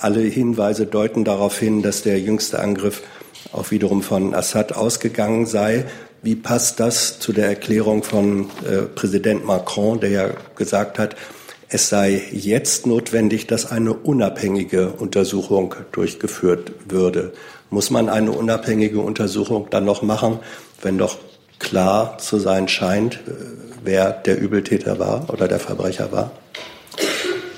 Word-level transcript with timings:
Alle 0.00 0.20
Hinweise 0.20 0.86
deuten 0.86 1.24
darauf 1.24 1.58
hin, 1.58 1.82
dass 1.82 2.02
der 2.02 2.18
jüngste 2.20 2.60
Angriff 2.60 3.02
auch 3.52 3.70
wiederum 3.70 4.02
von 4.02 4.34
Assad 4.34 4.74
ausgegangen 4.74 5.46
sei. 5.46 5.84
Wie 6.22 6.36
passt 6.36 6.80
das 6.80 7.18
zu 7.18 7.32
der 7.32 7.46
Erklärung 7.46 8.02
von 8.02 8.50
äh, 8.68 8.82
Präsident 8.82 9.44
Macron, 9.44 10.00
der 10.00 10.10
ja 10.10 10.30
gesagt 10.56 10.98
hat, 10.98 11.16
es 11.68 11.88
sei 11.88 12.22
jetzt 12.32 12.86
notwendig, 12.86 13.46
dass 13.46 13.70
eine 13.70 13.94
unabhängige 13.94 14.90
Untersuchung 14.90 15.74
durchgeführt 15.92 16.72
würde? 16.88 17.32
Muss 17.70 17.90
man 17.90 18.08
eine 18.08 18.32
unabhängige 18.32 19.00
Untersuchung 19.00 19.68
dann 19.70 19.84
noch 19.84 20.02
machen, 20.02 20.40
wenn 20.82 20.98
doch 20.98 21.18
klar 21.58 22.18
zu 22.18 22.38
sein 22.38 22.68
scheint, 22.68 23.14
äh, 23.14 23.32
wer 23.82 24.10
der 24.10 24.38
Übeltäter 24.38 24.98
war 24.98 25.30
oder 25.32 25.48
der 25.48 25.60
Verbrecher 25.60 26.12
war? 26.12 26.32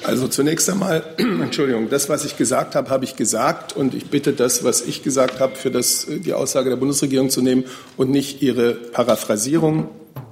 Also 0.05 0.27
zunächst 0.27 0.69
einmal, 0.69 1.05
Entschuldigung, 1.17 1.89
das, 1.89 2.09
was 2.09 2.25
ich 2.25 2.37
gesagt 2.37 2.75
habe, 2.75 2.91
habe 2.91 3.05
ich 3.05 3.15
gesagt 3.15 3.77
und 3.77 3.95
ich 3.95 4.07
bitte 4.07 4.33
das, 4.33 4.65
was 4.65 4.83
ich 4.83 5.03
gesagt 5.03 5.39
habe, 5.39 5.55
für 5.55 5.71
das, 5.71 6.09
äh, 6.09 6.19
die 6.19 6.33
Aussage 6.33 6.71
der 6.71 6.77
Bundesregierung 6.77 7.31
zu 7.31 7.41
nehmen 7.41 7.65
und 7.97 8.11
nicht 8.11 8.43
Ihre 8.43 8.75
Paraphrasierung. 8.75 9.89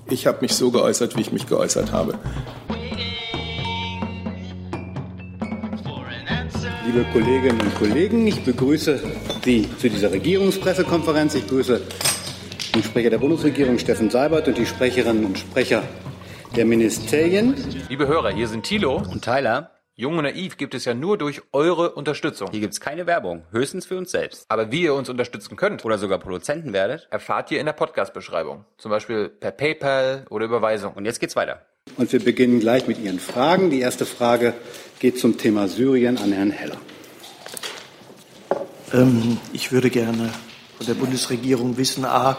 Ich 0.08 0.26
habe 0.26 0.38
mich 0.40 0.54
so 0.54 0.72
geäußert, 0.72 1.16
wie 1.16 1.20
ich 1.20 1.32
mich 1.32 1.46
geäußert 1.46 1.92
habe. 1.92 2.18
Liebe 6.84 7.06
Kolleginnen 7.12 7.60
und 7.60 7.74
Kollegen, 7.76 8.26
ich 8.26 8.42
begrüße 8.42 8.98
Sie 9.44 9.68
zu 9.80 9.88
dieser 9.88 10.10
Regierungspressekonferenz. 10.10 11.36
Ich 11.36 11.44
begrüße 11.44 11.80
den 12.74 12.82
Sprecher 12.82 13.10
der 13.10 13.18
Bundesregierung, 13.18 13.78
Steffen 13.78 14.10
Seibert, 14.10 14.48
und 14.48 14.58
die 14.58 14.66
Sprecherinnen 14.66 15.24
und 15.24 15.38
Sprecher 15.38 15.84
der 16.56 16.64
Ministerien. 16.64 17.54
Liebe 17.88 18.08
Hörer, 18.08 18.30
hier 18.30 18.48
sind 18.48 18.64
Thilo 18.64 18.96
und 18.96 19.24
Tyler. 19.24 19.70
Jung 19.94 20.16
und 20.16 20.24
naiv 20.24 20.56
gibt 20.56 20.74
es 20.74 20.84
ja 20.84 20.94
nur 20.94 21.18
durch 21.18 21.42
eure 21.52 21.92
Unterstützung. 21.92 22.48
Hier 22.50 22.60
gibt 22.60 22.72
es 22.72 22.80
keine 22.80 23.06
Werbung, 23.06 23.44
höchstens 23.52 23.86
für 23.86 23.98
uns 23.98 24.10
selbst. 24.10 24.46
Aber 24.48 24.72
wie 24.72 24.82
ihr 24.82 24.94
uns 24.94 25.08
unterstützen 25.08 25.56
könnt 25.56 25.84
oder 25.84 25.98
sogar 25.98 26.18
Produzenten 26.18 26.72
werdet, 26.72 27.06
erfahrt 27.10 27.50
ihr 27.50 27.60
in 27.60 27.66
der 27.66 27.74
Podcast-Beschreibung. 27.74 28.64
Zum 28.78 28.90
Beispiel 28.90 29.28
per 29.28 29.52
PayPal 29.52 30.26
oder 30.30 30.46
Überweisung. 30.46 30.94
Und 30.94 31.04
jetzt 31.04 31.20
geht's 31.20 31.36
weiter. 31.36 31.66
Und 31.96 32.12
wir 32.12 32.20
beginnen 32.20 32.60
gleich 32.60 32.86
mit 32.86 32.98
Ihren 32.98 33.20
Fragen. 33.20 33.70
Die 33.70 33.80
erste 33.80 34.06
Frage 34.06 34.54
geht 34.98 35.18
zum 35.18 35.38
Thema 35.38 35.68
Syrien 35.68 36.18
an 36.18 36.32
Herrn 36.32 36.50
Heller. 36.50 36.78
Ähm, 38.92 39.38
ich 39.52 39.70
würde 39.70 39.90
gerne 39.90 40.30
von 40.78 40.86
der 40.86 40.94
Bundesregierung 40.94 41.76
wissen, 41.76 42.04
a, 42.04 42.38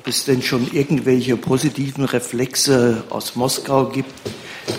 ob 0.00 0.08
es 0.08 0.24
denn 0.24 0.40
schon 0.40 0.66
irgendwelche 0.72 1.36
positiven 1.36 2.04
Reflexe 2.04 3.04
aus 3.10 3.36
Moskau 3.36 3.84
gibt, 3.90 4.10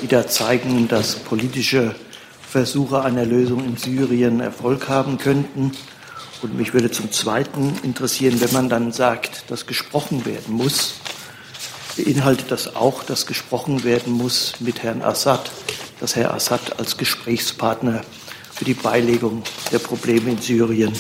die 0.02 0.08
da 0.08 0.26
zeigen, 0.26 0.88
dass 0.88 1.14
politische 1.14 1.94
Versuche 2.42 3.04
einer 3.04 3.24
Lösung 3.24 3.64
in 3.64 3.78
Syrien 3.78 4.40
Erfolg 4.40 4.90
haben 4.90 5.20
könnten. 5.20 5.74
Und 6.42 6.58
mich 6.58 6.74
würde 6.74 6.90
zum 6.90 7.12
Zweiten 7.12 7.76
interessieren, 7.84 8.42
wenn 8.42 8.52
man 8.52 8.68
dann 8.68 8.92
sagt, 8.92 9.52
dass 9.52 9.68
gesprochen 9.68 10.26
werden 10.26 10.56
muss, 10.56 10.96
beinhaltet 11.96 12.50
das 12.50 12.76
auch, 12.76 13.04
dass 13.04 13.28
gesprochen 13.28 13.84
werden 13.84 14.14
muss 14.14 14.54
mit 14.60 14.82
Herrn 14.82 15.04
Assad, 15.04 15.52
dass 16.00 16.16
Herr 16.16 16.34
Assad 16.34 16.80
als 16.80 16.98
Gesprächspartner 16.98 18.02
für 18.56 18.66
die 18.66 18.74
Beilegung 18.74 19.44
der 19.72 19.80
Probleme 19.80 20.32
in 20.32 20.42
Syrien 20.42 20.94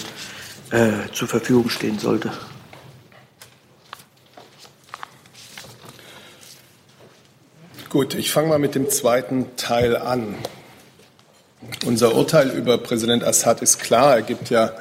äh, 0.69 1.11
zur 1.11 1.27
Verfügung 1.27 1.71
stehen 1.71 1.97
sollte. 1.97 2.31
Gut, 7.91 8.15
ich 8.15 8.31
fange 8.31 8.47
mal 8.47 8.57
mit 8.57 8.73
dem 8.73 8.89
zweiten 8.89 9.47
Teil 9.57 9.97
an. 9.97 10.35
Unser 11.85 12.15
Urteil 12.15 12.49
über 12.51 12.77
Präsident 12.77 13.21
Assad 13.21 13.61
ist 13.61 13.79
klar. 13.79 14.15
Er 14.15 14.21
gibt 14.21 14.49
ja 14.49 14.71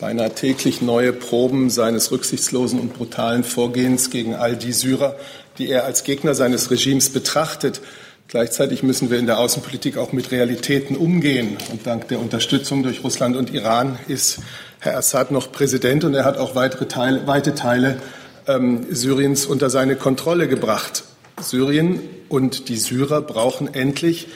beinahe 0.00 0.34
täglich 0.34 0.82
neue 0.82 1.12
Proben 1.12 1.70
seines 1.70 2.10
rücksichtslosen 2.10 2.80
und 2.80 2.94
brutalen 2.94 3.44
Vorgehens 3.44 4.10
gegen 4.10 4.34
all 4.34 4.56
die 4.56 4.72
Syrer, 4.72 5.14
die 5.58 5.68
er 5.68 5.84
als 5.84 6.02
Gegner 6.02 6.34
seines 6.34 6.72
Regimes 6.72 7.10
betrachtet. 7.10 7.80
Gleichzeitig 8.26 8.82
müssen 8.82 9.10
wir 9.10 9.20
in 9.20 9.26
der 9.26 9.38
Außenpolitik 9.38 9.96
auch 9.96 10.12
mit 10.12 10.32
Realitäten 10.32 10.96
umgehen. 10.96 11.58
Und 11.70 11.86
dank 11.86 12.08
der 12.08 12.18
Unterstützung 12.18 12.82
durch 12.82 13.04
Russland 13.04 13.36
und 13.36 13.54
Iran 13.54 13.96
ist 14.08 14.40
Herr 14.80 14.96
Assad 14.96 15.30
noch 15.30 15.52
Präsident 15.52 16.02
und 16.02 16.14
er 16.14 16.24
hat 16.24 16.36
auch 16.36 16.56
weitere 16.56 16.88
Teile, 16.88 17.28
weite 17.28 17.54
Teile 17.54 17.98
ähm, 18.48 18.86
Syriens 18.90 19.46
unter 19.46 19.70
seine 19.70 19.94
Kontrolle 19.94 20.48
gebracht. 20.48 21.04
Syrien 21.40 22.00
und 22.28 22.68
die 22.68 22.76
Syrer 22.76 23.20
brauchen 23.20 23.72
endlich 23.74 24.28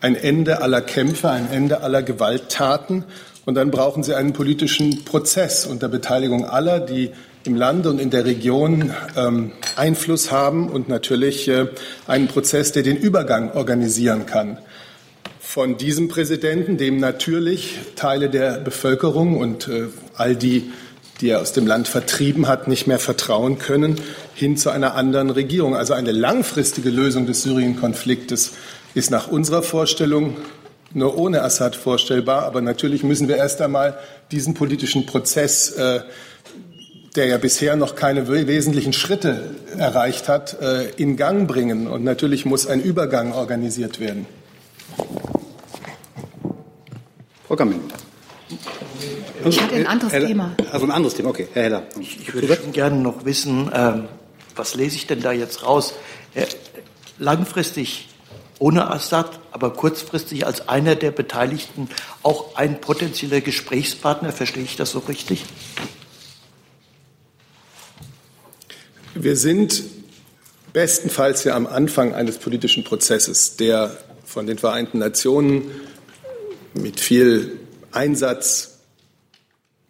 ein 0.00 0.16
Ende 0.16 0.62
aller 0.62 0.80
Kämpfe, 0.80 1.30
ein 1.30 1.50
Ende 1.50 1.82
aller 1.82 2.02
Gewalttaten. 2.02 3.04
Und 3.44 3.54
dann 3.54 3.70
brauchen 3.70 4.02
sie 4.02 4.14
einen 4.14 4.32
politischen 4.32 5.04
Prozess 5.04 5.66
unter 5.66 5.88
Beteiligung 5.88 6.46
aller, 6.46 6.80
die 6.80 7.10
im 7.44 7.56
Land 7.56 7.86
und 7.86 8.00
in 8.00 8.10
der 8.10 8.24
Region 8.24 8.92
ähm, 9.16 9.52
Einfluss 9.76 10.30
haben 10.30 10.68
und 10.68 10.88
natürlich 10.88 11.48
äh, 11.48 11.66
einen 12.06 12.28
Prozess, 12.28 12.72
der 12.72 12.82
den 12.82 12.96
Übergang 12.96 13.52
organisieren 13.52 14.24
kann. 14.24 14.58
Von 15.40 15.76
diesem 15.76 16.08
Präsidenten, 16.08 16.78
dem 16.78 16.98
natürlich 16.98 17.78
Teile 17.96 18.30
der 18.30 18.58
Bevölkerung 18.58 19.36
und 19.36 19.68
äh, 19.68 19.88
all 20.14 20.36
die 20.36 20.72
die 21.24 21.30
er 21.30 21.40
aus 21.40 21.54
dem 21.54 21.66
Land 21.66 21.88
vertrieben 21.88 22.48
hat, 22.48 22.68
nicht 22.68 22.86
mehr 22.86 22.98
vertrauen 22.98 23.58
können, 23.58 23.98
hin 24.34 24.58
zu 24.58 24.68
einer 24.68 24.94
anderen 24.94 25.30
Regierung. 25.30 25.74
Also 25.74 25.94
eine 25.94 26.12
langfristige 26.12 26.90
Lösung 26.90 27.24
des 27.24 27.42
Syrien-Konfliktes 27.44 28.52
ist 28.92 29.10
nach 29.10 29.28
unserer 29.28 29.62
Vorstellung 29.62 30.36
nur 30.92 31.16
ohne 31.16 31.40
Assad 31.40 31.76
vorstellbar. 31.76 32.42
Aber 32.42 32.60
natürlich 32.60 33.04
müssen 33.04 33.26
wir 33.26 33.38
erst 33.38 33.62
einmal 33.62 33.98
diesen 34.32 34.52
politischen 34.52 35.06
Prozess, 35.06 35.70
äh, 35.70 36.00
der 37.16 37.24
ja 37.24 37.38
bisher 37.38 37.74
noch 37.76 37.96
keine 37.96 38.28
wesentlichen 38.28 38.92
Schritte 38.92 39.54
erreicht 39.78 40.28
hat, 40.28 40.60
äh, 40.60 40.90
in 40.96 41.16
Gang 41.16 41.48
bringen. 41.48 41.86
Und 41.86 42.04
natürlich 42.04 42.44
muss 42.44 42.66
ein 42.66 42.82
Übergang 42.82 43.32
organisiert 43.32 43.98
werden. 43.98 44.26
Frau 47.48 47.56
Gammel. 47.56 47.76
Ich 49.46 49.60
hatte 49.60 49.74
ein 49.74 49.86
anderes 49.86 50.12
Heller, 50.12 50.26
Thema. 50.26 50.56
Also 50.70 50.86
ein 50.86 50.90
anderes 50.90 51.14
Thema, 51.14 51.30
okay. 51.30 51.48
Herr 51.52 51.62
Heller. 51.64 51.82
Ich, 52.00 52.20
ich 52.20 52.34
würde 52.34 52.56
schon 52.56 52.72
gerne 52.72 52.96
noch 52.96 53.24
wissen, 53.24 53.70
ähm, 53.74 54.08
was 54.56 54.74
lese 54.74 54.96
ich 54.96 55.06
denn 55.06 55.20
da 55.20 55.32
jetzt 55.32 55.64
raus? 55.64 55.94
Äh, 56.34 56.46
langfristig 57.18 58.08
ohne 58.58 58.90
Assad, 58.90 59.40
aber 59.50 59.72
kurzfristig 59.72 60.46
als 60.46 60.68
einer 60.68 60.94
der 60.94 61.10
Beteiligten 61.10 61.88
auch 62.22 62.56
ein 62.56 62.80
potenzieller 62.80 63.40
Gesprächspartner. 63.40 64.32
Verstehe 64.32 64.62
ich 64.62 64.76
das 64.76 64.92
so 64.92 65.00
richtig? 65.00 65.44
Wir 69.14 69.36
sind 69.36 69.82
bestenfalls 70.72 71.44
ja 71.44 71.54
am 71.54 71.66
Anfang 71.66 72.14
eines 72.14 72.38
politischen 72.38 72.84
Prozesses, 72.84 73.56
der 73.56 73.96
von 74.24 74.46
den 74.46 74.58
Vereinten 74.58 74.98
Nationen 74.98 75.70
mit 76.74 76.98
viel 76.98 77.60
Einsatz 77.92 78.73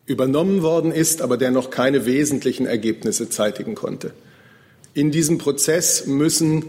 übernommen 0.07 0.63
worden 0.63 0.93
ist, 0.93 1.23
aber 1.23 1.37
der 1.37 1.51
noch 1.51 1.71
keine 1.71 2.07
wesentlichen 2.07 2.67
Ergebnisse 2.67 3.31
zeitigen 3.31 3.75
konnte. 3.75 4.13
In 4.93 5.11
diesem 5.11 5.39
Prozess 5.39 6.07
müssen 6.07 6.67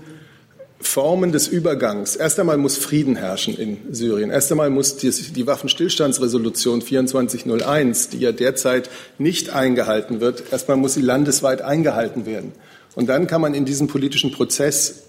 Formen 0.79 1.31
des 1.31 1.47
Übergangs. 1.47 2.16
Erst 2.16 2.40
einmal 2.40 2.57
muss 2.57 2.78
Frieden 2.78 3.16
herrschen 3.16 3.57
in 3.57 3.78
Syrien. 3.91 4.29
Erst 4.29 4.51
einmal 4.51 4.69
muss 4.69 4.97
die, 4.97 5.47
Waffenstillstandsresolution 5.47 6.81
2401, 6.81 8.09
die 8.09 8.19
ja 8.19 8.31
derzeit 8.31 8.90
nicht 9.18 9.50
eingehalten 9.50 10.22
wird, 10.22 10.44
erst 10.52 10.69
einmal 10.69 10.81
muss 10.81 10.94
sie 10.94 11.02
landesweit 11.02 11.62
eingehalten 11.62 12.25
werden. 12.25 12.52
Und 12.96 13.07
dann 13.07 13.28
kann 13.28 13.41
man 13.41 13.53
in 13.53 13.66
diesem 13.66 13.88
politischen 13.88 14.31
Prozess 14.31 15.04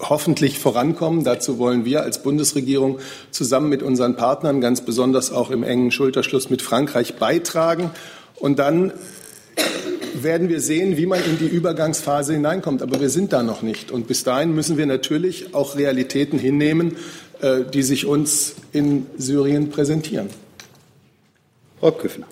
hoffentlich 0.00 0.58
vorankommen. 0.58 1.24
Dazu 1.24 1.58
wollen 1.58 1.84
wir 1.84 2.02
als 2.02 2.22
Bundesregierung 2.22 2.98
zusammen 3.30 3.68
mit 3.68 3.82
unseren 3.82 4.16
Partnern, 4.16 4.60
ganz 4.60 4.80
besonders 4.80 5.32
auch 5.32 5.50
im 5.50 5.62
engen 5.62 5.90
Schulterschluss 5.90 6.50
mit 6.50 6.62
Frankreich, 6.62 7.14
beitragen. 7.16 7.90
Und 8.36 8.58
dann 8.58 8.92
werden 10.14 10.48
wir 10.48 10.60
sehen, 10.60 10.96
wie 10.96 11.06
man 11.06 11.22
in 11.24 11.38
die 11.38 11.46
Übergangsphase 11.46 12.32
hineinkommt. 12.32 12.82
Aber 12.82 13.00
wir 13.00 13.10
sind 13.10 13.32
da 13.32 13.42
noch 13.42 13.62
nicht. 13.62 13.90
Und 13.90 14.06
bis 14.06 14.24
dahin 14.24 14.54
müssen 14.54 14.76
wir 14.76 14.86
natürlich 14.86 15.54
auch 15.54 15.76
Realitäten 15.76 16.38
hinnehmen, 16.38 16.96
äh, 17.40 17.60
die 17.72 17.82
sich 17.82 18.06
uns 18.06 18.54
in 18.72 19.06
Syrien 19.16 19.70
präsentieren. 19.70 20.28
Frau 21.80 21.92
Küffner. 21.92 22.26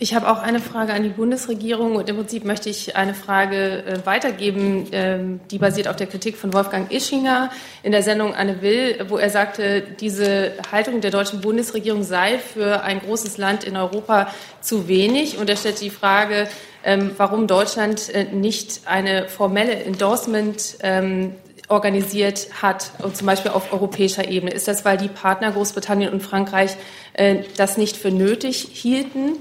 Ich 0.00 0.14
habe 0.14 0.30
auch 0.30 0.38
eine 0.38 0.60
Frage 0.60 0.92
an 0.92 1.02
die 1.02 1.08
Bundesregierung 1.08 1.96
und 1.96 2.08
im 2.08 2.14
Prinzip 2.14 2.44
möchte 2.44 2.70
ich 2.70 2.94
eine 2.94 3.14
Frage 3.14 3.84
äh, 3.84 4.06
weitergeben, 4.06 4.86
ähm, 4.92 5.40
die 5.50 5.58
basiert 5.58 5.88
auf 5.88 5.96
der 5.96 6.06
Kritik 6.06 6.36
von 6.36 6.52
Wolfgang 6.52 6.92
Ischinger 6.92 7.50
in 7.82 7.90
der 7.90 8.04
Sendung 8.04 8.32
Anne 8.32 8.62
Will, 8.62 9.04
wo 9.08 9.16
er 9.18 9.28
sagte, 9.28 9.82
diese 9.98 10.52
Haltung 10.70 11.00
der 11.00 11.10
deutschen 11.10 11.40
Bundesregierung 11.40 12.04
sei 12.04 12.38
für 12.38 12.84
ein 12.84 13.00
großes 13.00 13.38
Land 13.38 13.64
in 13.64 13.76
Europa 13.76 14.32
zu 14.60 14.86
wenig. 14.86 15.36
Und 15.36 15.50
er 15.50 15.56
stellte 15.56 15.80
die 15.80 15.90
Frage, 15.90 16.46
ähm, 16.84 17.10
warum 17.16 17.48
Deutschland 17.48 18.08
äh, 18.14 18.26
nicht 18.32 18.82
eine 18.84 19.28
formelle 19.28 19.82
Endorsement 19.82 20.78
ähm, 20.80 21.34
organisiert 21.66 22.46
hat, 22.62 22.92
und 23.02 23.16
zum 23.16 23.26
Beispiel 23.26 23.50
auf 23.50 23.72
europäischer 23.72 24.28
Ebene? 24.28 24.52
Ist 24.52 24.68
das, 24.68 24.84
weil 24.84 24.96
die 24.96 25.08
Partner 25.08 25.50
Großbritannien 25.50 26.12
und 26.12 26.22
Frankreich 26.22 26.76
äh, 27.14 27.38
das 27.56 27.78
nicht 27.78 27.96
für 27.96 28.12
nötig 28.12 28.68
hielten? 28.72 29.38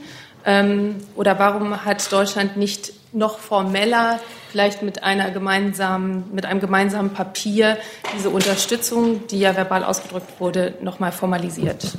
Ähm, 0.48 0.96
oder 1.16 1.38
warum 1.40 1.84
hat 1.84 2.10
Deutschland 2.10 2.56
nicht 2.56 2.94
noch 3.12 3.38
formeller, 3.38 4.22
vielleicht 4.50 4.82
mit 4.82 5.04
einer 5.04 5.30
gemeinsamen, 5.30 6.24
mit 6.34 6.46
einem 6.46 6.62
gemeinsamen 6.62 7.10
Papier 7.12 7.78
diese 8.16 8.30
Unterstützung, 8.30 9.28
die 9.28 9.40
ja 9.40 9.58
verbal 9.58 9.84
ausgedrückt 9.84 10.40
wurde, 10.40 10.76
nochmal 10.82 11.12
formalisiert? 11.12 11.98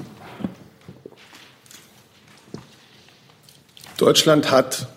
Deutschland 3.98 4.50
hat 4.50 4.88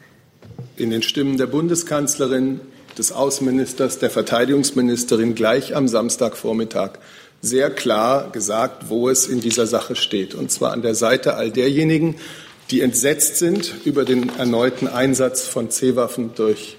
in 0.77 0.89
den 0.89 1.03
Stimmen 1.03 1.37
der 1.37 1.47
Bundeskanzlerin, 1.47 2.61
des 2.97 3.11
Außenministers, 3.11 3.99
der 3.99 4.09
Verteidigungsministerin 4.09 5.33
gleich 5.33 5.75
am 5.75 5.87
Samstagvormittag 5.87 6.99
sehr 7.41 7.71
klar 7.71 8.29
gesagt, 8.31 8.89
wo 8.89 9.09
es 9.09 9.27
in 9.27 9.41
dieser 9.41 9.65
Sache 9.65 9.95
steht. 9.95 10.35
Und 10.35 10.51
zwar 10.51 10.73
an 10.73 10.81
der 10.81 10.93
Seite 10.93 11.35
all 11.35 11.51
derjenigen, 11.51 12.17
die 12.71 12.81
entsetzt 12.81 13.35
sind 13.35 13.73
über 13.83 14.05
den 14.05 14.29
erneuten 14.37 14.87
Einsatz 14.87 15.45
von 15.45 15.69
C-Waffen 15.69 16.31
durch 16.35 16.77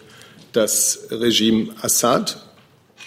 das 0.53 1.06
Regime 1.11 1.69
Assad 1.83 2.43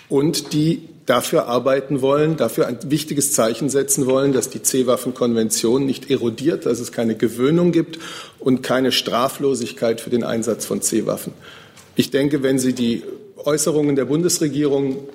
und 0.07 0.53
die 0.53 0.87
dafür 1.07 1.47
arbeiten 1.47 2.01
wollen, 2.01 2.37
dafür 2.37 2.67
ein 2.67 2.77
wichtiges 2.89 3.33
Zeichen 3.33 3.69
setzen 3.69 4.05
wollen, 4.05 4.33
dass 4.33 4.49
die 4.49 4.61
C-Waffen-Konvention 4.61 5.85
nicht 5.85 6.09
erodiert, 6.09 6.65
dass 6.65 6.79
es 6.79 6.91
keine 6.91 7.15
Gewöhnung 7.15 7.71
gibt 7.71 7.99
und 8.39 8.63
keine 8.63 8.91
Straflosigkeit 8.91 10.01
für 10.01 10.09
den 10.09 10.23
Einsatz 10.23 10.65
von 10.65 10.81
C-Waffen. 10.81 11.33
Ich 11.95 12.11
denke, 12.11 12.43
wenn 12.43 12.59
Sie 12.59 12.73
die 12.73 13.03
Äußerungen 13.37 13.95
der 13.95 14.05
Bundesregierung 14.05 15.07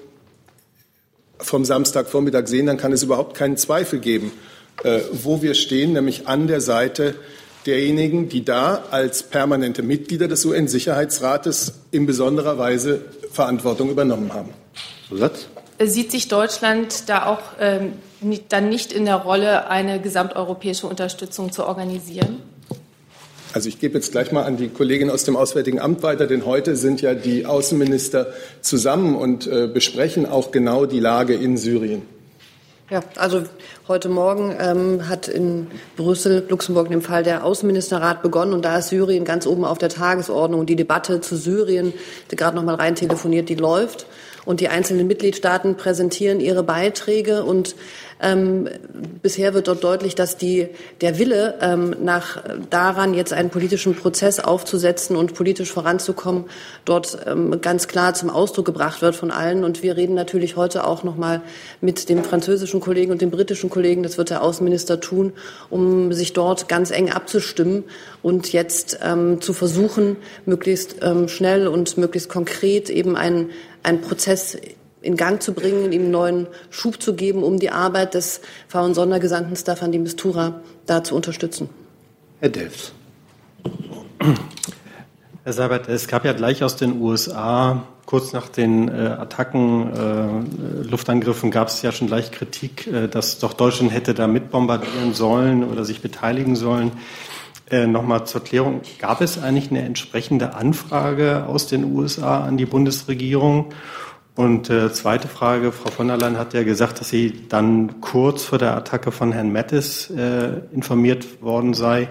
vom 1.39 1.65
Samstagvormittag 1.65 2.47
sehen, 2.47 2.67
dann 2.67 2.77
kann 2.77 2.93
es 2.93 3.03
überhaupt 3.03 3.37
keinen 3.37 3.57
Zweifel 3.57 3.99
geben, 3.99 4.31
äh, 4.85 5.01
wo 5.13 5.43
wir 5.43 5.55
stehen, 5.55 5.93
nämlich 5.93 6.29
an 6.29 6.47
der 6.47 6.61
Seite 6.61 7.15
derjenigen, 7.67 8.29
die 8.29 8.45
da 8.45 8.85
als 8.91 9.23
permanente 9.23 9.83
Mitglieder 9.83 10.29
des 10.29 10.45
UN-Sicherheitsrates 10.45 11.75
in 11.91 12.07
besonderer 12.07 12.59
Weise 12.59 13.03
Verantwortung 13.33 13.91
übernommen 13.91 14.33
haben. 14.33 14.51
Zusatz? 15.09 15.47
Sieht 15.83 16.11
sich 16.11 16.29
Deutschland 16.29 17.09
da 17.09 17.27
auch 17.27 17.41
ähm, 17.59 17.95
dann 18.49 18.69
nicht 18.69 18.93
in 18.93 19.07
der 19.07 19.17
Rolle, 19.17 19.69
eine 19.69 20.01
gesamteuropäische 20.01 20.87
Unterstützung 20.87 21.53
zu 21.53 21.67
organisieren? 21.67 22.43
Also 23.53 23.69
ich 23.69 23.81
gebe 23.81 23.95
jetzt 23.95 24.13
gleich 24.13 24.31
mal 24.31 24.45
an 24.45 24.57
die 24.57 24.69
Kollegin 24.69 25.11
aus 25.11 25.25
dem 25.25 25.37
Auswärtigen 25.37 25.81
Amt 25.81 26.03
weiter, 26.03 26.27
denn 26.27 26.47
heute 26.47 26.77
sind 26.77 27.01
ja 27.01 27.15
die 27.15 27.47
Außenminister 27.47 28.29
zusammen 28.61 29.17
und 29.17 29.47
äh, 29.47 29.67
besprechen 29.67 30.27
auch 30.27 30.53
genau 30.53 30.87
die 30.87 31.01
Lage 31.01 31.35
in 31.35 31.57
Syrien. 31.57 32.03
Ja, 32.91 33.05
also 33.19 33.45
heute 33.87 34.09
Morgen 34.09 34.53
ähm, 34.59 35.09
hat 35.09 35.29
in 35.29 35.69
Brüssel, 35.97 36.45
Luxemburg, 36.49 36.91
im 36.91 37.03
Fall 37.03 37.23
der 37.23 37.45
Außenministerrat 37.45 38.21
begonnen 38.21 38.53
und 38.53 38.65
da 38.65 38.79
ist 38.79 38.89
Syrien 38.89 39.25
ganz 39.25 39.47
oben 39.47 39.65
auf 39.65 39.79
der 39.79 39.91
Tagesordnung. 39.91 40.67
Die 40.67 40.75
Debatte 40.75 41.21
zu 41.21 41.37
Syrien, 41.37 41.93
die 42.33 42.35
gerade 42.35 42.57
noch 42.57 42.65
mal 42.65 42.75
rein 42.75 42.97
telefoniert, 42.97 43.49
die 43.49 43.55
läuft 43.55 44.07
und 44.45 44.61
die 44.61 44.69
einzelnen 44.69 45.07
Mitgliedstaaten 45.07 45.77
präsentieren 45.77 46.41
ihre 46.41 46.63
Beiträge 46.63 47.45
und 47.45 47.75
ähm, 48.23 48.69
bisher 49.23 49.55
wird 49.55 49.69
dort 49.69 49.83
deutlich, 49.83 50.15
dass 50.15 50.37
die, 50.37 50.69
der 51.01 51.19
Wille 51.19 51.55
ähm, 51.63 51.97
nach 52.03 52.43
daran, 52.69 53.15
jetzt 53.15 53.33
einen 53.33 53.49
politischen 53.49 53.95
Prozess 53.95 54.41
aufzusetzen 54.41 55.17
und 55.17 55.35
politisch 55.35 55.73
voranzukommen, 55.73 56.45
dort 56.85 57.19
ähm, 57.27 57.61
ganz 57.63 57.89
klar 57.89 58.13
zum 58.13 58.29
Ausdruck 58.29 58.67
gebracht 58.67 59.01
wird 59.01 59.17
von 59.17 59.31
allen. 59.31 59.65
Und 59.65 59.83
wir 59.83 59.97
reden 59.97 60.15
natürlich 60.15 60.57
heute 60.57 60.87
auch 60.87 61.03
noch 61.03 61.17
mal 61.17 61.41
mit 61.81 62.11
dem 62.11 62.23
französischen 62.23 62.81
Kollegen 62.81 63.11
und 63.11 63.23
dem 63.23 63.31
britischen 63.31 63.71
Kollegen, 63.71 64.03
das 64.03 64.19
wird 64.19 64.29
der 64.29 64.43
Außenminister 64.43 65.01
tun, 65.01 65.33
um 65.71 66.13
sich 66.13 66.35
dort 66.35 66.69
ganz 66.69 66.91
eng 66.91 67.11
abzustimmen 67.11 67.85
und 68.23 68.53
jetzt 68.53 68.99
ähm, 69.03 69.41
zu 69.41 69.55
versuchen, 69.55 70.17
möglichst 70.45 70.97
ähm, 71.01 71.29
schnell 71.29 71.69
und 71.69 71.97
möglichst 71.97 72.29
konkret 72.29 72.91
eben 72.91 73.17
einen, 73.17 73.51
einen 73.83 74.01
Prozess 74.01 74.57
in 75.03 75.17
Gang 75.17 75.43
zu 75.43 75.55
bringen, 75.55 75.93
ihm 75.93 76.11
neuen 76.11 76.47
Schub 76.71 77.03
zu 77.03 77.15
geben, 77.15 77.43
um 77.43 77.59
die 77.59 77.71
Arbeit 77.71 78.15
des 78.15 78.41
V-Sondergesandten 78.69 79.57
Staffan 79.57 79.93
de 79.93 80.01
Mistura 80.01 80.61
da 80.87 81.03
zu 81.03 81.15
unterstützen. 81.15 81.71
Herr 82.41 82.51
Delfs. 82.51 82.93
Herr 85.45 85.53
Seibert, 85.53 85.89
es 85.89 86.07
gab 86.07 86.25
ja 86.25 86.33
gleich 86.33 86.63
aus 86.63 86.77
den 86.77 87.01
USA, 87.01 87.85
kurz 88.05 88.33
nach 88.33 88.49
den 88.49 88.89
äh, 88.89 89.17
Attacken, 89.19 89.93
äh, 90.85 90.89
Luftangriffen, 90.91 91.51
gab 91.51 91.69
es 91.69 91.81
ja 91.81 91.93
schon 91.93 92.09
gleich 92.09 92.31
Kritik, 92.31 92.87
äh, 92.87 93.09
dass 93.09 93.39
doch 93.39 93.55
Deutschland 93.55 93.93
hätte 93.93 94.15
da 94.15 94.27
mitbombardieren 94.27 95.15
sollen 95.15 95.65
oder 95.65 95.85
sich 95.85 96.03
beteiligen 96.03 96.57
sollen. 96.57 96.93
Äh, 97.71 97.87
Nochmal 97.87 98.27
zur 98.27 98.43
Klärung, 98.43 98.81
gab 98.99 99.21
es 99.21 99.41
eigentlich 99.41 99.71
eine 99.71 99.83
entsprechende 99.83 100.55
Anfrage 100.55 101.47
aus 101.47 101.69
den 101.69 101.85
USA 101.85 102.45
an 102.45 102.57
die 102.57 102.67
Bundesregierung? 102.67 103.73
Und 104.35 104.71
äh, 104.71 104.93
zweite 104.93 105.29
Frage, 105.29 105.71
Frau 105.71 105.91
von 105.91 106.09
der 106.09 106.17
Leyen 106.17 106.39
hat 106.39 106.55
ja 106.55 106.63
gesagt, 106.63 107.01
dass 107.01 107.11
sie 107.11 107.47
dann 107.49 108.01
kurz 108.01 108.43
vor 108.43 108.59
der 108.59 108.77
Attacke 108.77 109.13
von 109.13 109.33
Herrn 109.33 109.53
Mattis 109.53 110.11
äh, 110.11 110.63
informiert 110.73 111.43
worden 111.43 111.75
sei. 111.75 112.09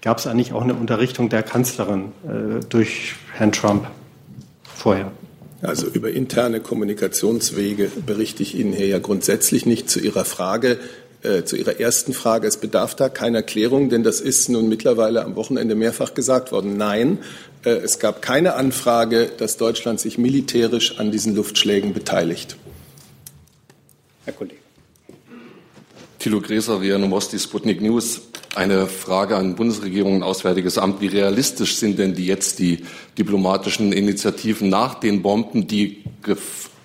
Gab 0.00 0.18
es 0.18 0.26
eigentlich 0.26 0.52
auch 0.52 0.62
eine 0.62 0.74
Unterrichtung 0.74 1.28
der 1.28 1.42
Kanzlerin 1.42 2.12
äh, 2.24 2.64
durch 2.68 3.16
Herrn 3.34 3.52
Trump 3.52 3.86
vorher? 4.62 5.12
Also 5.62 5.86
über 5.86 6.10
interne 6.10 6.60
Kommunikationswege 6.60 7.90
berichte 8.04 8.42
ich 8.42 8.56
Ihnen 8.56 8.72
hier 8.72 8.88
ja 8.88 8.98
grundsätzlich 8.98 9.64
nicht 9.64 9.88
zu 9.88 10.00
Ihrer 10.00 10.24
Frage. 10.24 10.78
Äh, 11.22 11.44
zu 11.44 11.54
Ihrer 11.54 11.78
ersten 11.78 12.14
Frage, 12.14 12.48
es 12.48 12.56
bedarf 12.56 12.96
da 12.96 13.08
keiner 13.08 13.44
Klärung, 13.44 13.90
denn 13.90 14.02
das 14.02 14.20
ist 14.20 14.48
nun 14.48 14.68
mittlerweile 14.68 15.24
am 15.24 15.36
Wochenende 15.36 15.76
mehrfach 15.76 16.14
gesagt 16.14 16.50
worden. 16.50 16.76
Nein, 16.76 17.18
äh, 17.64 17.70
es 17.70 18.00
gab 18.00 18.22
keine 18.22 18.54
Anfrage, 18.54 19.30
dass 19.36 19.56
Deutschland 19.56 20.00
sich 20.00 20.18
militärisch 20.18 20.98
an 20.98 21.12
diesen 21.12 21.36
Luftschlägen 21.36 21.92
beteiligt. 21.94 22.56
Herr 24.24 24.32
Kollege. 24.32 24.56
Thilo 26.18 26.40
Gräser, 26.40 26.80
RIA 26.80 26.98
Novosti, 26.98 27.38
Sputnik 27.38 27.80
News. 27.80 28.22
Eine 28.56 28.86
Frage 28.86 29.36
an 29.36 29.54
Bundesregierung 29.54 30.16
und 30.16 30.22
Auswärtiges 30.24 30.76
Amt. 30.76 31.00
Wie 31.00 31.06
realistisch 31.06 31.76
sind 31.76 32.00
denn 32.00 32.14
die 32.14 32.26
jetzt 32.26 32.58
die 32.58 32.84
diplomatischen 33.16 33.92
Initiativen 33.92 34.68
nach 34.68 34.94
den 34.94 35.22
Bomben, 35.22 35.68
die 35.68 36.02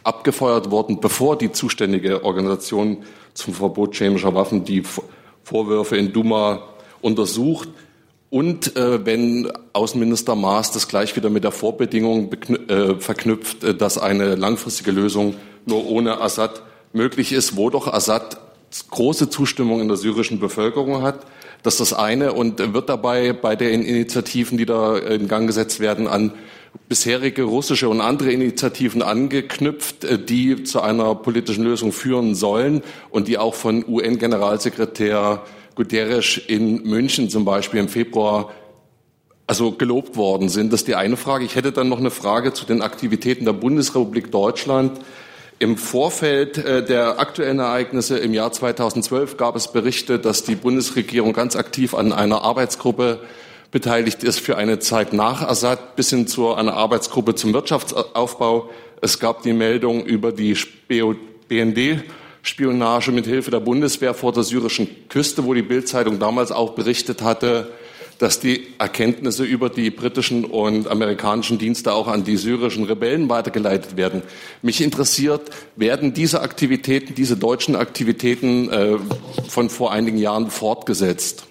abgefeuert 0.08 0.72
wurden, 0.72 1.00
bevor 1.00 1.38
die 1.38 1.52
zuständige 1.52 2.24
Organisation 2.24 3.04
zum 3.34 3.54
Verbot 3.54 3.96
chemischer 3.96 4.34
Waffen 4.34 4.64
die 4.64 4.84
Vorwürfe 5.44 5.98
in 5.98 6.14
Duma 6.14 6.64
untersucht? 7.02 7.70
Und 8.30 8.76
äh, 8.76 9.06
wenn 9.06 9.52
Außenminister 9.72 10.36
Maas 10.36 10.72
das 10.72 10.88
gleich 10.88 11.16
wieder 11.16 11.30
mit 11.30 11.44
der 11.44 11.52
Vorbedingung 11.52 12.30
äh, 12.68 12.96
verknüpft, 12.96 13.64
äh, 13.64 13.74
dass 13.74 13.98
eine 13.98 14.36
langfristige 14.36 14.92
Lösung 14.92 15.36
nur 15.66 15.86
ohne 15.88 16.20
Assad 16.20 16.62
möglich 16.92 17.32
ist, 17.32 17.56
wo 17.56 17.70
doch 17.70 17.88
Assad 17.88 18.38
große 18.90 19.30
Zustimmung 19.30 19.80
in 19.80 19.88
der 19.88 19.98
syrischen 19.98 20.40
Bevölkerung 20.40 21.04
hat. 21.04 21.26
Das 21.64 21.76
ist 21.76 21.92
das 21.92 21.94
eine 21.94 22.34
und 22.34 22.74
wird 22.74 22.90
dabei 22.90 23.34
bei 23.34 23.56
den 23.56 23.84
Initiativen, 23.84 24.58
die 24.58 24.66
da 24.66 24.98
in 24.98 25.28
Gang 25.28 25.48
gesetzt 25.48 25.80
werden, 25.80 26.08
an 26.08 26.34
bisherige 26.90 27.44
russische 27.44 27.90
und 27.90 28.02
andere 28.02 28.32
Initiativen 28.32 29.02
angeknüpft, 29.02 30.04
äh, 30.04 30.20
die 30.20 30.64
zu 30.64 30.82
einer 30.82 31.16
politischen 31.16 31.64
Lösung 31.64 31.92
führen 31.92 32.36
sollen 32.36 32.84
und 33.10 33.28
die 33.28 33.38
auch 33.38 33.56
von 33.56 33.86
UN-Generalsekretär 33.88 35.44
Guterres 35.76 36.38
in 36.38 36.84
München 36.84 37.30
zum 37.30 37.46
Beispiel 37.46 37.80
im 37.80 37.88
Februar 37.88 38.52
also 39.46 39.72
gelobt 39.72 40.18
worden 40.18 40.50
sind. 40.50 40.74
Das 40.74 40.82
ist 40.82 40.88
die 40.88 40.96
eine 40.96 41.16
Frage. 41.16 41.46
Ich 41.46 41.56
hätte 41.56 41.72
dann 41.72 41.88
noch 41.88 42.00
eine 42.00 42.12
Frage 42.12 42.52
zu 42.52 42.66
den 42.66 42.82
Aktivitäten 42.82 43.46
der 43.46 43.54
Bundesrepublik 43.54 44.32
Deutschland. 44.32 45.00
Im 45.60 45.78
Vorfeld 45.78 46.58
äh, 46.58 46.86
der 46.86 47.20
aktuellen 47.20 47.60
Ereignisse 47.60 48.18
im 48.18 48.34
Jahr 48.34 48.52
2012 48.52 49.38
gab 49.38 49.56
es 49.56 49.72
Berichte, 49.72 50.20
dass 50.20 50.44
die 50.44 50.56
Bundesregierung 50.56 51.34
ganz 51.34 51.56
aktiv 51.56 51.96
an 51.96 52.12
einer 52.12 52.44
Arbeitsgruppe 52.44 53.20
beteiligt 53.72 54.24
ist 54.24 54.40
für 54.40 54.58
eine 54.58 54.80
Zeit 54.80 55.14
nach 55.14 55.42
Assad 55.42 55.96
bis 55.96 56.10
hin 56.10 56.28
zu 56.28 56.54
einer 56.54 56.74
Arbeitsgruppe 56.74 57.36
zum 57.36 57.54
Wirtschaftsaufbau. 57.54 58.70
Es 59.02 59.20
gab 59.20 59.44
die 59.44 59.54
Meldung 59.54 60.06
über 60.06 60.32
die 60.32 60.58
BND 61.48 62.04
Spionage 62.42 63.12
mit 63.12 63.26
Hilfe 63.26 63.52
der 63.52 63.60
Bundeswehr 63.60 64.14
vor 64.14 64.32
der 64.32 64.44
syrischen 64.44 64.88
Küste, 65.10 65.44
wo 65.44 65.54
die 65.54 65.62
Bildzeitung 65.62 66.18
damals 66.18 66.52
auch 66.52 66.72
berichtet 66.72 67.22
hatte, 67.22 67.74
dass 68.20 68.40
die 68.40 68.68
Erkenntnisse 68.80 69.44
über 69.44 69.70
die 69.70 69.92
britischen 69.92 70.46
und 70.46 70.88
amerikanischen 70.88 71.60
Dienste 71.60 71.94
auch 71.94 72.08
an 72.08 72.24
die 72.24 72.38
syrischen 72.38 72.86
Rebellen 72.86 73.30
weitergeleitet 73.30 73.98
werden. 73.98 74.24
Mich 74.62 74.82
interessiert, 74.82 75.50
werden 75.76 76.14
diese 76.14 76.42
Aktivitäten, 76.42 77.14
diese 77.16 77.38
deutschen 77.38 77.76
Aktivitäten 77.76 78.72
äh, 78.72 78.98
von 79.48 79.70
vor 79.70 79.92
einigen 79.92 80.18
Jahren 80.18 80.50
fortgesetzt? 80.50 81.47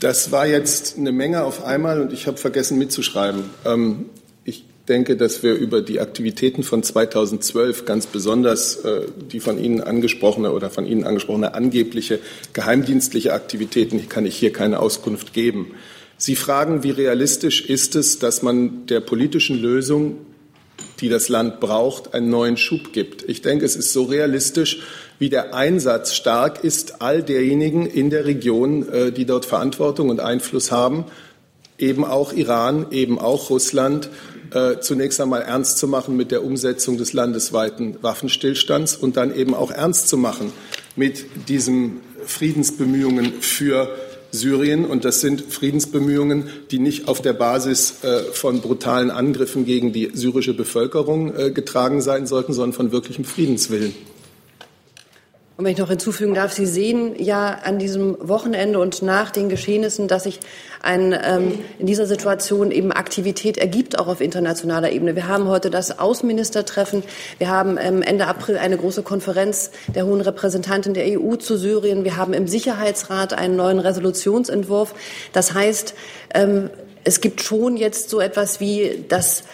Das 0.00 0.32
war 0.32 0.46
jetzt 0.46 0.96
eine 0.96 1.12
Menge 1.12 1.44
auf 1.44 1.64
einmal 1.64 2.00
und 2.00 2.12
ich 2.12 2.26
habe 2.26 2.38
vergessen 2.38 2.78
mitzuschreiben. 2.78 3.44
Ähm, 3.64 4.06
ich 4.44 4.64
denke, 4.88 5.16
dass 5.16 5.42
wir 5.42 5.54
über 5.54 5.82
die 5.82 6.00
Aktivitäten 6.00 6.62
von 6.62 6.82
2012 6.82 7.84
ganz 7.84 8.06
besonders 8.06 8.76
äh, 8.76 9.02
die 9.30 9.40
von 9.40 9.62
Ihnen 9.62 9.80
angesprochene 9.80 10.52
oder 10.52 10.70
von 10.70 10.86
Ihnen 10.86 11.04
angesprochene 11.04 11.54
angebliche 11.54 12.20
geheimdienstliche 12.52 13.34
Aktivitäten, 13.34 14.08
kann 14.08 14.24
ich 14.24 14.36
hier 14.36 14.52
keine 14.52 14.80
Auskunft 14.80 15.34
geben. 15.34 15.72
Sie 16.16 16.36
fragen, 16.36 16.84
wie 16.84 16.90
realistisch 16.90 17.68
ist 17.68 17.94
es, 17.94 18.18
dass 18.18 18.42
man 18.42 18.86
der 18.86 19.00
politischen 19.00 19.60
Lösung, 19.60 20.18
die 21.00 21.08
das 21.08 21.28
Land 21.28 21.60
braucht, 21.60 22.14
einen 22.14 22.30
neuen 22.30 22.56
Schub 22.56 22.92
gibt. 22.92 23.28
Ich 23.28 23.42
denke, 23.42 23.64
es 23.64 23.76
ist 23.76 23.92
so 23.92 24.04
realistisch, 24.04 24.80
wie 25.22 25.28
der 25.28 25.54
Einsatz 25.54 26.14
stark 26.14 26.64
ist 26.64 27.00
all 27.00 27.22
derjenigen 27.22 27.86
in 27.86 28.10
der 28.10 28.24
Region, 28.24 28.88
äh, 28.88 29.12
die 29.12 29.24
dort 29.24 29.44
Verantwortung 29.44 30.08
und 30.08 30.18
Einfluss 30.18 30.72
haben, 30.72 31.04
eben 31.78 32.04
auch 32.04 32.32
Iran, 32.32 32.86
eben 32.90 33.20
auch 33.20 33.48
Russland, 33.48 34.08
äh, 34.52 34.80
zunächst 34.80 35.20
einmal 35.20 35.42
ernst 35.42 35.78
zu 35.78 35.86
machen 35.86 36.16
mit 36.16 36.32
der 36.32 36.42
Umsetzung 36.42 36.98
des 36.98 37.12
landesweiten 37.12 37.98
Waffenstillstands 38.02 38.96
und 38.96 39.16
dann 39.16 39.32
eben 39.32 39.54
auch 39.54 39.70
ernst 39.70 40.08
zu 40.08 40.16
machen 40.16 40.52
mit 40.96 41.24
diesen 41.48 42.00
Friedensbemühungen 42.26 43.34
für 43.42 43.94
Syrien. 44.32 44.84
Und 44.84 45.04
das 45.04 45.20
sind 45.20 45.42
Friedensbemühungen, 45.42 46.48
die 46.72 46.80
nicht 46.80 47.06
auf 47.06 47.22
der 47.22 47.34
Basis 47.34 48.02
äh, 48.02 48.24
von 48.32 48.60
brutalen 48.60 49.12
Angriffen 49.12 49.66
gegen 49.66 49.92
die 49.92 50.10
syrische 50.14 50.52
Bevölkerung 50.52 51.32
getragen 51.54 52.00
sein 52.00 52.26
sollten, 52.26 52.54
sondern 52.54 52.72
von 52.72 52.90
wirklichem 52.90 53.24
Friedenswillen. 53.24 53.94
Und 55.62 55.66
wenn 55.66 55.74
ich 55.74 55.78
noch 55.78 55.90
hinzufügen 55.90 56.34
darf, 56.34 56.52
Sie 56.52 56.66
sehen 56.66 57.14
ja 57.22 57.56
an 57.62 57.78
diesem 57.78 58.16
Wochenende 58.18 58.80
und 58.80 59.00
nach 59.00 59.30
den 59.30 59.48
Geschehnissen, 59.48 60.08
dass 60.08 60.24
sich 60.24 60.40
ein, 60.82 61.12
ähm, 61.12 61.60
in 61.78 61.86
dieser 61.86 62.08
Situation 62.08 62.72
eben 62.72 62.90
Aktivität 62.90 63.58
ergibt, 63.58 63.96
auch 63.96 64.08
auf 64.08 64.20
internationaler 64.20 64.90
Ebene. 64.90 65.14
Wir 65.14 65.28
haben 65.28 65.46
heute 65.46 65.70
das 65.70 66.00
Außenministertreffen. 66.00 67.04
Wir 67.38 67.48
haben 67.48 67.78
ähm, 67.80 68.02
Ende 68.02 68.26
April 68.26 68.58
eine 68.58 68.76
große 68.76 69.04
Konferenz 69.04 69.70
der 69.86 70.04
hohen 70.04 70.20
Repräsentantin 70.20 70.94
der 70.94 71.04
EU 71.16 71.36
zu 71.36 71.56
Syrien. 71.56 72.02
Wir 72.02 72.16
haben 72.16 72.32
im 72.32 72.48
Sicherheitsrat 72.48 73.32
einen 73.32 73.54
neuen 73.54 73.78
Resolutionsentwurf. 73.78 74.96
Das 75.32 75.54
heißt, 75.54 75.94
ähm, 76.34 76.70
es 77.04 77.20
gibt 77.20 77.42
schon 77.42 77.76
jetzt 77.76 78.10
so 78.10 78.20
etwas 78.20 78.60
wie 78.60 79.04
das 79.08 79.44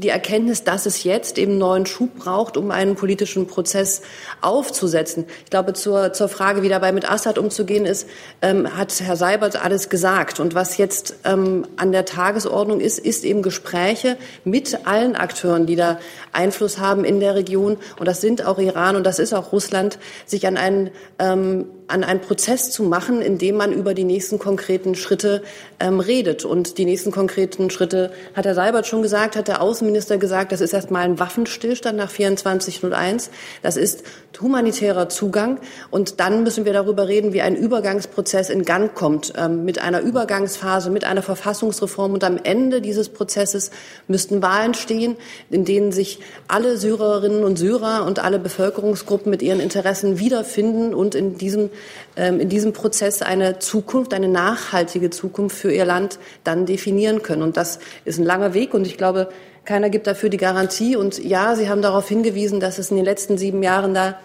die 0.00 0.08
Erkenntnis, 0.08 0.64
dass 0.64 0.86
es 0.86 1.04
jetzt 1.04 1.38
eben 1.38 1.58
neuen 1.58 1.86
Schub 1.86 2.16
braucht, 2.16 2.56
um 2.56 2.70
einen 2.70 2.96
politischen 2.96 3.46
Prozess 3.46 4.02
aufzusetzen. 4.40 5.26
Ich 5.44 5.50
glaube, 5.50 5.74
zur, 5.74 6.12
zur 6.12 6.28
Frage, 6.28 6.62
wie 6.62 6.68
dabei 6.68 6.92
mit 6.92 7.10
Assad 7.10 7.38
umzugehen 7.38 7.86
ist, 7.86 8.08
ähm, 8.42 8.76
hat 8.76 8.98
Herr 9.00 9.16
Seibert 9.16 9.62
alles 9.62 9.88
gesagt. 9.88 10.40
Und 10.40 10.54
was 10.54 10.76
jetzt 10.76 11.16
ähm, 11.24 11.66
an 11.76 11.92
der 11.92 12.04
Tagesordnung 12.04 12.80
ist, 12.80 12.98
ist 12.98 13.24
eben 13.24 13.42
Gespräche 13.42 14.16
mit 14.44 14.86
allen 14.86 15.16
Akteuren, 15.16 15.66
die 15.66 15.76
da 15.76 15.98
Einfluss 16.32 16.78
haben 16.78 17.04
in 17.04 17.20
der 17.20 17.34
Region. 17.34 17.76
Und 17.98 18.08
das 18.08 18.20
sind 18.20 18.44
auch 18.46 18.58
Iran 18.58 18.96
und 18.96 19.04
das 19.04 19.18
ist 19.18 19.32
auch 19.32 19.52
Russland, 19.52 19.98
sich 20.26 20.46
an 20.46 20.56
einen 20.56 20.90
ähm, 21.18 21.66
an 21.90 22.04
einen 22.04 22.20
Prozess 22.20 22.70
zu 22.70 22.84
machen, 22.84 23.20
in 23.20 23.38
dem 23.38 23.56
man 23.56 23.72
über 23.72 23.94
die 23.94 24.04
nächsten 24.04 24.38
konkreten 24.38 24.94
Schritte 24.94 25.42
ähm, 25.80 26.00
redet. 26.00 26.44
Und 26.44 26.78
die 26.78 26.84
nächsten 26.84 27.10
konkreten 27.10 27.70
Schritte 27.70 28.12
hat 28.34 28.46
Herr 28.46 28.54
Seibert 28.54 28.79
schon 28.86 29.02
gesagt, 29.02 29.36
hat 29.36 29.48
der 29.48 29.60
Außenminister 29.60 30.18
gesagt, 30.18 30.52
das 30.52 30.60
ist 30.60 30.72
erstmal 30.72 31.04
ein 31.04 31.18
Waffenstillstand 31.18 31.96
nach 31.96 32.10
2401. 32.10 33.30
Das 33.62 33.76
ist 33.76 34.04
humanitärer 34.40 35.08
Zugang. 35.08 35.58
Und 35.90 36.20
dann 36.20 36.42
müssen 36.42 36.64
wir 36.64 36.72
darüber 36.72 37.08
reden, 37.08 37.32
wie 37.32 37.40
ein 37.40 37.56
Übergangsprozess 37.56 38.50
in 38.50 38.64
Gang 38.64 38.94
kommt, 38.94 39.32
ähm, 39.36 39.64
mit 39.64 39.80
einer 39.80 40.00
Übergangsphase, 40.00 40.90
mit 40.90 41.04
einer 41.04 41.22
Verfassungsreform. 41.22 42.12
Und 42.12 42.24
am 42.24 42.38
Ende 42.42 42.80
dieses 42.80 43.08
Prozesses 43.08 43.70
müssten 44.08 44.42
Wahlen 44.42 44.74
stehen, 44.74 45.16
in 45.50 45.64
denen 45.64 45.92
sich 45.92 46.20
alle 46.48 46.76
Syrerinnen 46.76 47.44
und 47.44 47.56
Syrer 47.56 48.04
und 48.06 48.18
alle 48.18 48.38
Bevölkerungsgruppen 48.38 49.30
mit 49.30 49.42
ihren 49.42 49.60
Interessen 49.60 50.18
wiederfinden 50.18 50.94
und 50.94 51.14
in 51.14 51.38
diesem 51.38 51.70
ähm, 52.16 52.40
in 52.40 52.48
diesem 52.48 52.72
Prozess 52.72 53.22
eine 53.22 53.58
Zukunft, 53.58 54.12
eine 54.12 54.28
nachhaltige 54.28 55.10
Zukunft 55.10 55.56
für 55.56 55.72
ihr 55.72 55.84
Land 55.84 56.18
dann 56.44 56.66
definieren 56.66 57.22
können. 57.22 57.42
Und 57.42 57.56
das 57.56 57.78
ist 58.04 58.18
ein 58.18 58.24
langer 58.24 58.52
Weg 58.52 58.74
und 58.74 58.86
ich 58.86 58.96
glaube, 58.96 59.28
keiner 59.64 59.90
gibt 59.90 60.06
dafür 60.06 60.28
die 60.28 60.36
Garantie. 60.36 60.96
Und 60.96 61.22
ja, 61.22 61.54
Sie 61.54 61.68
haben 61.68 61.82
darauf 61.82 62.08
hingewiesen, 62.08 62.60
dass 62.60 62.78
es 62.78 62.90
in 62.90 62.96
den 62.96 63.04
letzten 63.04 63.38
sieben 63.38 63.62
Jahren 63.62 63.94
da 63.94 64.18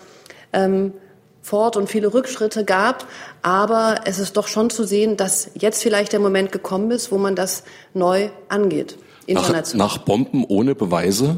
ähm, 0.54 0.94
fort 1.42 1.77
und 1.77 1.89
viele 1.89 2.13
Rückschritte 2.13 2.65
gab. 2.65 3.08
Aber 3.42 4.01
es 4.06 4.20
ist 4.20 4.38
doch 4.38 4.48
schon 4.48 4.70
zu 4.70 4.84
sehen, 4.84 5.18
dass 5.18 5.51
jetzt 5.54 5.84
vielleicht 5.84 6.13
der 6.13 6.20
Moment 6.20 6.51
gekommen 6.51 6.92
ist, 6.92 7.12
wo 7.12 7.18
man 7.18 7.36
das 7.36 7.63
neu 7.94 8.30
angeht. 8.50 8.98
Nach, 9.27 9.74
nach 9.74 9.98
Bomben 10.00 10.46
ohne 10.48 10.75
Beweise, 10.75 11.38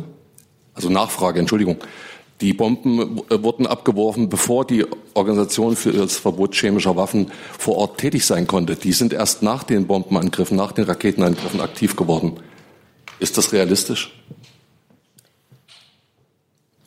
also 0.73 0.89
Nachfrage, 0.89 1.39
Entschuldigung, 1.39 1.77
die 2.41 2.53
Bomben 2.53 3.21
äh, 3.29 3.41
wurden 3.41 3.65
abgeworfen, 3.65 4.29
bevor 4.29 4.65
die 4.65 4.85
Organisation 5.13 5.75
für 5.75 5.91
das 5.91 6.17
Verbot 6.17 6.55
chemischer 6.55 6.95
Waffen 6.95 7.31
vor 7.57 7.77
Ort 7.77 7.97
tätig 7.97 8.25
sein 8.25 8.45
konnte. 8.45 8.75
Die 8.75 8.93
sind 8.93 9.13
erst 9.13 9.41
nach 9.41 9.63
den 9.63 9.87
Bombenangriffen, 9.87 10.55
nach 10.55 10.71
den 10.71 10.85
Raketenangriffen 10.85 11.61
aktiv 11.61 11.95
geworden. 11.95 12.39
Ist 13.19 13.37
das 13.37 13.51
realistisch? 13.51 14.11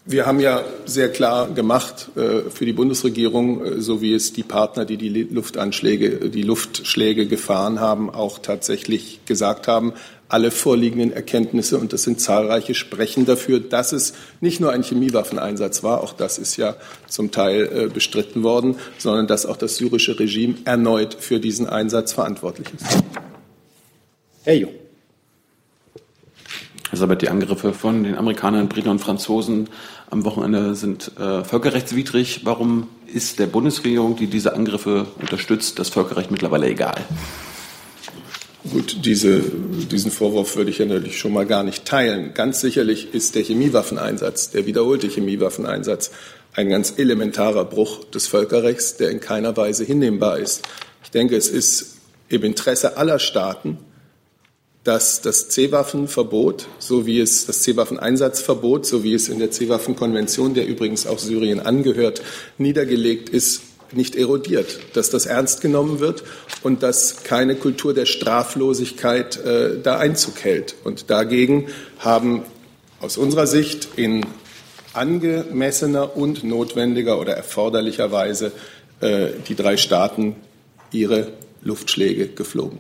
Wir 0.07 0.27
haben 0.27 0.41
ja 0.41 0.65
sehr 0.87 1.13
klar 1.13 1.49
gemacht 1.51 2.09
äh, 2.17 2.51
für 2.51 2.67
die 2.67 2.73
Bundesregierung, 2.73 3.65
äh, 3.65 3.81
so 3.81 4.03
wie 4.03 4.13
es 4.13 4.33
die 4.33 4.43
Partner, 4.43 4.85
die 4.85 4.97
die 4.97 5.09
Luftanschläge, 5.09 6.31
die 6.31 6.43
Luftschläge 6.43 7.27
gefahren 7.27 7.79
haben, 7.79 8.11
auch 8.11 8.41
tatsächlich 8.41 9.21
gesagt 9.27 9.69
haben, 9.69 9.93
alle 10.29 10.51
vorliegenden 10.51 11.13
Erkenntnisse, 11.13 11.79
und 11.79 11.93
das 11.93 12.05
sind 12.05 12.21
zahlreiche, 12.21 12.75
sprechen 12.75 13.25
dafür, 13.27 13.61
dass 13.61 13.93
es 13.93 14.15
nicht 14.41 14.59
nur 14.59 14.73
ein 14.73 14.83
Chemiewaffeneinsatz 14.83 15.83
war, 15.83 16.03
auch 16.03 16.13
das 16.13 16.39
ist 16.39 16.57
ja 16.57 16.77
zum 17.09 17.31
Teil 17.31 17.71
äh, 17.73 17.87
bestritten 17.89 18.43
worden, 18.43 18.77
sondern 18.99 19.29
dass 19.29 19.47
auch 19.47 19.57
das 19.57 19.77
syrische 19.77 20.19
Regime 20.19 20.57
erneut 20.65 21.15
für 21.15 21.39
diesen 21.39 21.69
Einsatz 21.69 22.13
verantwortlich 22.13 22.69
ist. 22.75 23.05
Herr 24.43 24.55
Jung. 24.55 24.80
Elisabeth, 26.91 27.23
die 27.23 27.29
Angriffe 27.29 27.73
von 27.73 28.03
den 28.03 28.17
Amerikanern, 28.17 28.69
Briten 28.69 28.89
und 28.89 28.99
Franzosen 28.99 29.69
am 30.11 30.25
Wochenende 30.25 30.75
sind 30.75 31.13
äh, 31.19 31.45
völkerrechtswidrig. 31.45 32.41
Warum 32.45 32.89
ist 33.07 33.39
der 33.39 33.47
Bundesregierung, 33.47 34.17
die 34.17 34.27
diese 34.27 34.55
Angriffe 34.55 35.07
unterstützt, 35.21 35.79
das 35.79 35.89
Völkerrecht 35.89 36.31
mittlerweile 36.33 36.67
egal? 36.69 36.97
Gut, 38.71 39.05
diese, 39.05 39.41
diesen 39.41 40.11
Vorwurf 40.11 40.57
würde 40.57 40.71
ich 40.71 40.79
ja 40.79 40.87
natürlich 40.87 41.19
schon 41.19 41.33
mal 41.33 41.47
gar 41.47 41.63
nicht 41.63 41.85
teilen. 41.85 42.35
Ganz 42.35 42.61
sicherlich 42.61 43.15
ist 43.15 43.35
der 43.35 43.43
Chemiewaffeneinsatz, 43.43 44.51
der 44.51 44.67
wiederholte 44.67 45.09
Chemiewaffeneinsatz, 45.09 46.11
ein 46.55 46.69
ganz 46.69 46.95
elementarer 46.97 47.65
Bruch 47.65 48.05
des 48.05 48.27
Völkerrechts, 48.27 48.97
der 48.97 49.11
in 49.11 49.21
keiner 49.21 49.57
Weise 49.57 49.85
hinnehmbar 49.85 50.39
ist. 50.39 50.69
Ich 51.05 51.11
denke, 51.11 51.37
es 51.37 51.49
ist 51.49 51.99
im 52.29 52.43
Interesse 52.43 52.97
aller 52.97 53.19
Staaten, 53.19 53.79
dass 54.85 55.21
das 55.21 55.49
C-Waffenverbot, 55.51 56.67
so 56.79 57.07
wie 57.07 57.21
es 57.21 57.47
das 57.47 57.63
C-Waffeneinsatzverbot, 57.63 58.87
so 58.87 59.05
wie 59.05 59.15
es 59.15 59.29
in 59.29 59.39
der 59.39 59.51
C-Waffenkonvention, 59.51 60.55
der 60.55 60.67
übrigens 60.67 61.07
auch 61.07 61.19
Syrien 61.19 61.61
angehört, 61.61 62.23
niedergelegt 62.57 63.29
ist, 63.29 63.63
nicht 63.93 64.17
erodiert, 64.17 64.79
dass 64.95 65.11
das 65.11 65.27
ernst 65.27 65.61
genommen 65.61 66.01
wird 66.01 66.23
und 66.63 66.83
dass 66.83 67.25
keine 67.25 67.57
Kultur 67.57 67.93
der 67.93 68.07
Straflosigkeit 68.07 69.37
äh, 69.45 69.81
da 69.83 69.99
Einzug 69.99 70.45
hält. 70.45 70.77
Und 70.85 71.11
dagegen 71.11 71.67
haben 71.99 72.43
aus 73.01 73.17
unserer 73.17 73.47
Sicht 73.47 73.89
in 73.97 74.25
angemessener 74.93 76.17
und 76.17 76.45
notwendiger 76.45 77.19
oder 77.19 77.35
erforderlicher 77.35 78.13
Weise 78.13 78.53
äh, 79.01 79.29
die 79.49 79.55
drei 79.55 79.77
Staaten 79.77 80.37
ihre 80.93 81.29
Luftschläge 81.63 82.29
geflogen. 82.29 82.79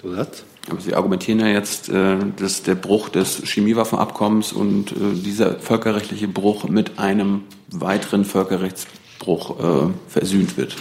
Zusatz? 0.00 0.44
Aber 0.70 0.80
Sie 0.80 0.94
argumentieren 0.94 1.40
ja 1.40 1.48
jetzt, 1.48 1.88
äh, 1.88 2.16
dass 2.36 2.62
der 2.62 2.76
Bruch 2.76 3.08
des 3.08 3.42
Chemiewaffenabkommens 3.44 4.52
und 4.52 4.92
äh, 4.92 5.14
dieser 5.14 5.58
völkerrechtliche 5.58 6.28
Bruch 6.28 6.68
mit 6.68 6.98
einem 6.98 7.42
weiteren 7.70 8.24
Völkerrechts 8.24 8.86
Bruch 9.18 9.58
äh, 9.58 9.90
versöhnt 10.08 10.56
wird. 10.56 10.76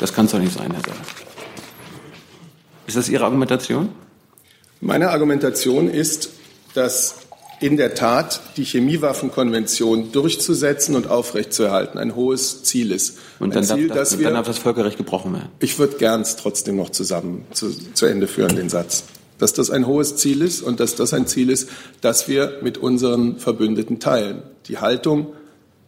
Das 0.00 0.12
kann 0.12 0.26
es 0.26 0.32
doch 0.32 0.38
nicht 0.38 0.52
sein, 0.52 0.70
Herr 0.72 0.80
Saal. 0.80 0.96
Ist 2.86 2.96
das 2.96 3.08
Ihre 3.08 3.24
Argumentation? 3.24 3.88
Meine 4.80 5.10
Argumentation 5.10 5.88
ist, 5.88 6.30
dass 6.74 7.25
in 7.60 7.76
der 7.76 7.94
Tat 7.94 8.40
die 8.56 8.64
Chemiewaffenkonvention 8.64 10.12
durchzusetzen 10.12 10.94
und 10.94 11.08
aufrechtzuerhalten 11.08 11.98
ein 11.98 12.14
hohes 12.14 12.62
Ziel 12.62 12.92
ist. 12.92 13.18
Und 13.38 13.54
dann, 13.54 13.64
Ziel, 13.64 13.88
darf, 13.88 13.96
das, 13.96 14.18
wir, 14.18 14.26
dann 14.26 14.34
darf 14.34 14.46
das 14.46 14.58
Völkerrecht 14.58 14.98
gebrochen 14.98 15.32
werden. 15.32 15.48
Ich 15.60 15.78
würde 15.78 15.96
gern 15.96 16.24
trotzdem 16.38 16.76
noch 16.76 16.90
zusammen 16.90 17.46
zu, 17.52 17.70
zu 17.94 18.06
Ende 18.06 18.26
führen, 18.26 18.56
den 18.56 18.68
Satz. 18.68 19.04
Dass 19.38 19.52
das 19.52 19.70
ein 19.70 19.86
hohes 19.86 20.16
Ziel 20.16 20.42
ist 20.42 20.62
und 20.62 20.80
dass 20.80 20.94
das 20.94 21.12
ein 21.12 21.26
Ziel 21.26 21.50
ist, 21.50 21.68
das 22.00 22.28
wir 22.28 22.58
mit 22.62 22.78
unseren 22.78 23.38
Verbündeten 23.38 24.00
teilen. 24.00 24.42
Die 24.68 24.78
Haltung 24.78 25.28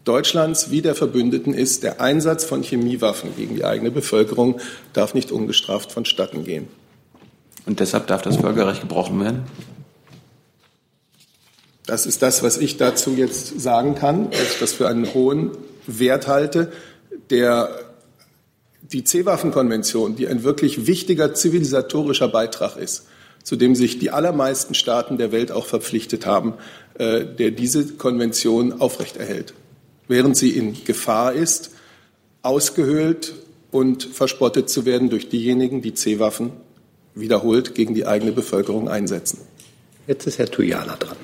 Deutschlands 0.05 0.71
wie 0.71 0.81
der 0.81 0.95
Verbündeten 0.95 1.53
ist, 1.53 1.83
der 1.83 2.01
Einsatz 2.01 2.45
von 2.45 2.63
Chemiewaffen 2.63 3.37
gegen 3.37 3.57
die 3.57 3.65
eigene 3.65 3.91
Bevölkerung 3.91 4.59
darf 4.95 5.13
nicht 5.13 5.31
ungestraft 5.31 5.93
vonstatten 5.93 6.45
gehen. 6.45 6.69
Und 7.67 7.81
deshalb 7.81 8.07
darf 8.07 8.23
das 8.23 8.39
Völkerrecht 8.39 8.81
gebrochen 8.81 9.21
werden? 9.21 9.43
Das 11.89 12.05
ist 12.05 12.21
das, 12.21 12.43
was 12.43 12.59
ich 12.59 12.77
dazu 12.77 13.15
jetzt 13.17 13.59
sagen 13.59 13.95
kann, 13.95 14.31
dass 14.31 14.53
ich 14.53 14.59
das 14.61 14.75
für 14.75 14.87
einen 14.89 15.15
hohen 15.15 15.53
Wert 15.87 16.27
halte. 16.27 16.71
Der, 17.31 17.81
die 18.83 19.05
C-Waffen-Konvention, 19.05 20.15
die 20.15 20.29
ein 20.29 20.43
wirklich 20.43 20.87
wichtiger 20.87 21.33
zivilisatorischer 21.33 22.29
Beitrag 22.29 22.77
ist, 22.77 23.07
zu 23.43 23.57
dem 23.57 23.75
sich 23.75 23.99
die 23.99 24.11
allermeisten 24.11 24.75
Staaten 24.75 25.17
der 25.17 25.33
Welt 25.33 25.51
auch 25.51 25.65
verpflichtet 25.65 26.27
haben, 26.27 26.53
äh, 26.99 27.25
der 27.25 27.53
diese 27.53 27.95
Konvention 27.95 28.83
aufrechterhält, 28.83 29.55
während 30.09 30.37
sie 30.37 30.51
in 30.51 30.85
Gefahr 30.85 31.33
ist, 31.33 31.71
ausgehöhlt 32.43 33.33
und 33.71 34.05
verspottet 34.05 34.69
zu 34.69 34.85
werden 34.85 35.09
durch 35.09 35.31
diejenigen, 35.31 35.81
die 35.81 35.95
C-Waffen 35.95 36.53
wiederholt 37.15 37.75
gegen 37.75 37.95
die 37.95 38.07
eigene 38.07 38.33
Bevölkerung 38.33 38.91
einsetzen. 38.91 39.39
Jetzt 40.07 40.27
ist 40.27 40.39
Herr 40.39 40.51
Tujala 40.51 40.97
dran. 40.97 41.17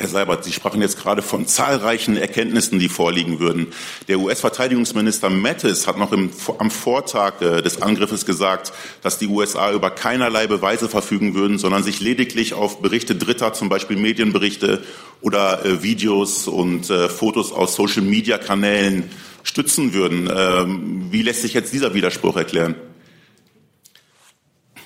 Herr 0.00 0.08
Seibert, 0.08 0.44
Sie 0.44 0.52
sprachen 0.54 0.80
jetzt 0.80 0.98
gerade 0.98 1.20
von 1.20 1.46
zahlreichen 1.46 2.16
Erkenntnissen, 2.16 2.78
die 2.78 2.88
vorliegen 2.88 3.38
würden. 3.38 3.66
Der 4.08 4.18
US-Verteidigungsminister 4.18 5.28
Mattis 5.28 5.86
hat 5.86 5.98
noch 5.98 6.12
im, 6.12 6.30
am 6.56 6.70
Vortag 6.70 7.42
äh, 7.42 7.60
des 7.60 7.82
Angriffes 7.82 8.24
gesagt, 8.24 8.72
dass 9.02 9.18
die 9.18 9.26
USA 9.26 9.70
über 9.72 9.90
keinerlei 9.90 10.46
Beweise 10.46 10.88
verfügen 10.88 11.34
würden, 11.34 11.58
sondern 11.58 11.82
sich 11.82 12.00
lediglich 12.00 12.54
auf 12.54 12.80
Berichte 12.80 13.14
Dritter, 13.14 13.52
zum 13.52 13.68
Beispiel 13.68 13.98
Medienberichte 13.98 14.82
oder 15.20 15.66
äh, 15.66 15.82
Videos 15.82 16.48
und 16.48 16.88
äh, 16.88 17.10
Fotos 17.10 17.52
aus 17.52 17.74
Social-Media-Kanälen 17.74 19.10
stützen 19.42 19.92
würden. 19.92 20.30
Ähm, 20.34 21.08
wie 21.10 21.20
lässt 21.20 21.42
sich 21.42 21.52
jetzt 21.52 21.74
dieser 21.74 21.92
Widerspruch 21.92 22.36
erklären? 22.36 22.74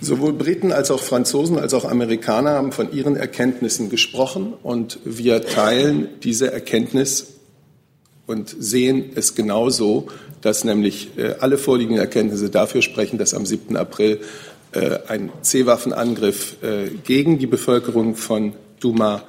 Sowohl 0.05 0.35
Briten 0.35 0.71
als 0.71 0.91
auch 0.91 1.03
Franzosen 1.03 1.59
als 1.59 1.73
auch 1.73 1.87
Amerikaner 1.87 2.51
haben 2.51 2.73
von 2.73 2.93
ihren 2.93 3.17
Erkenntnissen 3.17 3.89
gesprochen 3.89 4.53
und 4.63 4.99
wir 5.05 5.47
teilen 5.47 6.09
diese 6.23 6.53
Erkenntnis 6.53 7.35
und 8.27 8.55
sehen 8.59 9.13
es 9.15 9.35
genauso, 9.35 10.09
dass 10.43 10.65
nämlich 10.65 11.17
äh, 11.17 11.37
alle 11.41 11.57
vorliegenden 11.57 12.01
Erkenntnisse 12.01 12.51
dafür 12.51 12.83
sprechen, 12.83 13.17
dass 13.17 13.33
am 13.33 13.47
7. 13.47 13.79
April 13.79 14.21
äh, 14.73 14.99
ein 15.09 15.33
C-Waffenangriff 15.41 16.57
äh, 16.63 16.91
gegen 17.05 17.39
die 17.39 17.47
Bevölkerung 17.47 18.15
von 18.15 18.53
Duma 18.81 19.23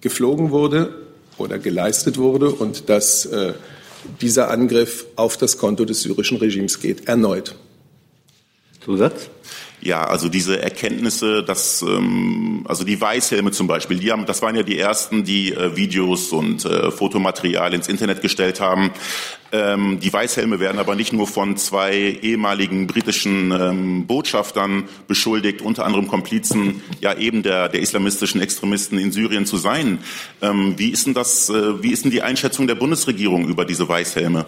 geflogen 0.00 0.50
wurde 0.50 0.94
oder 1.38 1.60
geleistet 1.60 2.18
wurde 2.18 2.50
und 2.50 2.88
dass 2.88 3.28
dieser 4.20 4.50
Angriff 4.50 5.06
auf 5.16 5.36
das 5.36 5.58
Konto 5.58 5.84
des 5.84 6.00
syrischen 6.00 6.38
Regimes 6.38 6.80
geht, 6.80 7.08
erneut. 7.08 7.54
Zusatz? 8.84 9.28
Ja, 9.82 10.04
also 10.04 10.28
diese 10.28 10.60
Erkenntnisse, 10.60 11.44
dass 11.44 11.82
ähm, 11.82 12.64
also 12.66 12.82
die 12.82 13.00
Weißhelme 13.00 13.52
zum 13.52 13.66
Beispiel, 13.66 13.98
die 13.98 14.10
haben, 14.10 14.26
das 14.26 14.42
waren 14.42 14.56
ja 14.56 14.62
die 14.62 14.78
ersten, 14.78 15.22
die 15.22 15.52
äh, 15.52 15.76
Videos 15.76 16.32
und 16.32 16.64
äh, 16.64 16.90
Fotomaterial 16.90 17.72
ins 17.74 17.86
Internet 17.86 18.22
gestellt 18.22 18.60
haben. 18.60 18.90
Ähm, 19.52 20.00
die 20.00 20.12
Weißhelme 20.12 20.58
werden 20.60 20.78
aber 20.78 20.96
nicht 20.96 21.12
nur 21.12 21.28
von 21.28 21.56
zwei 21.56 22.18
ehemaligen 22.20 22.86
britischen 22.86 23.52
ähm, 23.52 24.06
Botschaftern 24.06 24.88
beschuldigt, 25.06 25.62
unter 25.62 25.84
anderem 25.84 26.08
Komplizen 26.08 26.82
ja 27.00 27.16
eben 27.16 27.42
der, 27.42 27.68
der 27.68 27.80
islamistischen 27.80 28.40
Extremisten 28.40 28.98
in 28.98 29.12
Syrien 29.12 29.46
zu 29.46 29.56
sein. 29.56 29.98
Ähm, 30.42 30.74
wie 30.78 30.88
ist 30.88 31.06
denn 31.06 31.14
das? 31.14 31.48
Äh, 31.48 31.82
wie 31.82 31.92
ist 31.92 32.04
denn 32.04 32.10
die 32.10 32.22
Einschätzung 32.22 32.66
der 32.66 32.74
Bundesregierung 32.74 33.46
über 33.46 33.64
diese 33.64 33.88
Weißhelme? 33.88 34.46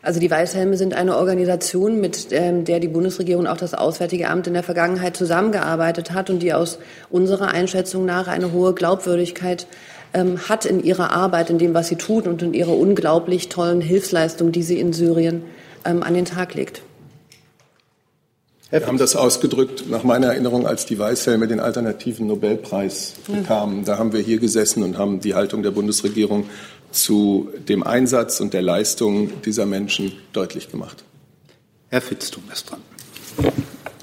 Also 0.00 0.20
die 0.20 0.30
Weißhelme 0.30 0.76
sind 0.76 0.94
eine 0.94 1.16
Organisation, 1.16 2.00
mit 2.00 2.28
ähm, 2.30 2.64
der 2.64 2.78
die 2.78 2.88
Bundesregierung 2.88 3.46
auch 3.46 3.56
das 3.56 3.74
Auswärtige 3.74 4.28
Amt 4.28 4.46
in 4.46 4.54
der 4.54 4.62
Vergangenheit 4.62 5.16
zusammengearbeitet 5.16 6.12
hat 6.12 6.30
und 6.30 6.40
die 6.40 6.52
aus 6.52 6.78
unserer 7.10 7.48
Einschätzung 7.48 8.04
nach 8.04 8.28
eine 8.28 8.52
hohe 8.52 8.74
Glaubwürdigkeit 8.74 9.66
ähm, 10.14 10.48
hat 10.48 10.64
in 10.64 10.82
ihrer 10.82 11.10
Arbeit, 11.10 11.50
in 11.50 11.58
dem, 11.58 11.74
was 11.74 11.88
sie 11.88 11.96
tut 11.96 12.26
und 12.26 12.42
in 12.42 12.54
ihrer 12.54 12.76
unglaublich 12.76 13.48
tollen 13.48 13.80
Hilfsleistung, 13.80 14.52
die 14.52 14.62
sie 14.62 14.78
in 14.78 14.92
Syrien 14.92 15.42
ähm, 15.84 16.02
an 16.02 16.14
den 16.14 16.24
Tag 16.24 16.54
legt. 16.54 16.82
Wir 18.70 18.86
haben 18.86 18.98
das 18.98 19.16
ausgedrückt, 19.16 19.88
nach 19.88 20.04
meiner 20.04 20.26
Erinnerung, 20.26 20.66
als 20.66 20.84
die 20.84 20.98
Weißhelme 20.98 21.48
den 21.48 21.58
alternativen 21.58 22.26
Nobelpreis 22.26 23.14
bekamen. 23.26 23.86
Da 23.86 23.96
haben 23.96 24.12
wir 24.12 24.20
hier 24.20 24.38
gesessen 24.38 24.82
und 24.82 24.98
haben 24.98 25.20
die 25.20 25.34
Haltung 25.34 25.62
der 25.62 25.70
Bundesregierung 25.70 26.44
zu 26.90 27.48
dem 27.68 27.82
Einsatz 27.82 28.40
und 28.40 28.54
der 28.54 28.62
Leistung 28.62 29.42
dieser 29.42 29.66
Menschen 29.66 30.12
deutlich 30.32 30.70
gemacht. 30.70 31.04
Herr 31.90 32.00
Fitztum 32.00 32.44
ist 32.52 32.70
dran. 32.70 32.80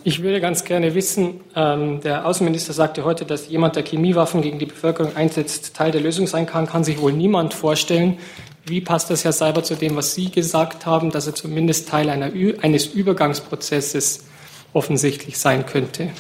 Ich 0.08 0.22
würde 0.22 0.40
ganz 0.40 0.64
gerne 0.64 0.94
wissen, 0.94 1.42
ähm, 1.56 2.00
der 2.02 2.28
Außenminister 2.28 2.74
sagte 2.74 3.06
heute, 3.06 3.26
dass 3.26 3.50
jemand, 3.50 3.76
der 3.76 3.84
Chemiewaffen 3.84 4.44
gegen 4.44 4.60
die 4.60 4.68
Bevölkerung 4.68 5.16
einsetzt, 5.16 5.74
Teil 5.74 5.92
der 5.92 6.02
Lösung 6.02 6.28
sein 6.28 6.46
kann, 6.46 6.68
kann 6.68 6.84
sich 6.84 7.02
wohl 7.02 7.12
niemand 7.12 7.56
vorstellen. 7.56 8.20
Wie 8.68 8.82
passt 8.82 9.10
das, 9.10 9.24
Herr 9.24 9.34
Seiber, 9.34 9.64
zu 9.64 9.76
dem, 9.76 9.96
was 9.96 10.14
Sie 10.14 10.30
gesagt 10.30 10.86
haben, 10.86 11.10
dass 11.10 11.26
er 11.26 11.34
zumindest 11.34 11.90
Teil 11.90 12.10
einer, 12.10 12.32
eines 12.62 12.86
Übergangsprozesses 12.86 14.26
offensichtlich 14.74 15.40
sein 15.40 15.66
könnte? 15.66 16.12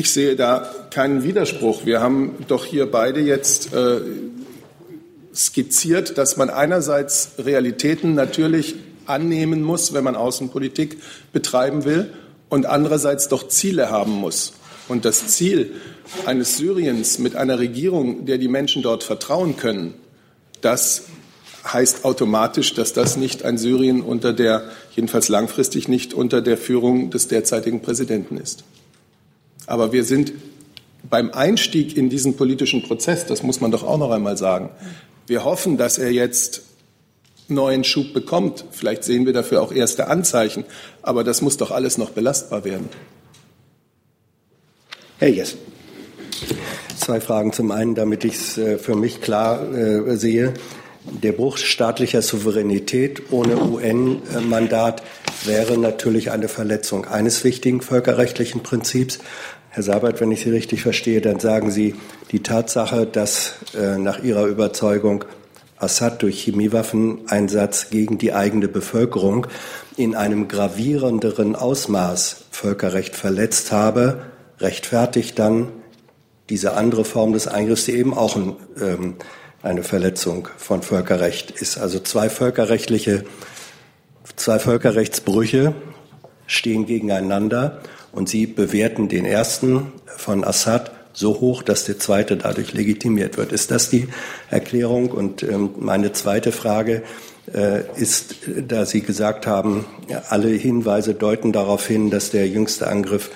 Ich 0.00 0.12
sehe 0.12 0.34
da 0.34 0.66
keinen 0.88 1.24
Widerspruch. 1.24 1.84
Wir 1.84 2.00
haben 2.00 2.46
doch 2.48 2.64
hier 2.64 2.90
beide 2.90 3.20
jetzt 3.20 3.74
äh, 3.74 4.00
skizziert, 5.34 6.16
dass 6.16 6.38
man 6.38 6.48
einerseits 6.48 7.32
Realitäten 7.36 8.14
natürlich 8.14 8.76
annehmen 9.04 9.62
muss, 9.62 9.92
wenn 9.92 10.02
man 10.02 10.16
Außenpolitik 10.16 10.96
betreiben 11.34 11.84
will, 11.84 12.14
und 12.48 12.64
andererseits 12.64 13.28
doch 13.28 13.48
Ziele 13.48 13.90
haben 13.90 14.12
muss. 14.12 14.54
Und 14.88 15.04
das 15.04 15.26
Ziel 15.26 15.72
eines 16.24 16.56
Syriens 16.56 17.18
mit 17.18 17.36
einer 17.36 17.58
Regierung, 17.58 18.24
der 18.24 18.38
die 18.38 18.48
Menschen 18.48 18.80
dort 18.80 19.04
vertrauen 19.04 19.58
können, 19.58 19.92
das 20.62 21.02
heißt 21.70 22.06
automatisch, 22.06 22.72
dass 22.72 22.94
das 22.94 23.18
nicht 23.18 23.44
ein 23.44 23.58
Syrien 23.58 24.00
unter 24.00 24.32
der, 24.32 24.62
jedenfalls 24.96 25.28
langfristig 25.28 25.88
nicht 25.88 26.14
unter 26.14 26.40
der 26.40 26.56
Führung 26.56 27.10
des 27.10 27.28
derzeitigen 27.28 27.82
Präsidenten 27.82 28.38
ist. 28.38 28.64
Aber 29.70 29.92
wir 29.92 30.02
sind 30.02 30.32
beim 31.08 31.30
Einstieg 31.30 31.96
in 31.96 32.10
diesen 32.10 32.36
politischen 32.36 32.82
Prozess, 32.82 33.24
das 33.26 33.44
muss 33.44 33.60
man 33.60 33.70
doch 33.70 33.84
auch 33.84 33.98
noch 33.98 34.10
einmal 34.10 34.36
sagen, 34.36 34.70
wir 35.28 35.44
hoffen, 35.44 35.76
dass 35.76 35.96
er 35.96 36.10
jetzt 36.10 36.62
neuen 37.46 37.84
Schub 37.84 38.12
bekommt. 38.12 38.64
Vielleicht 38.72 39.04
sehen 39.04 39.26
wir 39.26 39.32
dafür 39.32 39.62
auch 39.62 39.70
erste 39.70 40.08
Anzeichen, 40.08 40.64
aber 41.02 41.22
das 41.22 41.40
muss 41.40 41.56
doch 41.56 41.70
alles 41.70 41.98
noch 41.98 42.10
belastbar 42.10 42.64
werden. 42.64 42.88
Herr 45.18 45.28
Jessen. 45.28 45.60
Zwei 46.96 47.20
Fragen. 47.20 47.52
Zum 47.52 47.70
einen, 47.70 47.94
damit 47.94 48.24
ich 48.24 48.34
es 48.34 48.58
äh, 48.58 48.76
für 48.76 48.96
mich 48.96 49.20
klar 49.20 49.72
äh, 49.72 50.16
sehe. 50.16 50.52
Der 51.04 51.32
Bruch 51.32 51.58
staatlicher 51.58 52.22
Souveränität 52.22 53.30
ohne 53.30 53.56
UN-Mandat 53.56 55.02
wäre 55.44 55.78
natürlich 55.78 56.30
eine 56.30 56.48
Verletzung 56.48 57.06
eines 57.06 57.44
wichtigen 57.44 57.80
völkerrechtlichen 57.80 58.62
Prinzips. 58.62 59.18
Herr 59.72 59.84
Sabert, 59.84 60.20
wenn 60.20 60.32
ich 60.32 60.40
Sie 60.42 60.50
richtig 60.50 60.82
verstehe, 60.82 61.20
dann 61.20 61.38
sagen 61.38 61.70
Sie, 61.70 61.94
die 62.32 62.42
Tatsache, 62.42 63.06
dass 63.06 63.54
äh, 63.72 63.98
nach 63.98 64.20
Ihrer 64.20 64.46
Überzeugung 64.46 65.24
Assad 65.76 66.22
durch 66.22 66.42
Chemiewaffeneinsatz 66.42 67.88
gegen 67.90 68.18
die 68.18 68.32
eigene 68.32 68.66
Bevölkerung 68.66 69.46
in 69.96 70.16
einem 70.16 70.48
gravierenderen 70.48 71.54
Ausmaß 71.54 72.46
Völkerrecht 72.50 73.14
verletzt 73.14 73.70
habe, 73.70 74.22
rechtfertigt 74.58 75.38
dann 75.38 75.68
diese 76.48 76.72
andere 76.72 77.04
Form 77.04 77.32
des 77.32 77.46
Eingriffs, 77.46 77.84
die 77.84 77.92
eben 77.92 78.12
auch 78.12 78.34
ein, 78.34 78.56
ähm, 78.82 79.14
eine 79.62 79.84
Verletzung 79.84 80.48
von 80.56 80.82
Völkerrecht 80.82 81.52
ist. 81.52 81.78
Also 81.78 82.00
zwei 82.00 82.28
völkerrechtliche, 82.28 83.22
zwei 84.34 84.58
Völkerrechtsbrüche 84.58 85.74
stehen 86.48 86.86
gegeneinander 86.86 87.80
und 88.12 88.28
sie 88.28 88.46
bewerten 88.46 89.08
den 89.08 89.24
ersten 89.24 89.92
von 90.16 90.44
Assad 90.44 90.92
so 91.12 91.40
hoch, 91.40 91.62
dass 91.62 91.84
der 91.84 91.98
zweite 91.98 92.36
dadurch 92.36 92.72
legitimiert 92.72 93.36
wird. 93.36 93.52
Ist 93.52 93.70
das 93.70 93.90
die 93.90 94.08
Erklärung? 94.48 95.10
Und 95.10 95.42
ähm, 95.42 95.70
meine 95.78 96.12
zweite 96.12 96.52
Frage 96.52 97.02
äh, 97.52 97.82
ist, 97.96 98.36
da 98.68 98.86
Sie 98.86 99.00
gesagt 99.00 99.46
haben, 99.46 99.86
alle 100.28 100.48
Hinweise 100.48 101.14
deuten 101.14 101.52
darauf 101.52 101.86
hin, 101.86 102.10
dass 102.10 102.30
der 102.30 102.48
jüngste 102.48 102.86
Angriff 102.86 103.30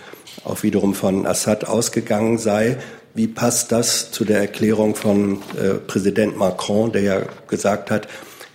auch 0.44 0.62
wiederum 0.62 0.94
von 0.94 1.26
Assad 1.26 1.66
ausgegangen 1.66 2.38
sei. 2.38 2.76
Wie 3.14 3.28
passt 3.28 3.72
das 3.72 4.10
zu 4.10 4.24
der 4.24 4.38
Erklärung 4.38 4.94
von 4.94 5.42
äh, 5.60 5.74
Präsident 5.74 6.37
Macron, 6.37 6.92
der 6.92 7.02
ja 7.02 7.22
gesagt 7.48 7.90
hat, 7.90 8.08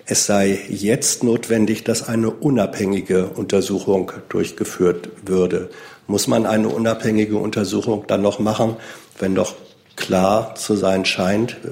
es 0.05 0.25
sei 0.25 0.60
jetzt 0.69 1.23
notwendig, 1.23 1.84
dass 1.84 2.08
eine 2.08 2.32
unabhängige 2.32 3.27
Untersuchung 3.27 4.12
durchgeführt 4.29 5.10
würde. 5.23 5.69
Muss 6.10 6.26
man 6.26 6.48
eine 6.48 6.69
unabhängige 6.69 7.38
Untersuchung 7.38 8.06
dann 8.08 8.24
noch 8.24 8.39
machen, 8.39 8.78
wenn 9.19 9.36
doch 9.36 9.54
klar 9.95 10.56
zu 10.56 10.76
sein 10.76 11.06
scheint, 11.06 11.52
äh, 11.52 11.69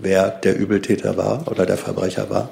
wer 0.00 0.28
der 0.28 0.56
Übeltäter 0.56 1.16
war 1.16 1.48
oder 1.48 1.66
der 1.66 1.76
Verbrecher 1.76 2.30
war? 2.30 2.50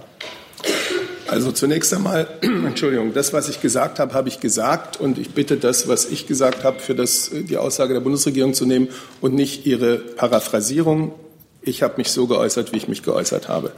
Also 1.29 1.53
zunächst 1.53 1.95
einmal, 1.95 2.27
Entschuldigung, 2.43 3.15
das, 3.15 3.33
was 3.33 3.49
ich 3.49 3.61
gesagt 3.61 4.01
habe, 4.01 4.15
habe 4.15 4.29
ich 4.29 4.41
gesagt 4.41 4.99
und 4.99 5.17
ich 5.17 5.31
bitte 5.31 5.59
das, 5.59 5.87
was 5.87 6.07
ich 6.07 6.27
gesagt 6.27 6.65
habe, 6.65 6.81
für 6.81 6.97
das, 6.97 7.31
die 7.33 7.57
Aussage 7.57 7.95
der 7.95 8.01
Bundesregierung 8.01 8.53
zu 8.53 8.67
nehmen 8.67 8.89
und 9.21 9.35
nicht 9.35 9.65
Ihre 9.65 9.99
Paraphrasierung. 9.99 11.15
Ich 11.63 11.85
habe 11.85 11.99
mich 11.99 12.11
so 12.11 12.27
geäußert, 12.27 12.73
wie 12.73 12.79
ich 12.79 12.89
mich 12.89 13.05
geäußert 13.05 13.47
habe. 13.49 13.71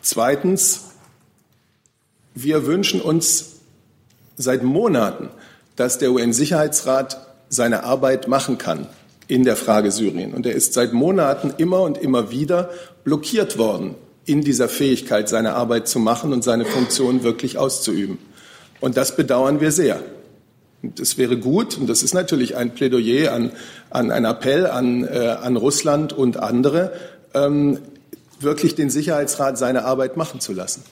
Zweitens, 0.00 0.84
wir 2.34 2.64
wünschen 2.64 3.02
uns 3.02 3.56
seit 4.38 4.62
Monaten, 4.62 5.28
dass 5.76 5.98
der 5.98 6.12
UN-Sicherheitsrat 6.12 7.18
seine 7.48 7.84
Arbeit 7.84 8.28
machen 8.28 8.58
kann 8.58 8.86
in 9.26 9.44
der 9.44 9.56
Frage 9.56 9.90
Syrien. 9.90 10.34
Und 10.34 10.46
er 10.46 10.54
ist 10.54 10.74
seit 10.74 10.92
Monaten 10.92 11.54
immer 11.56 11.80
und 11.82 11.98
immer 11.98 12.30
wieder 12.30 12.70
blockiert 13.04 13.58
worden 13.58 13.94
in 14.26 14.42
dieser 14.42 14.68
Fähigkeit, 14.68 15.28
seine 15.28 15.54
Arbeit 15.54 15.88
zu 15.88 15.98
machen 15.98 16.32
und 16.32 16.44
seine 16.44 16.64
Funktion 16.64 17.22
wirklich 17.22 17.58
auszuüben. 17.58 18.18
Und 18.80 18.96
das 18.96 19.16
bedauern 19.16 19.60
wir 19.60 19.70
sehr. 19.70 20.00
Und 20.82 21.00
es 21.00 21.16
wäre 21.16 21.38
gut, 21.38 21.78
und 21.78 21.88
das 21.88 22.02
ist 22.02 22.14
natürlich 22.14 22.56
ein 22.56 22.74
Plädoyer 22.74 23.32
an, 23.32 23.52
an 23.90 24.10
ein 24.10 24.24
Appell 24.24 24.66
an, 24.66 25.04
äh, 25.04 25.36
an 25.40 25.56
Russland 25.56 26.12
und 26.12 26.36
andere, 26.36 26.92
ähm, 27.32 27.78
wirklich 28.40 28.74
den 28.74 28.90
Sicherheitsrat 28.90 29.56
seine 29.56 29.84
Arbeit 29.84 30.16
machen 30.16 30.40
zu 30.40 30.52
lassen 30.52 30.82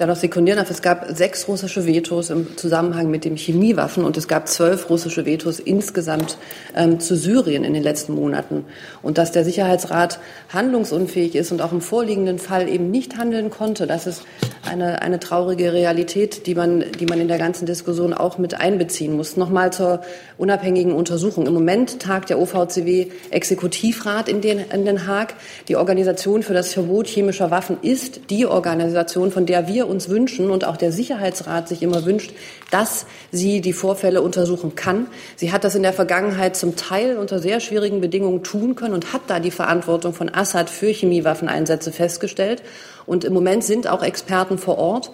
da 0.00 0.06
noch 0.06 0.16
sekundieren 0.16 0.58
darf, 0.58 0.70
es 0.70 0.80
gab 0.80 1.06
sechs 1.10 1.46
russische 1.46 1.86
Vetos 1.86 2.30
im 2.30 2.56
Zusammenhang 2.56 3.10
mit 3.10 3.26
den 3.26 3.36
Chemiewaffen 3.36 4.02
und 4.02 4.16
es 4.16 4.28
gab 4.28 4.48
zwölf 4.48 4.88
russische 4.88 5.26
Vetos 5.26 5.60
insgesamt 5.60 6.38
ähm, 6.74 7.00
zu 7.00 7.16
Syrien 7.16 7.64
in 7.64 7.74
den 7.74 7.82
letzten 7.82 8.14
Monaten. 8.14 8.64
Und 9.02 9.18
dass 9.18 9.30
der 9.30 9.44
Sicherheitsrat 9.44 10.18
handlungsunfähig 10.48 11.34
ist 11.34 11.52
und 11.52 11.60
auch 11.60 11.72
im 11.72 11.82
vorliegenden 11.82 12.38
Fall 12.38 12.68
eben 12.68 12.90
nicht 12.90 13.18
handeln 13.18 13.50
konnte, 13.50 13.86
das 13.86 14.06
ist 14.06 14.22
eine, 14.66 15.02
eine 15.02 15.20
traurige 15.20 15.72
Realität, 15.72 16.46
die 16.46 16.54
man, 16.54 16.84
die 16.98 17.06
man 17.06 17.20
in 17.20 17.28
der 17.28 17.38
ganzen 17.38 17.66
Diskussion 17.66 18.14
auch 18.14 18.38
mit 18.38 18.54
einbeziehen 18.54 19.16
muss. 19.16 19.36
Nochmal 19.36 19.72
zur 19.72 20.00
unabhängigen 20.38 20.92
Untersuchung. 20.92 21.46
Im 21.46 21.54
Moment 21.54 22.00
tagt 22.00 22.30
der 22.30 22.38
OVCW 22.38 23.08
Exekutivrat 23.30 24.28
in 24.28 24.40
Den, 24.40 24.60
in 24.72 24.84
Den 24.84 25.06
Haag. 25.06 25.34
Die 25.68 25.76
Organisation 25.76 26.42
für 26.42 26.54
das 26.54 26.72
Verbot 26.72 27.06
chemischer 27.06 27.50
Waffen 27.50 27.78
ist 27.82 28.30
die 28.30 28.46
Organisation, 28.46 29.30
von 29.30 29.46
der 29.46 29.68
wir 29.68 29.89
uns 29.90 30.08
wünschen 30.08 30.50
und 30.50 30.64
auch 30.64 30.76
der 30.76 30.92
Sicherheitsrat 30.92 31.68
sich 31.68 31.82
immer 31.82 32.04
wünscht, 32.04 32.32
dass 32.70 33.06
sie 33.30 33.60
die 33.60 33.72
Vorfälle 33.72 34.22
untersuchen 34.22 34.74
kann. 34.74 35.06
Sie 35.36 35.52
hat 35.52 35.64
das 35.64 35.74
in 35.74 35.82
der 35.82 35.92
Vergangenheit 35.92 36.56
zum 36.56 36.76
Teil 36.76 37.18
unter 37.18 37.38
sehr 37.38 37.60
schwierigen 37.60 38.00
Bedingungen 38.00 38.42
tun 38.42 38.76
können 38.76 38.94
und 38.94 39.12
hat 39.12 39.22
da 39.26 39.40
die 39.40 39.50
Verantwortung 39.50 40.14
von 40.14 40.32
Assad 40.32 40.70
für 40.70 40.92
Chemiewaffeneinsätze 40.92 41.92
festgestellt. 41.92 42.62
Und 43.06 43.24
im 43.24 43.32
Moment 43.32 43.64
sind 43.64 43.88
auch 43.88 44.02
Experten 44.02 44.56
vor 44.56 44.78
Ort. 44.78 45.10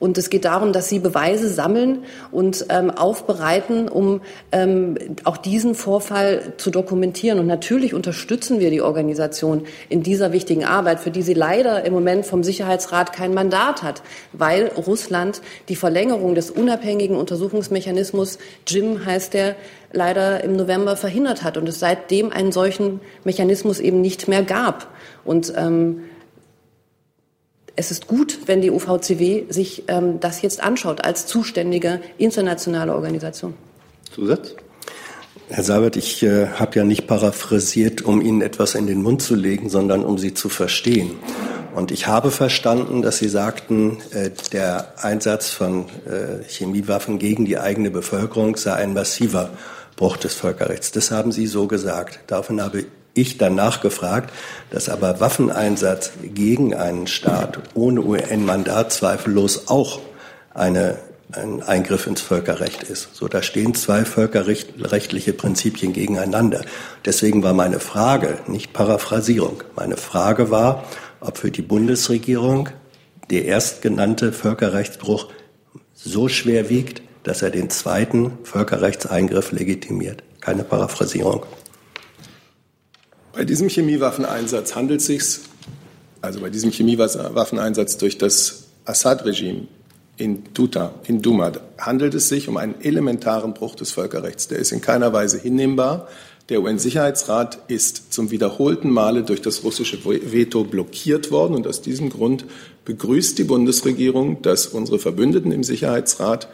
Und 0.00 0.16
es 0.16 0.30
geht 0.30 0.44
darum, 0.44 0.72
dass 0.72 0.88
sie 0.88 1.00
Beweise 1.00 1.48
sammeln 1.48 2.04
und 2.30 2.66
ähm, 2.68 2.90
aufbereiten, 2.90 3.88
um 3.88 4.20
ähm, 4.52 4.96
auch 5.24 5.36
diesen 5.36 5.74
Vorfall 5.74 6.52
zu 6.56 6.70
dokumentieren. 6.70 7.40
Und 7.40 7.48
natürlich 7.48 7.94
unterstützen 7.94 8.60
wir 8.60 8.70
die 8.70 8.80
Organisation 8.80 9.64
in 9.88 10.04
dieser 10.04 10.32
wichtigen 10.32 10.64
Arbeit, 10.64 11.00
für 11.00 11.10
die 11.10 11.22
sie 11.22 11.34
leider 11.34 11.84
im 11.84 11.92
Moment 11.92 12.26
vom 12.26 12.44
Sicherheitsrat 12.44 13.12
kein 13.12 13.34
Mandat 13.34 13.82
hat, 13.82 14.02
weil 14.32 14.68
Russland 14.68 15.42
die 15.68 15.76
Verlängerung 15.76 16.36
des 16.36 16.52
unabhängigen 16.52 17.16
Untersuchungsmechanismus, 17.16 18.38
JIM 18.68 19.04
heißt 19.04 19.34
der, 19.34 19.56
leider 19.92 20.44
im 20.44 20.54
November 20.54 20.96
verhindert 20.96 21.42
hat 21.42 21.56
und 21.56 21.68
es 21.68 21.80
seitdem 21.80 22.30
einen 22.30 22.52
solchen 22.52 23.00
Mechanismus 23.24 23.80
eben 23.80 24.00
nicht 24.00 24.28
mehr 24.28 24.44
gab. 24.44 24.88
Und 25.24 25.52
ähm, 25.56 26.04
es 27.78 27.92
ist 27.92 28.08
gut, 28.08 28.40
wenn 28.46 28.60
die 28.60 28.72
UVCW 28.72 29.44
sich 29.50 29.84
ähm, 29.86 30.18
das 30.18 30.42
jetzt 30.42 30.60
anschaut 30.60 31.04
als 31.04 31.26
zuständige 31.26 32.00
internationale 32.18 32.92
Organisation. 32.92 33.54
Zusatz? 34.12 34.56
Herr 35.48 35.62
Seibert, 35.62 35.96
ich 35.96 36.22
äh, 36.24 36.48
habe 36.48 36.76
ja 36.76 36.84
nicht 36.84 37.06
paraphrasiert, 37.06 38.02
um 38.02 38.20
Ihnen 38.20 38.42
etwas 38.42 38.74
in 38.74 38.88
den 38.88 39.00
Mund 39.00 39.22
zu 39.22 39.36
legen, 39.36 39.70
sondern 39.70 40.04
um 40.04 40.18
Sie 40.18 40.34
zu 40.34 40.48
verstehen. 40.48 41.12
Und 41.74 41.92
ich 41.92 42.08
habe 42.08 42.32
verstanden, 42.32 43.00
dass 43.00 43.18
Sie 43.18 43.28
sagten, 43.28 43.98
äh, 44.10 44.30
der 44.52 44.94
Einsatz 45.04 45.50
von 45.50 45.86
äh, 46.04 46.42
Chemiewaffen 46.48 47.20
gegen 47.20 47.44
die 47.44 47.58
eigene 47.58 47.92
Bevölkerung 47.92 48.56
sei 48.56 48.74
ein 48.74 48.92
massiver 48.92 49.50
Bruch 49.94 50.16
des 50.16 50.34
Völkerrechts. 50.34 50.90
Das 50.90 51.12
haben 51.12 51.30
Sie 51.30 51.46
so 51.46 51.68
gesagt. 51.68 52.18
Daraufhin 52.26 52.60
habe 52.60 52.86
ich 53.20 53.38
dann 53.38 53.54
nachgefragt, 53.54 54.32
dass 54.70 54.88
aber 54.88 55.20
Waffeneinsatz 55.20 56.12
gegen 56.22 56.74
einen 56.74 57.06
Staat 57.06 57.58
ohne 57.74 58.02
UN-Mandat 58.02 58.92
zweifellos 58.92 59.68
auch 59.68 60.00
eine, 60.54 60.98
ein 61.32 61.62
Eingriff 61.62 62.06
ins 62.06 62.20
Völkerrecht 62.20 62.82
ist. 62.84 63.14
So, 63.14 63.28
da 63.28 63.42
stehen 63.42 63.74
zwei 63.74 64.04
völkerrechtliche 64.04 65.32
Prinzipien 65.32 65.92
gegeneinander. 65.92 66.62
Deswegen 67.04 67.42
war 67.42 67.52
meine 67.52 67.80
Frage, 67.80 68.38
nicht 68.46 68.72
Paraphrasierung, 68.72 69.62
meine 69.76 69.96
Frage 69.96 70.50
war, 70.50 70.84
ob 71.20 71.38
für 71.38 71.50
die 71.50 71.62
Bundesregierung 71.62 72.68
der 73.30 73.44
erstgenannte 73.44 74.32
Völkerrechtsbruch 74.32 75.28
so 75.94 76.28
schwer 76.28 76.70
wiegt, 76.70 77.02
dass 77.24 77.42
er 77.42 77.50
den 77.50 77.70
zweiten 77.70 78.38
Völkerrechtseingriff 78.44 79.52
legitimiert. 79.52 80.22
Keine 80.40 80.64
Paraphrasierung. 80.64 81.44
Bei 83.38 83.44
diesem 83.44 83.68
Chemiewaffeneinsatz 83.68 84.74
handelt 84.74 85.00
es 85.00 85.06
sich, 85.06 85.22
also 86.20 86.40
bei 86.40 86.50
diesem 86.50 86.72
Chemiewaffeneinsatz 86.72 87.96
durch 87.96 88.18
das 88.18 88.64
Assad-Regime 88.84 89.68
in 90.16 90.42
Duta, 90.54 90.92
in 91.06 91.22
Duma, 91.22 91.52
handelt 91.78 92.14
es 92.14 92.28
sich 92.28 92.48
um 92.48 92.56
einen 92.56 92.80
elementaren 92.80 93.54
Bruch 93.54 93.76
des 93.76 93.92
Völkerrechts. 93.92 94.48
Der 94.48 94.58
ist 94.58 94.72
in 94.72 94.80
keiner 94.80 95.12
Weise 95.12 95.38
hinnehmbar. 95.38 96.08
Der 96.48 96.60
UN-Sicherheitsrat 96.62 97.60
ist 97.68 98.12
zum 98.12 98.32
wiederholten 98.32 98.90
Male 98.90 99.22
durch 99.22 99.40
das 99.40 99.62
russische 99.62 100.04
Veto 100.04 100.64
blockiert 100.64 101.30
worden. 101.30 101.54
Und 101.54 101.68
aus 101.68 101.80
diesem 101.80 102.10
Grund 102.10 102.44
begrüßt 102.86 103.38
die 103.38 103.44
Bundesregierung, 103.44 104.42
dass 104.42 104.66
unsere 104.66 104.98
Verbündeten 104.98 105.52
im 105.52 105.62
Sicherheitsrat 105.62 106.48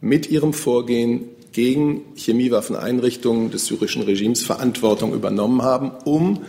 mit 0.00 0.30
ihrem 0.30 0.52
Vorgehen 0.52 1.30
gegen 1.52 2.02
Chemiewaffeneinrichtungen 2.14 3.50
des 3.50 3.66
syrischen 3.66 4.02
Regimes 4.02 4.42
Verantwortung 4.42 5.14
übernommen 5.14 5.62
haben, 5.62 5.92
um 6.04 6.44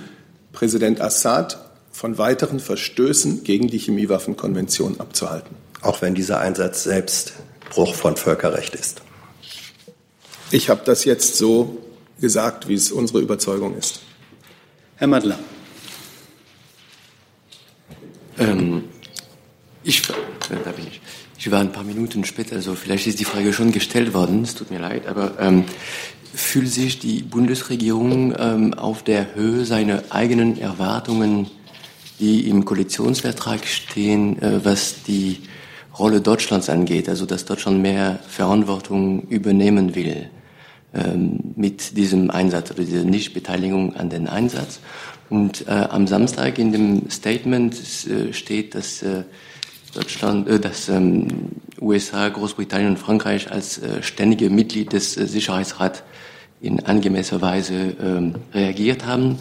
Präsident 0.52 1.02
Assad 1.02 1.58
von 1.92 2.18
weiteren 2.18 2.60
Verstößen 2.60 3.44
gegen 3.44 3.68
die 3.68 3.78
Chemiewaffenkonvention 3.78 5.00
abzuhalten. 5.00 5.56
Auch 5.82 6.02
wenn 6.02 6.16
dieser 6.16 6.40
Einsatz 6.40 6.84
selbst 6.84 7.34
Bruch 7.70 7.96
von 7.96 8.18
Völkerrecht 8.18 8.76
ist. 8.76 9.02
Ich 10.52 10.70
habe 10.70 10.82
das 10.84 11.06
jetzt 11.06 11.38
so 11.38 11.78
gesagt, 12.20 12.68
wie 12.68 12.74
es 12.74 12.92
unsere 12.92 13.20
Überzeugung 13.20 13.78
ist. 13.78 14.02
Herr 14.96 15.08
Madler. 15.08 15.40
Ähm, 18.38 18.86
ich, 19.84 20.10
äh, 20.10 20.14
da 20.64 20.72
bin 20.72 20.88
ich. 20.88 21.02
Ich 21.42 21.50
war 21.52 21.62
ein 21.62 21.72
paar 21.72 21.86
Minuten 21.86 22.26
später, 22.26 22.58
also 22.58 22.76
vielleicht 22.76 23.08
ist 23.08 23.22
die 23.22 23.24
Frage 23.24 23.54
schon 23.54 23.72
gestellt 23.72 24.14
worden, 24.14 24.44
es 24.44 24.56
tut 24.56 24.72
mir 24.72 24.80
leid, 24.80 25.08
aber 25.08 25.40
ähm, 25.40 25.64
fühlt 26.34 26.68
sich 26.68 27.00
die 27.00 27.22
Bundesregierung 27.22 28.36
ähm, 28.38 28.74
auf 28.74 29.04
der 29.04 29.36
Höhe 29.36 29.64
seiner 29.64 30.04
eigenen 30.10 30.60
Erwartungen, 30.60 31.50
die 32.20 32.50
im 32.50 32.66
Koalitionsvertrag 32.66 33.66
stehen, 33.66 34.42
äh, 34.42 34.66
was 34.66 35.04
die 35.04 35.38
Rolle 35.98 36.20
Deutschlands 36.20 36.68
angeht, 36.68 37.08
also 37.08 37.26
dass 37.26 37.46
Deutschland 37.46 37.82
mehr 37.82 38.20
Verantwortung 38.28 39.22
übernehmen 39.30 39.96
will 39.96 40.30
ähm, 40.94 41.54
mit 41.56 41.96
diesem 41.96 42.32
Einsatz 42.32 42.72
oder 42.72 42.84
dieser 42.84 43.06
Nichtbeteiligung 43.06 43.96
an 43.96 44.10
den 44.10 44.28
Einsatz. 44.28 44.82
Und 45.30 45.70
äh, 45.70 45.72
am 45.72 46.06
Samstag 46.06 46.60
in 46.60 46.74
dem 46.74 47.10
Statement 47.10 47.76
äh, 48.10 48.34
steht, 48.34 48.76
dass 48.76 49.04
äh, 49.04 49.24
Deutschland, 49.92 50.48
äh, 50.48 50.60
dass 50.60 50.90
ähm, 50.90 51.28
USA, 51.82 52.30
Großbritannien 52.30 52.92
und 52.92 52.98
Frankreich 53.00 53.52
als 53.52 53.78
äh, 53.78 54.04
ständige 54.04 54.50
Mitglied 54.50 54.94
des 54.94 55.18
äh, 55.18 55.28
Sicherheitsrats 55.28 56.04
in 56.62 56.86
angemessener 56.86 57.42
Weise 57.42 57.96
ähm, 58.02 58.36
reagiert 58.54 59.06
haben. 59.06 59.40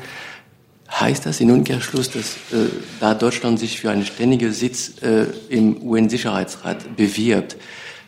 Heißt 0.90 1.26
das 1.26 1.40
in 1.40 1.50
Umkehrschluss, 1.50 2.10
dass 2.10 2.36
äh, 2.52 2.68
da 3.00 3.14
Deutschland 3.14 3.58
sich 3.58 3.80
für 3.80 3.90
einen 3.90 4.06
ständigen 4.06 4.52
Sitz 4.52 5.02
äh, 5.02 5.26
im 5.48 5.82
UN-Sicherheitsrat 5.82 6.96
bewirbt, 6.96 7.56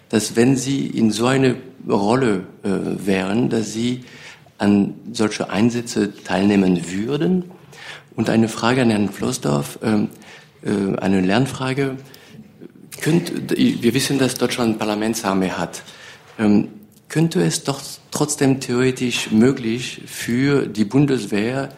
dass 0.09 0.37
wenn 0.37 0.57
Sie 0.57 0.87
in 0.87 1.11
so 1.11 1.27
eine 1.27 1.57
Rolle 1.89 2.45
äh, 2.63 2.69
wären, 3.07 3.51
dass 3.51 3.73
Sie 3.73 4.05
an 4.59 4.95
solche 5.13 5.51
Einsätze 5.51 6.15
teilnehmen 6.23 6.91
würden? 6.91 7.51
Und 8.17 8.29
eine 8.29 8.49
Frage 8.49 8.83
an 8.83 8.91
Herrn 8.91 9.09
Flossdorf, 9.09 9.79
ähm, 9.83 10.09
äh, 10.63 10.97
eine 10.99 11.21
Lernfrage. 11.21 11.97
Könnt, 13.01 13.57
wir 13.57 13.95
wissen, 13.95 14.19
dass 14.19 14.35
Deutschland 14.35 14.79
Parlamentsarmee 14.79 15.51
hat. 15.51 15.83
Ähm, 16.39 16.69
könnte 17.09 17.43
es 17.43 17.65
doch 17.65 17.81
trotzdem 18.11 18.61
theoretisch 18.61 19.31
möglich 19.31 20.03
für 20.07 20.67
die 20.67 20.85
Bundeswehr 20.85 21.71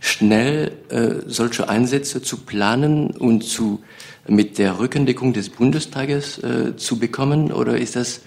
schnell 0.00 0.72
äh, 0.88 1.16
solche 1.26 1.68
Einsätze 1.68 2.22
zu 2.22 2.38
planen 2.38 3.10
und 3.10 3.42
zu 3.42 3.82
mit 4.26 4.58
der 4.58 4.78
Rückendeckung 4.78 5.32
des 5.32 5.50
Bundestages 5.50 6.38
äh, 6.38 6.76
zu 6.76 6.98
bekommen 6.98 7.52
oder 7.52 7.78
ist 7.78 7.96
das 7.96 8.20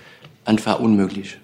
einfach 0.46 0.80
unmöglich? 0.80 1.38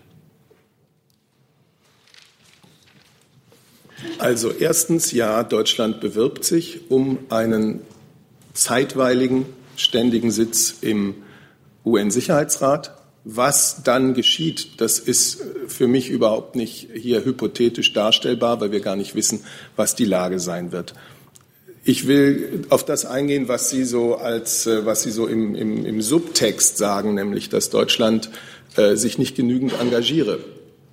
Also 4.19 4.51
erstens, 4.51 5.11
ja, 5.11 5.43
Deutschland 5.43 6.01
bewirbt 6.01 6.43
sich 6.43 6.89
um 6.89 7.19
einen 7.29 7.81
zeitweiligen 8.53 9.45
ständigen 9.77 10.31
Sitz 10.31 10.75
im 10.81 11.15
UN-Sicherheitsrat. 11.85 12.93
Was 13.23 13.83
dann 13.83 14.13
geschieht, 14.13 14.79
das 14.79 14.99
ist 14.99 15.43
für 15.67 15.87
mich 15.87 16.09
überhaupt 16.09 16.55
nicht 16.55 16.89
hier 16.93 17.25
hypothetisch 17.25 17.93
darstellbar, 17.93 18.61
weil 18.61 18.71
wir 18.71 18.79
gar 18.79 18.95
nicht 18.95 19.15
wissen, 19.15 19.41
was 19.75 19.95
die 19.95 20.05
Lage 20.05 20.39
sein 20.39 20.71
wird. 20.71 20.93
Ich 21.83 22.07
will 22.07 22.65
auf 22.69 22.83
das 22.83 23.05
eingehen, 23.05 23.47
was 23.47 23.69
Sie 23.69 23.85
so 23.85 24.15
als, 24.15 24.67
äh, 24.67 24.85
was 24.85 25.03
Sie 25.03 25.11
so 25.11 25.25
im, 25.25 25.55
im, 25.55 25.85
im 25.85 26.01
Subtext 26.01 26.77
sagen, 26.77 27.13
nämlich, 27.13 27.47
dass 27.47 27.69
Deutschland 27.69 28.29
äh, 28.75 28.95
sich 28.95 29.17
nicht 29.17 29.37
genügend 29.37 29.73
engagiere. 29.79 30.39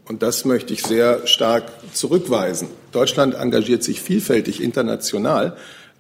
Und 0.07 0.23
das 0.23 0.45
möchte 0.45 0.73
ich 0.73 0.83
sehr 0.83 1.27
stark 1.27 1.65
zurückweisen. 1.93 2.69
Deutschland 2.93 3.35
engagiert 3.35 3.83
sich 3.83 4.03
vielfältig 4.03 4.63
international. 4.63 5.57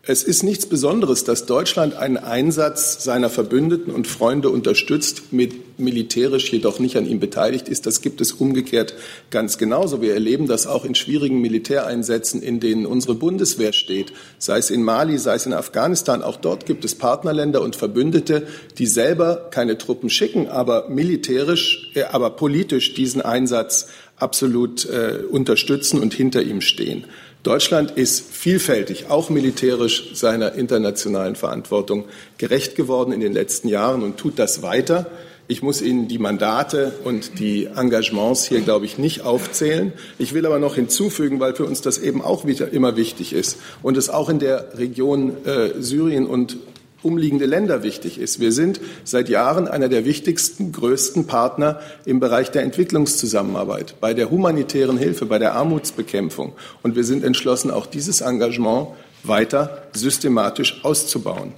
Es 0.06 0.22
ist 0.22 0.42
nichts 0.42 0.66
Besonderes, 0.66 1.24
dass 1.24 1.46
Deutschland 1.46 1.94
einen 1.94 2.18
Einsatz 2.18 3.02
seiner 3.02 3.30
Verbündeten 3.30 3.90
und 3.90 4.06
Freunde 4.06 4.50
unterstützt, 4.50 5.32
mit 5.32 5.78
militärisch 5.78 6.52
jedoch 6.52 6.78
nicht 6.78 6.96
an 6.98 7.06
ihm 7.06 7.20
beteiligt 7.20 7.70
ist. 7.70 7.86
Das 7.86 8.02
gibt 8.02 8.20
es 8.20 8.32
umgekehrt 8.32 8.94
ganz 9.30 9.56
genauso. 9.56 10.02
Wir 10.02 10.12
erleben 10.12 10.46
das 10.46 10.66
auch 10.66 10.84
in 10.84 10.94
schwierigen 10.94 11.40
Militäreinsätzen, 11.40 12.42
in 12.42 12.60
denen 12.60 12.84
unsere 12.84 13.14
Bundeswehr 13.14 13.72
steht, 13.72 14.12
sei 14.38 14.58
es 14.58 14.70
in 14.70 14.82
Mali, 14.82 15.16
sei 15.16 15.36
es 15.36 15.46
in 15.46 15.54
Afghanistan. 15.54 16.22
Auch 16.22 16.36
dort 16.36 16.66
gibt 16.66 16.84
es 16.84 16.94
Partnerländer 16.94 17.62
und 17.62 17.74
Verbündete, 17.74 18.46
die 18.76 18.86
selber 18.86 19.48
keine 19.50 19.78
Truppen 19.78 20.10
schicken, 20.10 20.48
aber 20.48 20.90
militärisch, 20.90 21.90
äh, 21.94 22.02
aber 22.02 22.28
politisch 22.28 22.92
diesen 22.92 23.22
Einsatz 23.22 23.88
absolut 24.16 24.84
äh, 24.84 25.22
unterstützen 25.30 25.98
und 26.00 26.12
hinter 26.12 26.42
ihm 26.42 26.60
stehen. 26.60 27.06
Deutschland 27.44 27.90
ist 27.90 28.24
vielfältig, 28.32 29.10
auch 29.10 29.28
militärisch, 29.28 30.14
seiner 30.14 30.54
internationalen 30.54 31.36
Verantwortung 31.36 32.06
gerecht 32.38 32.74
geworden 32.74 33.12
in 33.12 33.20
den 33.20 33.34
letzten 33.34 33.68
Jahren 33.68 34.02
und 34.02 34.16
tut 34.16 34.38
das 34.38 34.62
weiter. 34.62 35.06
Ich 35.46 35.62
muss 35.62 35.82
Ihnen 35.82 36.08
die 36.08 36.18
Mandate 36.18 36.94
und 37.04 37.38
die 37.38 37.66
Engagements 37.66 38.46
hier, 38.46 38.62
glaube 38.62 38.86
ich, 38.86 38.96
nicht 38.96 39.26
aufzählen. 39.26 39.92
Ich 40.18 40.32
will 40.32 40.46
aber 40.46 40.58
noch 40.58 40.76
hinzufügen, 40.76 41.38
weil 41.38 41.54
für 41.54 41.66
uns 41.66 41.82
das 41.82 41.98
eben 41.98 42.22
auch 42.22 42.46
wieder 42.46 42.72
immer 42.72 42.96
wichtig 42.96 43.34
ist 43.34 43.58
und 43.82 43.98
es 43.98 44.08
auch 44.08 44.30
in 44.30 44.38
der 44.38 44.78
Region 44.78 45.44
äh, 45.44 45.72
Syrien 45.78 46.24
und 46.24 46.56
umliegende 47.04 47.46
Länder 47.46 47.82
wichtig 47.82 48.18
ist. 48.18 48.40
Wir 48.40 48.52
sind 48.52 48.80
seit 49.04 49.28
Jahren 49.28 49.68
einer 49.68 49.88
der 49.88 50.04
wichtigsten, 50.04 50.72
größten 50.72 51.26
Partner 51.26 51.80
im 52.04 52.20
Bereich 52.20 52.50
der 52.50 52.62
Entwicklungszusammenarbeit, 52.62 53.96
bei 54.00 54.14
der 54.14 54.30
humanitären 54.30 54.98
Hilfe, 54.98 55.26
bei 55.26 55.38
der 55.38 55.54
Armutsbekämpfung. 55.54 56.52
Und 56.82 56.96
wir 56.96 57.04
sind 57.04 57.24
entschlossen, 57.24 57.70
auch 57.70 57.86
dieses 57.86 58.20
Engagement 58.20 58.88
weiter 59.22 59.82
systematisch 59.92 60.84
auszubauen. 60.84 61.52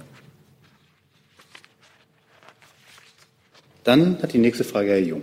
Dann 3.83 4.21
hat 4.21 4.33
die 4.33 4.39
nächste 4.39 4.63
Frage 4.63 4.89
Herr 4.89 4.99
Jung. 4.99 5.21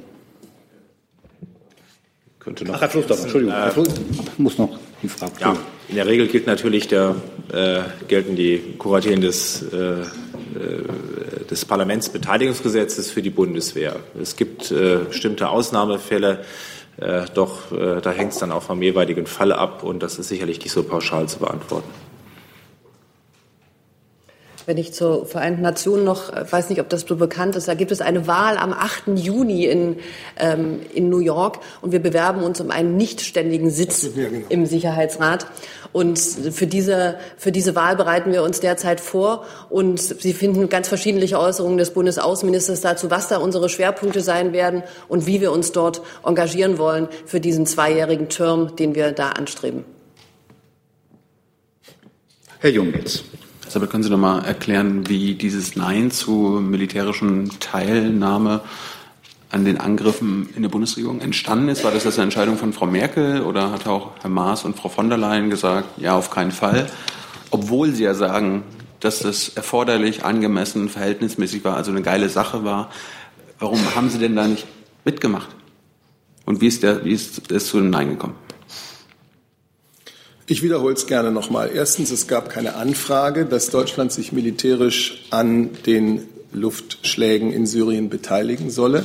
Könnte 2.39 2.65
noch. 2.65 2.75
Ach, 2.75 2.81
Herr 2.81 2.89
Flussdorf, 2.89 3.23
Entschuldigung. 3.23 3.55
Herr 3.55 3.71
Fluss 3.71 3.89
muss 4.39 4.59
noch 4.59 4.79
die 5.05 5.09
Frage. 5.09 5.33
Ja, 5.41 5.57
in 5.89 5.97
der 5.97 6.07
Regel 6.07 6.27
gilt 6.27 6.47
natürlich 6.47 6.89
der, 6.89 7.15
äh, 7.53 7.83
gelten 8.09 8.37
die 8.37 8.75
Kuratelen 8.79 9.21
des, 9.21 9.63
äh, 9.63 9.77
äh, 9.77 10.05
des 11.51 11.65
Parlamentsbeteiligungsgesetzes 11.65 13.11
für 13.11 13.23
die 13.23 13.31
Bundeswehr. 13.31 13.97
Es 14.21 14.37
gibt 14.37 14.71
äh, 14.71 14.99
bestimmte 15.09 15.49
Ausnahmefälle, 15.49 16.45
äh, 16.97 17.23
doch 17.35 17.73
äh, 17.73 18.01
da 18.01 18.11
hängt 18.13 18.33
es 18.33 18.39
dann 18.39 18.53
auch 18.53 18.63
vom 18.63 18.83
jeweiligen 18.83 19.27
Fall 19.27 19.53
ab 19.53 19.83
und 19.83 20.03
das 20.03 20.19
ist 20.19 20.29
sicherlich 20.29 20.61
nicht 20.61 20.73
so 20.73 20.83
pauschal 20.83 21.29
zu 21.29 21.39
beantworten. 21.39 21.89
Wenn 24.67 24.79
ich 24.79 24.95
zur 24.95 25.27
Vereinten 25.27 25.63
Nationen 25.63 26.05
noch, 26.05 26.33
äh, 26.33 26.51
weiß 26.51 26.71
nicht, 26.71 26.81
ob 26.81 26.89
das 26.89 27.03
so 27.03 27.17
bekannt 27.17 27.55
ist, 27.57 27.69
da 27.69 27.75
gibt 27.75 27.93
es 27.93 28.01
eine 28.01 28.27
Wahl 28.27 28.57
am 28.57 28.73
8. 28.73 29.17
Juni 29.17 29.67
in, 29.67 29.97
ähm, 30.39 30.81
in 30.95 31.11
New 31.11 31.19
York 31.19 31.59
und 31.83 31.93
wir 31.93 32.01
bewerben 32.01 32.43
uns 32.43 32.61
um 32.61 32.71
einen 32.71 32.97
nichtständigen 32.97 33.71
Sitz 33.71 34.09
ja, 34.15 34.29
genau. 34.29 34.47
im 34.49 34.67
Sicherheitsrat. 34.67 35.47
Und 35.93 36.19
für 36.19 36.67
diese, 36.67 37.19
für 37.37 37.53
diese 37.53 37.77
Wahl 37.77 37.95
bereiten 37.95 38.33
wir 38.33 38.43
uns 38.43 38.59
derzeit 38.59 39.01
vor. 39.01 39.47
Und 39.71 40.01
Sie 40.01 40.33
finden 40.33 40.69
ganz 40.69 40.89
verschiedene 40.89 41.25
Äußerungen 41.39 41.79
des 41.79 41.93
Bundesaußenministers 41.93 42.81
dazu, 42.81 43.13
was 43.13 43.29
da 43.29 43.37
unsere 43.37 43.69
Schwerpunkte 43.69 44.21
sein 44.21 44.53
werden 44.53 44.83
und 45.07 45.27
wie 45.27 45.41
wir 45.41 45.53
uns 45.53 45.71
dort 45.71 46.03
engagieren 46.25 46.79
wollen 46.79 47.07
für 47.27 47.39
diesen 47.39 47.65
zweijährigen 47.65 48.29
Term, 48.29 48.75
den 48.75 48.97
wir 48.97 49.13
da 49.13 49.31
anstreben. 49.31 49.85
Herr 52.59 52.71
Jung 52.71 52.93
jetzt. 52.93 53.23
Aber 53.75 53.87
können 53.87 54.03
Sie 54.03 54.11
doch 54.11 54.19
mal 54.19 54.41
erklären, 54.41 55.09
wie 55.09 55.35
dieses 55.35 55.75
Nein 55.75 56.11
zu 56.11 56.61
militärischen 56.63 57.51
Teilnahme 57.61 58.61
an 59.51 59.65
den 59.65 59.79
Angriffen 59.79 60.49
in 60.55 60.63
der 60.63 60.69
Bundesregierung 60.69 61.21
entstanden 61.21 61.69
ist? 61.69 61.85
War 61.85 61.91
das 61.91 62.07
eine 62.07 62.25
Entscheidung 62.25 62.57
von 62.57 62.73
Frau 62.73 62.87
Merkel 62.87 63.43
oder 63.43 63.71
hat 63.73 63.87
auch 63.87 64.13
Herr 64.21 64.31
Maas 64.31 64.65
und 64.65 64.77
Frau 64.77 64.89
von 64.89 65.09
der 65.09 65.19
Leyen 65.19 65.51
gesagt, 65.51 65.99
ja, 65.99 66.17
auf 66.17 66.31
keinen 66.31 66.53
Fall? 66.53 66.87
Obwohl 67.51 67.93
Sie 67.93 68.05
ja 68.05 68.15
sagen, 68.15 68.63
dass 69.01 69.19
das 69.19 69.51
erforderlich, 69.51 70.25
angemessen, 70.25 70.89
verhältnismäßig 70.89 71.63
war, 71.65 71.77
also 71.77 71.91
eine 71.91 72.03
geile 72.03 72.29
Sache 72.29 72.65
war. 72.65 72.91
Warum 73.59 73.79
haben 73.95 74.09
Sie 74.09 74.19
denn 74.19 74.35
da 74.35 74.49
nicht 74.49 74.67
mitgemacht? 75.05 75.49
Und 76.47 76.61
wie 76.61 76.67
ist, 76.67 76.83
der, 76.83 77.05
wie 77.05 77.13
ist 77.13 77.51
es 77.53 77.67
zu 77.67 77.79
dem 77.79 77.91
Nein 77.91 78.11
gekommen? 78.11 78.35
Ich 80.47 80.63
wiederhole 80.63 80.93
es 80.93 81.07
gerne 81.07 81.31
nochmal. 81.31 81.71
Erstens, 81.73 82.11
es 82.11 82.27
gab 82.27 82.51
keine 82.51 82.75
Anfrage, 82.75 83.47
dass 83.47 83.71
Deutschland 83.71 84.13
sich 84.13 84.31
militärisch 84.31 85.25
an 85.31 85.71
den 85.87 86.29
Luftschlägen 86.53 87.51
in 87.51 87.67
Syrien 87.67 88.11
beteiligen 88.11 88.71
solle. 88.71 89.05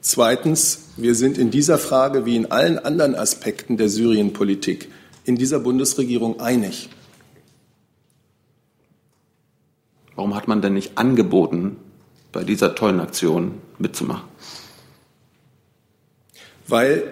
Zweitens, 0.00 0.86
wir 0.96 1.14
sind 1.14 1.38
in 1.38 1.52
dieser 1.52 1.78
Frage 1.78 2.26
wie 2.26 2.34
in 2.34 2.50
allen 2.50 2.78
anderen 2.80 3.14
Aspekten 3.14 3.76
der 3.76 3.88
Syrienpolitik 3.88 4.88
in 5.24 5.36
dieser 5.36 5.60
Bundesregierung 5.60 6.40
einig. 6.40 6.88
Warum 10.16 10.34
hat 10.34 10.48
man 10.48 10.60
denn 10.60 10.74
nicht 10.74 10.98
angeboten, 10.98 11.76
bei 12.32 12.42
dieser 12.42 12.74
tollen 12.74 12.98
Aktion 12.98 13.54
mitzumachen? 13.78 14.28
Weil 16.66 17.04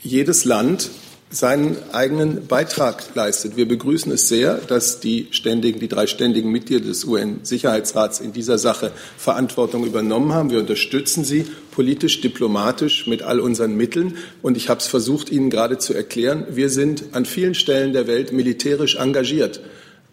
jedes 0.00 0.44
Land 0.44 0.90
seinen 1.34 1.76
eigenen 1.92 2.46
Beitrag 2.46 3.02
leistet. 3.14 3.56
Wir 3.56 3.66
begrüßen 3.66 4.12
es 4.12 4.28
sehr, 4.28 4.54
dass 4.54 5.00
die 5.00 5.26
ständigen, 5.32 5.80
die 5.80 5.88
drei 5.88 6.06
ständigen 6.06 6.50
Mitglieder 6.50 6.86
des 6.86 7.04
UN-Sicherheitsrats 7.04 8.20
in 8.20 8.32
dieser 8.32 8.56
Sache 8.56 8.92
Verantwortung 9.18 9.84
übernommen 9.84 10.32
haben. 10.32 10.50
Wir 10.50 10.60
unterstützen 10.60 11.24
sie 11.24 11.46
politisch, 11.72 12.20
diplomatisch 12.20 13.06
mit 13.06 13.22
all 13.22 13.40
unseren 13.40 13.76
Mitteln. 13.76 14.16
Und 14.42 14.56
ich 14.56 14.68
habe 14.68 14.80
es 14.80 14.86
versucht, 14.86 15.30
Ihnen 15.30 15.50
gerade 15.50 15.78
zu 15.78 15.92
erklären. 15.92 16.46
Wir 16.50 16.70
sind 16.70 17.04
an 17.12 17.24
vielen 17.24 17.54
Stellen 17.54 17.92
der 17.92 18.06
Welt 18.06 18.32
militärisch 18.32 18.96
engagiert. 18.96 19.60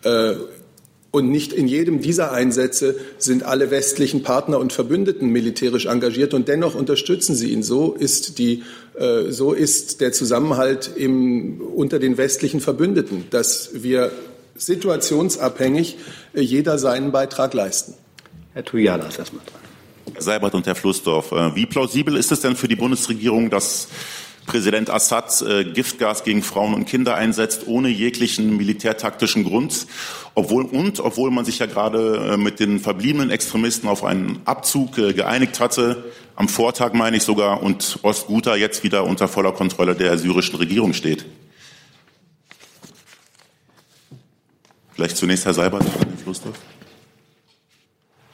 Äh, 0.03 0.33
und 1.11 1.29
nicht 1.29 1.51
in 1.51 1.67
jedem 1.67 2.01
dieser 2.01 2.31
Einsätze 2.31 2.95
sind 3.17 3.43
alle 3.43 3.69
westlichen 3.69 4.23
Partner 4.23 4.59
und 4.59 4.71
Verbündeten 4.71 5.29
militärisch 5.29 5.85
engagiert 5.85 6.33
und 6.33 6.47
dennoch 6.47 6.73
unterstützen 6.73 7.35
sie 7.35 7.51
ihn. 7.51 7.63
So 7.63 7.93
ist, 7.93 8.37
die, 8.37 8.63
äh, 8.97 9.29
so 9.29 9.51
ist 9.51 9.99
der 9.99 10.13
Zusammenhalt 10.13 10.89
im, 10.95 11.59
unter 11.59 11.99
den 11.99 12.17
westlichen 12.17 12.61
Verbündeten, 12.61 13.25
dass 13.29 13.71
wir 13.73 14.11
situationsabhängig 14.55 15.97
äh, 16.33 16.41
jeder 16.41 16.77
seinen 16.77 17.11
Beitrag 17.11 17.53
leisten. 17.53 17.93
Herr 18.53 18.63
Tujala 18.63 19.07
ist 19.07 19.19
erstmal 19.19 19.43
dran. 19.45 19.59
Herr 20.13 20.21
Seibert 20.21 20.55
und 20.55 20.65
Herr 20.65 20.75
Flussdorf, 20.75 21.33
äh, 21.33 21.55
wie 21.55 21.65
plausibel 21.65 22.15
ist 22.15 22.31
es 22.31 22.39
denn 22.39 22.55
für 22.55 22.69
die 22.69 22.77
Bundesregierung, 22.77 23.49
dass 23.49 23.89
Präsident 24.45 24.89
Assad 24.89 25.41
äh, 25.41 25.63
Giftgas 25.65 26.23
gegen 26.23 26.41
Frauen 26.41 26.73
und 26.73 26.85
Kinder 26.85 27.15
einsetzt, 27.15 27.67
ohne 27.67 27.89
jeglichen 27.89 28.57
militärtaktischen 28.57 29.43
Grund. 29.43 29.87
Obwohl, 30.33 30.63
und 30.63 30.99
obwohl 31.01 31.29
man 31.29 31.43
sich 31.43 31.59
ja 31.59 31.65
gerade 31.65 32.31
äh, 32.33 32.37
mit 32.37 32.59
den 32.59 32.79
verbliebenen 32.79 33.31
Extremisten 33.31 33.89
auf 33.89 34.03
einen 34.03 34.39
Abzug 34.45 34.97
äh, 34.97 35.13
geeinigt 35.13 35.59
hatte, 35.59 36.05
am 36.35 36.47
Vortag 36.47 36.93
meine 36.93 37.17
ich 37.17 37.23
sogar, 37.23 37.61
und 37.61 37.99
Ostguta 38.01 38.55
jetzt 38.55 38.83
wieder 38.83 39.03
unter 39.03 39.27
voller 39.27 39.51
Kontrolle 39.51 39.93
der 39.93 40.17
syrischen 40.17 40.55
Regierung 40.55 40.93
steht. 40.93 41.25
Vielleicht 44.93 45.17
zunächst 45.17 45.45
Herr 45.45 45.53
Seibert, 45.53 45.83
Herr 45.83 46.17
Flussdorf. 46.23 46.57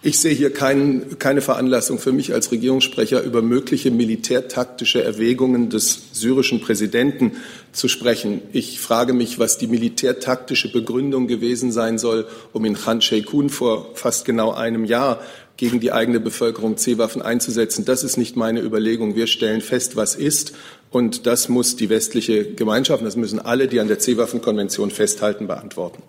Ich 0.04 0.20
sehe 0.20 0.34
hier 0.34 0.54
kein, 0.54 1.18
keine 1.18 1.42
Veranlassung 1.42 1.98
für 1.98 2.12
mich 2.12 2.32
als 2.32 2.52
Regierungssprecher 2.52 3.24
über 3.24 3.42
mögliche 3.42 3.90
militärtaktische 3.90 5.04
Erwägungen 5.04 5.72
des 5.72 6.10
syrischen 6.12 6.62
Präsidenten 6.62 7.32
zu 7.72 7.88
sprechen. 7.88 8.42
Ich 8.54 8.80
frage 8.80 9.14
mich, 9.14 9.40
was 9.40 9.58
die 9.58 9.66
militärtaktische 9.66 10.72
Begründung 10.72 11.26
gewesen 11.26 11.72
sein 11.72 11.98
soll, 11.98 12.28
um 12.54 12.64
in 12.66 12.76
Khan 12.76 13.02
Sheikhoun 13.02 13.50
vor 13.50 13.90
fast 13.96 14.26
genau 14.26 14.52
einem 14.52 14.86
Jahr 14.86 15.20
gegen 15.58 15.80
die 15.80 15.92
eigene 15.92 16.20
Bevölkerung 16.20 16.78
C-Waffen 16.78 17.24
einzusetzen. 17.24 17.84
Das 17.84 18.04
ist 18.04 18.18
nicht 18.18 18.36
meine 18.36 18.62
Überlegung. 18.62 19.16
Wir 19.16 19.26
stellen 19.26 19.62
fest, 19.62 19.96
was 19.96 20.14
ist. 20.14 20.54
Und 20.92 21.26
das 21.26 21.50
muss 21.50 21.76
die 21.76 21.90
westliche 21.90 22.46
Gemeinschaft, 22.46 23.04
das 23.04 23.16
müssen 23.16 23.40
alle, 23.40 23.68
die 23.68 23.80
an 23.80 23.88
der 23.88 23.98
C-Waffenkonvention 23.98 24.92
festhalten, 24.92 25.48
beantworten. 25.48 26.04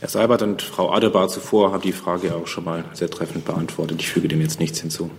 Herr 0.00 0.08
Seibert 0.08 0.42
und 0.42 0.62
Frau 0.62 0.92
Adebar 0.92 1.28
zuvor 1.28 1.72
haben 1.72 1.82
die 1.82 1.92
Frage 1.92 2.36
auch 2.36 2.46
schon 2.46 2.62
mal 2.62 2.84
sehr 2.92 3.10
treffend 3.10 3.44
beantwortet. 3.44 4.00
Ich 4.00 4.08
füge 4.08 4.28
dem 4.28 4.40
jetzt 4.40 4.60
nichts 4.60 4.80
hinzu. 4.80 5.10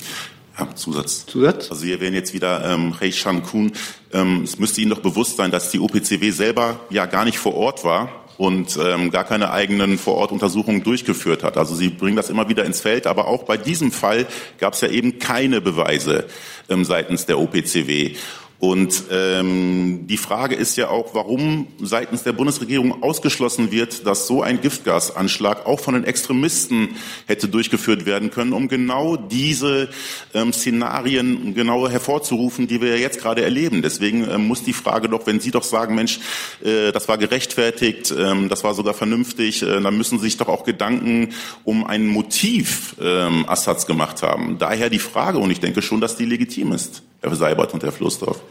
Ja, 0.58 0.74
Zusatz. 0.74 1.26
Zusatz? 1.26 1.70
Also 1.70 1.86
wir 1.86 2.00
wären 2.00 2.13
jetzt 2.13 2.34
wieder 2.34 2.63
ähm, 2.63 2.94
Rei 2.94 3.12
Shan 3.12 3.44
Kun. 3.44 3.74
Ähm, 4.13 4.44
es 4.44 4.58
müsste 4.58 4.80
Ihnen 4.80 4.92
doch 4.92 5.02
bewusst 5.02 5.36
sein, 5.36 5.52
dass 5.52 5.72
die 5.72 5.80
OPCW 5.80 6.32
selber 6.32 6.80
ja 6.89 7.08
gar 7.08 7.26
nicht 7.26 7.39
vor 7.39 7.56
Ort 7.56 7.84
war 7.84 8.10
und 8.38 8.80
ähm, 8.82 9.12
gar 9.12 9.26
keine 9.26 9.52
eigenen 9.52 9.98
Vorortuntersuchungen 9.98 10.82
durchgeführt 10.82 11.44
hat. 11.44 11.58
Also 11.58 11.76
Sie 11.76 11.89
bringen 11.89 12.15
das 12.15 12.30
immer 12.30 12.48
wieder 12.48 12.63
ins 12.63 12.80
Feld, 12.80 13.06
aber 13.06 13.28
auch 13.28 13.44
bei 13.44 13.58
diesem 13.58 13.92
Fall 13.92 14.28
gab 14.60 14.76
es 14.76 14.82
ja 14.82 14.88
eben 14.88 15.20
keine 15.20 15.60
Beweise 15.60 16.28
ähm, 16.70 16.86
seitens 16.86 17.26
der 17.26 17.38
OPCW. 17.38 18.15
Und 18.60 19.06
ähm, 19.10 20.06
die 20.08 20.17
Frage 20.17 20.54
ist 20.54 20.76
ja 20.76 20.89
auch, 20.89 21.15
warum 21.15 21.67
seitens 21.82 22.24
der 22.24 22.34
Bundesregierung 22.34 23.02
ausgeschlossen 23.02 23.72
wird, 23.72 24.06
dass 24.06 24.28
so 24.28 24.41
ein 24.41 24.60
Giftgasanschlag 24.60 25.65
auch 25.65 25.80
von 25.80 25.93
den 25.93 26.04
Extremisten 26.04 26.89
hätte 27.26 27.48
durchgeführt 27.48 28.06
werden 28.06 28.32
können, 28.32 28.52
um 28.52 28.67
genau 28.67 29.15
diese 29.15 29.88
ähm, 30.34 30.52
Szenarien 30.52 31.54
genau 31.54 31.88
hervorzurufen, 31.88 32.67
die 32.67 32.82
wir 32.82 32.89
ja 32.89 32.95
jetzt 32.98 33.22
gerade 33.22 33.43
erleben. 33.43 33.82
Deswegen 33.82 34.30
ähm, 34.30 34.48
muss 34.48 34.62
die 34.62 34.74
Frage 34.74 35.08
doch, 35.08 35.26
wenn 35.26 35.39
Sie 35.39 35.52
doch 35.52 35.63
sagen, 35.63 35.95
Mensch, 35.95 36.19
äh, 36.62 36.91
das 36.91 37.08
war 37.08 37.17
gerechtfertigt, 37.17 38.13
ähm, 38.17 38.50
das 38.50 38.65
war 38.65 38.74
sogar 38.74 38.93
vernünftig, 38.93 39.63
äh, 39.63 39.80
dann 39.80 39.98
müssen 39.98 40.19
Sie 40.19 40.26
sich 40.26 40.36
doch 40.36 40.50
auch 40.50 40.65
Gedanken 40.65 41.30
um 41.63 41.86
ein 41.86 42.08
Motiv 42.08 42.98
ähm, 43.02 43.48
Assads 43.48 43.86
gemacht 43.86 44.22
haben. 44.22 44.58
Daher 44.60 44.89
die 44.89 45.00
Frage, 45.00 45.38
und 45.38 45.50
ich 45.50 45.62
denke 45.62 45.82
schon, 45.82 46.02
dass 46.02 46.17
die 46.17 46.26
legitim 46.26 46.74
ist. 46.74 47.04
Herr 47.22 47.36
Seibert 47.36 47.74
und 47.74 47.84
Herr 47.84 47.92
Flussdorf. 47.92 48.42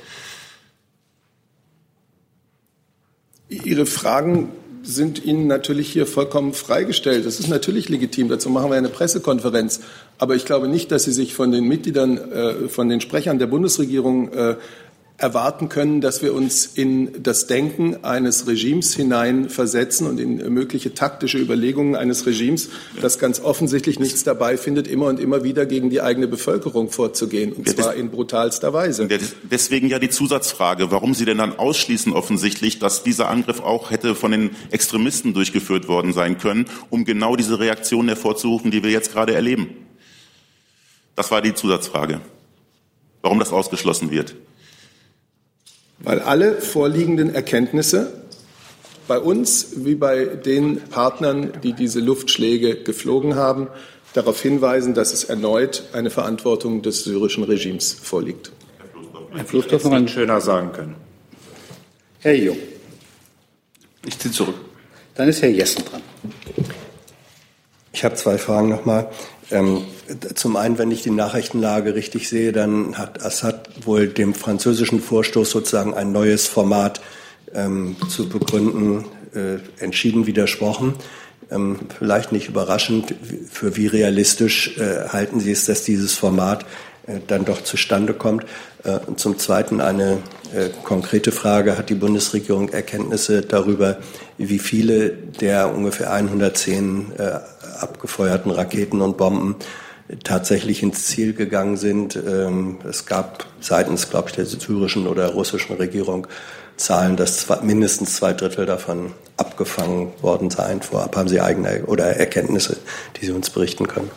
Ihre 3.48 3.86
Fragen 3.86 4.50
sind 4.82 5.24
Ihnen 5.24 5.46
natürlich 5.46 5.90
hier 5.90 6.06
vollkommen 6.06 6.54
freigestellt. 6.54 7.26
Das 7.26 7.40
ist 7.40 7.48
natürlich 7.48 7.88
legitim. 7.88 8.28
Dazu 8.28 8.48
machen 8.50 8.70
wir 8.70 8.76
eine 8.76 8.88
Pressekonferenz. 8.88 9.80
Aber 10.18 10.34
ich 10.34 10.44
glaube 10.44 10.68
nicht, 10.68 10.90
dass 10.92 11.04
Sie 11.04 11.12
sich 11.12 11.34
von 11.34 11.50
den 11.50 11.64
Mitgliedern, 11.64 12.16
äh, 12.16 12.68
von 12.68 12.88
den 12.88 13.00
Sprechern 13.00 13.38
der 13.38 13.46
Bundesregierung 13.46 14.32
äh, 14.32 14.56
erwarten 15.18 15.68
können, 15.68 16.00
dass 16.00 16.22
wir 16.22 16.32
uns 16.32 16.64
in 16.64 17.24
das 17.24 17.48
Denken 17.48 18.04
eines 18.04 18.46
Regimes 18.46 18.94
hineinversetzen 18.94 20.06
und 20.06 20.20
in 20.20 20.36
mögliche 20.54 20.94
taktische 20.94 21.38
Überlegungen 21.38 21.96
eines 21.96 22.24
Regimes, 22.24 22.70
das 23.02 23.18
ganz 23.18 23.40
offensichtlich 23.40 23.98
nichts 23.98 24.22
dabei 24.22 24.56
findet, 24.56 24.86
immer 24.86 25.06
und 25.06 25.18
immer 25.18 25.42
wieder 25.42 25.66
gegen 25.66 25.90
die 25.90 26.00
eigene 26.00 26.28
Bevölkerung 26.28 26.88
vorzugehen, 26.88 27.52
und 27.52 27.68
zwar 27.68 27.96
in 27.96 28.10
brutalster 28.10 28.72
Weise. 28.72 29.08
Deswegen 29.50 29.88
ja 29.88 29.98
die 29.98 30.08
Zusatzfrage, 30.08 30.92
warum 30.92 31.14
Sie 31.14 31.24
denn 31.24 31.38
dann 31.38 31.58
ausschließen 31.58 32.12
offensichtlich, 32.12 32.78
dass 32.78 33.02
dieser 33.02 33.28
Angriff 33.28 33.58
auch 33.58 33.90
hätte 33.90 34.14
von 34.14 34.30
den 34.30 34.50
Extremisten 34.70 35.34
durchgeführt 35.34 35.88
worden 35.88 36.12
sein 36.12 36.38
können, 36.38 36.66
um 36.90 37.04
genau 37.04 37.34
diese 37.34 37.58
Reaktionen 37.58 38.06
hervorzurufen, 38.06 38.70
die 38.70 38.84
wir 38.84 38.90
jetzt 38.90 39.12
gerade 39.12 39.34
erleben. 39.34 39.66
Das 41.16 41.32
war 41.32 41.42
die 41.42 41.54
Zusatzfrage. 41.54 42.20
Warum 43.20 43.40
das 43.40 43.52
ausgeschlossen 43.52 44.12
wird 44.12 44.36
weil 46.00 46.20
alle 46.20 46.60
vorliegenden 46.60 47.34
Erkenntnisse 47.34 48.12
bei 49.06 49.18
uns 49.18 49.68
wie 49.76 49.94
bei 49.94 50.24
den 50.26 50.80
Partnern, 50.80 51.52
die 51.62 51.72
diese 51.72 52.00
Luftschläge 52.00 52.82
geflogen 52.82 53.36
haben, 53.36 53.68
darauf 54.12 54.40
hinweisen, 54.40 54.94
dass 54.94 55.12
es 55.12 55.24
erneut 55.24 55.84
eine 55.92 56.10
Verantwortung 56.10 56.82
des 56.82 57.04
syrischen 57.04 57.44
Regimes 57.44 57.92
vorliegt. 57.92 58.52
Herr 59.34 59.44
Flussdorf 59.44 59.84
noch 59.84 59.92
ein 59.92 60.08
schöner 60.08 60.40
sagen 60.40 60.72
können. 60.72 60.94
Herr 62.20 62.34
Jung. 62.34 62.58
Ich 64.06 64.18
ziehe 64.18 64.32
zurück. 64.32 64.56
Dann 65.14 65.28
ist 65.28 65.42
Herr 65.42 65.50
Jessen 65.50 65.84
dran. 65.84 66.02
Ich 67.92 68.04
habe 68.04 68.14
zwei 68.14 68.38
Fragen 68.38 68.68
nochmal. 68.68 69.10
Ähm, 69.50 69.84
zum 70.34 70.56
einen, 70.56 70.78
wenn 70.78 70.90
ich 70.90 71.02
die 71.02 71.10
Nachrichtenlage 71.10 71.94
richtig 71.94 72.28
sehe, 72.28 72.52
dann 72.52 72.98
hat 72.98 73.24
Assad 73.24 73.86
wohl 73.86 74.08
dem 74.08 74.34
französischen 74.34 75.00
Vorstoß 75.00 75.50
sozusagen 75.50 75.94
ein 75.94 76.12
neues 76.12 76.46
Format 76.46 77.00
ähm, 77.54 77.96
zu 78.08 78.28
begründen 78.28 79.04
äh, 79.34 79.58
entschieden 79.82 80.26
widersprochen. 80.26 80.94
Ähm, 81.50 81.78
vielleicht 81.98 82.32
nicht 82.32 82.48
überraschend, 82.48 83.14
für 83.50 83.76
wie 83.76 83.86
realistisch 83.86 84.76
äh, 84.76 85.08
halten 85.08 85.40
Sie 85.40 85.52
es, 85.52 85.64
dass 85.64 85.82
dieses 85.82 86.14
Format 86.14 86.66
dann 87.26 87.44
doch 87.44 87.62
zustande 87.62 88.14
kommt? 88.14 88.44
Äh, 88.84 88.98
und 89.06 89.18
zum 89.18 89.38
Zweiten 89.38 89.80
eine 89.80 90.18
äh, 90.54 90.68
konkrete 90.84 91.32
Frage. 91.32 91.78
Hat 91.78 91.90
die 91.90 91.94
Bundesregierung 91.94 92.68
Erkenntnisse 92.70 93.42
darüber, 93.42 93.98
wie 94.36 94.58
viele 94.58 95.10
der 95.10 95.74
ungefähr 95.74 96.12
110 96.12 97.12
äh, 97.18 97.22
abgefeuerten 97.80 98.50
Raketen 98.50 99.00
und 99.00 99.16
Bomben 99.16 99.56
tatsächlich 100.24 100.82
ins 100.82 101.04
Ziel 101.04 101.34
gegangen 101.34 101.76
sind. 101.76 102.16
Ähm, 102.16 102.78
es 102.88 103.06
gab 103.06 103.46
seitens, 103.60 104.08
glaube 104.10 104.28
ich, 104.30 104.36
der 104.36 104.46
syrischen 104.46 105.06
oder 105.06 105.28
russischen 105.28 105.76
Regierung 105.76 106.26
Zahlen, 106.76 107.16
dass 107.16 107.46
mindestens 107.62 108.16
zwei 108.16 108.32
Drittel 108.32 108.64
davon 108.64 109.12
abgefangen 109.36 110.12
worden 110.22 110.48
seien. 110.48 110.80
Vorab 110.80 111.16
haben 111.16 111.28
Sie 111.28 111.40
eigene 111.40 111.84
oder 111.86 112.04
Erkenntnisse, 112.04 112.76
die 113.16 113.26
Sie 113.26 113.32
uns 113.32 113.50
berichten 113.50 113.88
können? 113.88 114.10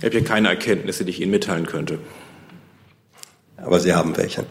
Ich 0.00 0.06
habe 0.06 0.16
hier 0.16 0.24
keine 0.24 0.48
Erkenntnisse, 0.48 1.04
die 1.04 1.10
ich 1.10 1.20
Ihnen 1.20 1.30
mitteilen 1.30 1.66
könnte. 1.66 1.98
Aber 3.58 3.80
Sie 3.80 3.92
haben 3.92 4.16
welche. 4.16 4.46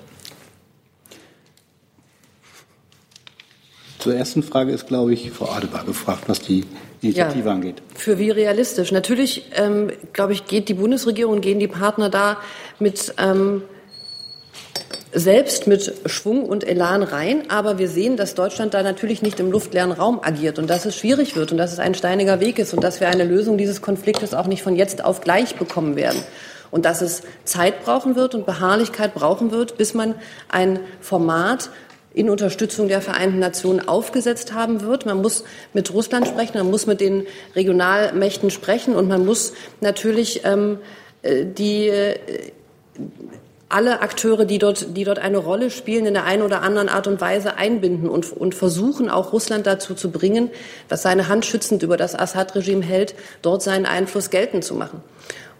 Zur 3.97 4.13
ersten 4.13 4.43
Frage 4.43 4.71
ist, 4.71 4.85
glaube 4.85 5.12
ich, 5.12 5.31
Frau 5.31 5.49
Adebar 5.49 5.85
gefragt, 5.85 6.25
was 6.27 6.39
die 6.39 6.65
Initiative 7.01 7.47
ja, 7.47 7.51
angeht. 7.51 7.81
Für 7.95 8.19
wie 8.19 8.29
realistisch? 8.29 8.91
Natürlich, 8.91 9.45
ähm, 9.55 9.91
glaube 10.13 10.33
ich, 10.33 10.45
geht 10.45 10.69
die 10.69 10.75
Bundesregierung, 10.75 11.41
gehen 11.41 11.59
die 11.59 11.67
Partner 11.67 12.12
da 12.12 12.38
mit 12.77 13.15
ähm, 13.17 13.63
selbst 15.12 15.67
mit 15.67 15.93
Schwung 16.06 16.45
und 16.45 16.67
Elan 16.67 17.04
rein. 17.04 17.50
Aber 17.50 17.78
wir 17.78 17.89
sehen, 17.89 18.17
dass 18.17 18.36
Deutschland 18.36 18.74
da 18.74 18.84
natürlich 18.84 19.22
nicht 19.22 19.39
im 19.39 19.52
luftleeren 19.52 19.91
Raum 19.91 20.19
agiert 20.22 20.60
und 20.60 20.69
dass 20.69 20.86
es 20.86 20.95
schwierig 20.95 21.36
wird 21.36 21.52
und 21.52 21.58
dass 21.58 21.74
es 21.74 21.80
ein 21.80 21.95
steiniger 21.95 22.39
Weg 22.39 22.60
ist 22.60 22.74
und 22.74 22.84
dass 22.84 23.00
wir 23.00 23.08
eine 23.08 23.24
Lösung 23.24 23.58
dieses 23.58 23.82
Konfliktes 23.82 24.34
auch 24.34 24.48
nicht 24.48 24.62
von 24.62 24.76
jetzt 24.76 25.04
auf 25.04 25.22
gleich 25.22 25.56
bekommen 25.56 25.95
werden. 25.95 26.22
Und 26.72 26.86
dass 26.86 27.02
es 27.02 27.24
Zeit 27.45 27.84
brauchen 27.84 28.15
wird 28.15 28.36
und 28.36 28.45
Beharrlichkeit 28.45 29.15
brauchen 29.15 29.52
wird, 29.52 29.78
bis 29.78 29.95
man 29.95 30.15
ein 30.50 30.80
Format 31.02 31.72
in 32.13 32.30
Unterstützung 32.30 32.88
der 32.88 33.02
Vereinten 33.02 33.39
Nationen 33.39 33.88
aufgesetzt 33.88 34.54
haben 34.54 34.82
wird. 34.82 35.06
Man 35.06 35.22
muss 35.22 35.43
mit 35.74 35.93
Russland 35.93 36.28
sprechen, 36.28 36.58
man 36.58 36.69
muss 36.69 36.86
mit 36.86 37.02
den 37.02 37.26
Regionalmächten 37.56 38.50
sprechen 38.50 38.95
und 38.95 39.08
man 39.08 39.26
muss 39.26 39.54
natürlich 39.82 40.41
ähm, 40.43 40.80
äh, 41.22 41.45
die 41.45 41.88
äh, 41.88 42.19
alle 43.69 44.01
Akteure, 44.01 44.45
die 44.45 44.58
dort, 44.58 44.97
die 44.97 45.03
dort 45.03 45.19
eine 45.19 45.38
Rolle 45.38 45.69
spielen, 45.69 46.08
in 46.08 46.15
der 46.15 46.25
einen 46.25 46.41
oder 46.41 46.63
anderen 46.63 46.89
Art 46.89 47.05
und 47.05 47.21
Weise 47.21 47.55
einbinden 47.55 48.10
und, 48.10 48.32
und 48.34 48.55
versuchen, 48.55 49.10
auch 49.10 49.32
Russland 49.32 49.67
dazu 49.67 49.93
zu 49.93 50.12
bringen, 50.12 50.49
das 50.88 51.03
seine 51.03 51.27
Hand 51.27 51.45
schützend 51.45 51.84
über 51.84 51.95
das 51.95 52.15
Assad-Regime 52.15 52.84
hält, 52.84 53.13
dort 53.43 53.62
seinen 53.62 53.86
Einfluss 53.86 54.32
geltend 54.32 54.63
zu 54.63 54.73
machen. 54.73 55.01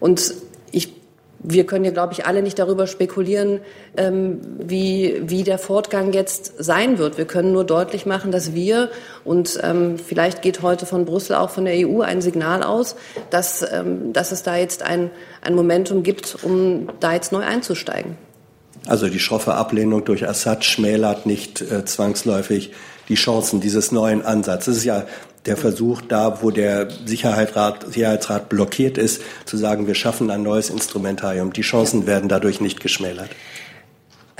Und 0.00 0.34
ich 0.72 0.99
wir 1.42 1.64
können 1.64 1.84
ja, 1.84 1.90
glaube 1.90 2.12
ich, 2.12 2.26
alle 2.26 2.42
nicht 2.42 2.58
darüber 2.58 2.86
spekulieren, 2.86 3.60
ähm, 3.96 4.40
wie, 4.58 5.22
wie 5.24 5.42
der 5.42 5.58
Fortgang 5.58 6.12
jetzt 6.12 6.52
sein 6.58 6.98
wird. 6.98 7.16
Wir 7.16 7.24
können 7.24 7.52
nur 7.52 7.64
deutlich 7.64 8.04
machen, 8.04 8.30
dass 8.30 8.54
wir, 8.54 8.90
und 9.24 9.58
ähm, 9.62 9.98
vielleicht 9.98 10.42
geht 10.42 10.62
heute 10.62 10.84
von 10.84 11.06
Brüssel 11.06 11.36
auch 11.36 11.50
von 11.50 11.64
der 11.64 11.74
EU 11.86 12.02
ein 12.02 12.20
Signal 12.20 12.62
aus, 12.62 12.96
dass, 13.30 13.64
ähm, 13.72 14.12
dass 14.12 14.32
es 14.32 14.42
da 14.42 14.56
jetzt 14.56 14.82
ein, 14.82 15.10
ein 15.40 15.54
Momentum 15.54 16.02
gibt, 16.02 16.36
um 16.42 16.88
da 17.00 17.14
jetzt 17.14 17.32
neu 17.32 17.42
einzusteigen. 17.42 18.16
Also 18.86 19.08
die 19.08 19.18
schroffe 19.18 19.54
Ablehnung 19.54 20.04
durch 20.04 20.28
Assad 20.28 20.64
schmälert 20.64 21.26
nicht 21.26 21.60
äh, 21.62 21.84
zwangsläufig 21.84 22.72
die 23.08 23.14
Chancen 23.16 23.60
dieses 23.60 23.92
neuen 23.92 24.24
Ansatzes. 24.24 24.68
Es 24.68 24.78
ist 24.78 24.84
ja 24.84 25.04
der 25.46 25.56
Versuch, 25.56 26.02
da 26.02 26.42
wo 26.42 26.50
der 26.50 26.88
Sicherheitsrat, 27.06 27.92
Sicherheitsrat 27.92 28.48
blockiert 28.48 28.98
ist, 28.98 29.22
zu 29.46 29.56
sagen, 29.56 29.86
wir 29.86 29.94
schaffen 29.94 30.30
ein 30.30 30.42
neues 30.42 30.70
Instrumentarium. 30.70 31.52
Die 31.52 31.62
Chancen 31.62 32.06
werden 32.06 32.28
dadurch 32.28 32.60
nicht 32.60 32.80
geschmälert. 32.80 33.30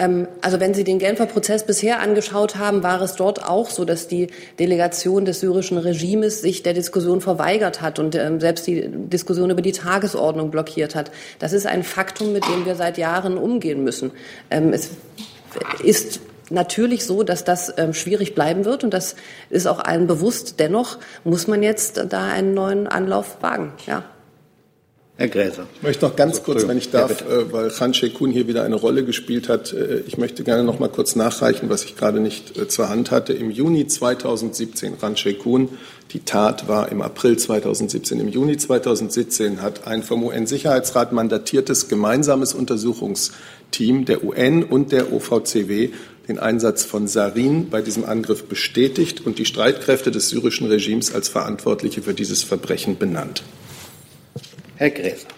Ähm, 0.01 0.28
also 0.40 0.61
wenn 0.61 0.74
Sie 0.74 0.84
den 0.84 0.98
Genfer 0.98 1.26
Prozess 1.26 1.64
bisher 1.64 2.01
angeschaut 2.01 2.57
haben, 2.57 2.82
war 2.82 3.01
es 3.03 3.14
dort 3.14 3.44
auch 3.44 3.70
so, 3.70 3.84
dass 3.84 4.09
die 4.09 4.28
Delegation 4.59 5.24
des 5.24 5.40
syrischen 5.40 5.78
Regimes 5.78 6.40
sich 6.40 6.62
der 6.62 6.74
Diskussion 6.74 7.20
verweigert 7.20 7.82
hat 7.82 7.98
und 7.98 8.14
ähm, 8.14 8.40
selbst 8.40 8.66
die 8.66 8.88
Diskussion 8.88 9.51
über 9.51 9.62
die 9.62 9.72
Tagesordnung 9.72 10.51
blockiert 10.51 10.94
hat. 10.94 11.11
Das 11.38 11.53
ist 11.53 11.66
ein 11.66 11.82
Faktum, 11.82 12.32
mit 12.32 12.44
dem 12.46 12.64
wir 12.64 12.76
seit 12.76 12.98
Jahren 12.98 13.36
umgehen 13.36 13.84
müssen. 13.84 14.11
Ähm, 14.51 14.72
es 14.72 14.90
ist 15.82 16.20
natürlich 16.51 17.05
so, 17.05 17.22
dass 17.22 17.44
das 17.44 17.72
ähm, 17.76 17.94
schwierig 17.94 18.34
bleiben 18.34 18.64
wird 18.64 18.84
und 18.84 18.92
das 18.92 19.16
ist 19.48 19.66
auch 19.66 19.80
allen 19.80 20.07
bewusst. 20.07 20.61
Dennoch 20.61 20.98
muss 21.24 21.46
man 21.46 21.62
jetzt 21.62 22.05
da 22.09 22.26
einen 22.26 22.55
neuen 22.55 22.86
Anlauf 22.86 23.38
wagen. 23.42 23.72
Ja. 23.86 24.05
Herr 25.20 25.28
Gräser. 25.28 25.66
Ich 25.76 25.82
möchte 25.82 26.07
noch 26.07 26.16
ganz 26.16 26.42
kurz, 26.42 26.66
wenn 26.66 26.78
ich 26.78 26.90
darf, 26.90 27.11
äh, 27.20 27.53
weil 27.53 27.68
Khan 27.68 27.92
Sheikun 27.92 28.30
hier 28.30 28.48
wieder 28.48 28.62
eine 28.62 28.76
Rolle 28.76 29.05
gespielt 29.05 29.51
hat, 29.51 29.70
äh, 29.74 29.98
ich 30.07 30.16
möchte 30.16 30.44
gerne 30.44 30.64
noch 30.64 30.78
mal 30.78 30.88
kurz 30.88 31.14
nachreichen, 31.14 31.68
was 31.68 31.84
ich 31.84 31.94
gerade 31.94 32.20
nicht 32.20 32.57
äh, 32.57 32.68
zur 32.68 32.88
Hand 32.88 33.11
hatte. 33.11 33.34
Im 33.34 33.51
Juni 33.51 33.86
2017, 33.86 34.98
Khan 34.98 35.18
Sheikun, 35.18 35.68
die 36.12 36.20
Tat 36.20 36.68
war 36.68 36.90
im 36.90 37.03
April 37.03 37.36
2017. 37.36 38.18
Im 38.18 38.28
Juni 38.28 38.57
2017 38.57 39.61
hat 39.61 39.86
ein 39.86 40.03
vom 40.03 40.24
UN-Sicherheitsrat 40.24 41.12
mandatiertes 41.12 41.88
gemeinsames 41.88 42.55
Untersuchungsteam 42.55 44.07
der 44.07 44.24
UN 44.24 44.64
und 44.64 44.90
der 44.90 45.12
OVCW 45.12 45.90
den 46.29 46.39
Einsatz 46.39 46.85
von 46.85 47.09
Sarin 47.09 47.71
bei 47.71 47.83
diesem 47.83 48.05
Angriff 48.05 48.45
bestätigt 48.45 49.27
und 49.27 49.39
die 49.39 49.45
Streitkräfte 49.45 50.11
des 50.11 50.29
syrischen 50.29 50.68
Regimes 50.68 51.14
als 51.14 51.29
Verantwortliche 51.29 52.03
für 52.03 52.14
dieses 52.14 52.43
Verbrechen 52.43 52.99
benannt. 52.99 53.43
Herr 54.77 54.91
Gräser. 54.91 55.29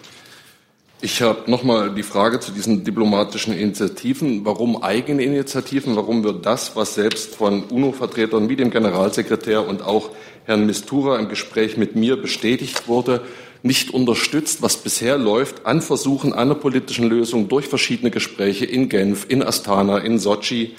Ich 1.01 1.21
habe 1.21 1.51
noch 1.51 1.63
mal 1.63 1.93
die 1.93 2.01
Frage 2.01 2.39
zu 2.39 2.53
diesen 2.53 2.85
diplomatischen 2.85 3.53
Initiativen. 3.53 4.45
Warum 4.45 4.81
eigene 4.81 5.21
Initiativen? 5.23 5.97
Warum 5.97 6.23
wird 6.23 6.45
das, 6.45 6.77
was 6.77 6.95
selbst 6.95 7.35
von 7.35 7.65
UNO-Vertretern 7.65 8.47
wie 8.47 8.55
dem 8.55 8.71
Generalsekretär 8.71 9.67
und 9.67 9.81
auch 9.81 10.11
Herrn 10.45 10.65
Mistura 10.65 11.19
im 11.19 11.27
Gespräch 11.27 11.75
mit 11.75 11.97
mir 11.97 12.15
bestätigt 12.15 12.87
wurde, 12.87 13.19
nicht 13.63 13.93
unterstützt, 13.93 14.61
was 14.61 14.77
bisher 14.77 15.17
läuft, 15.17 15.65
an 15.65 15.81
Versuchen 15.81 16.33
einer 16.33 16.53
politischen 16.53 17.09
Lösung 17.09 17.47
durch 17.47 17.67
verschiedene 17.67 18.11
Gespräche 18.11 18.65
in 18.65 18.89
Genf, 18.89 19.25
in 19.29 19.41
Astana, 19.41 19.99
in 19.99 20.19
Sochi, 20.19 20.75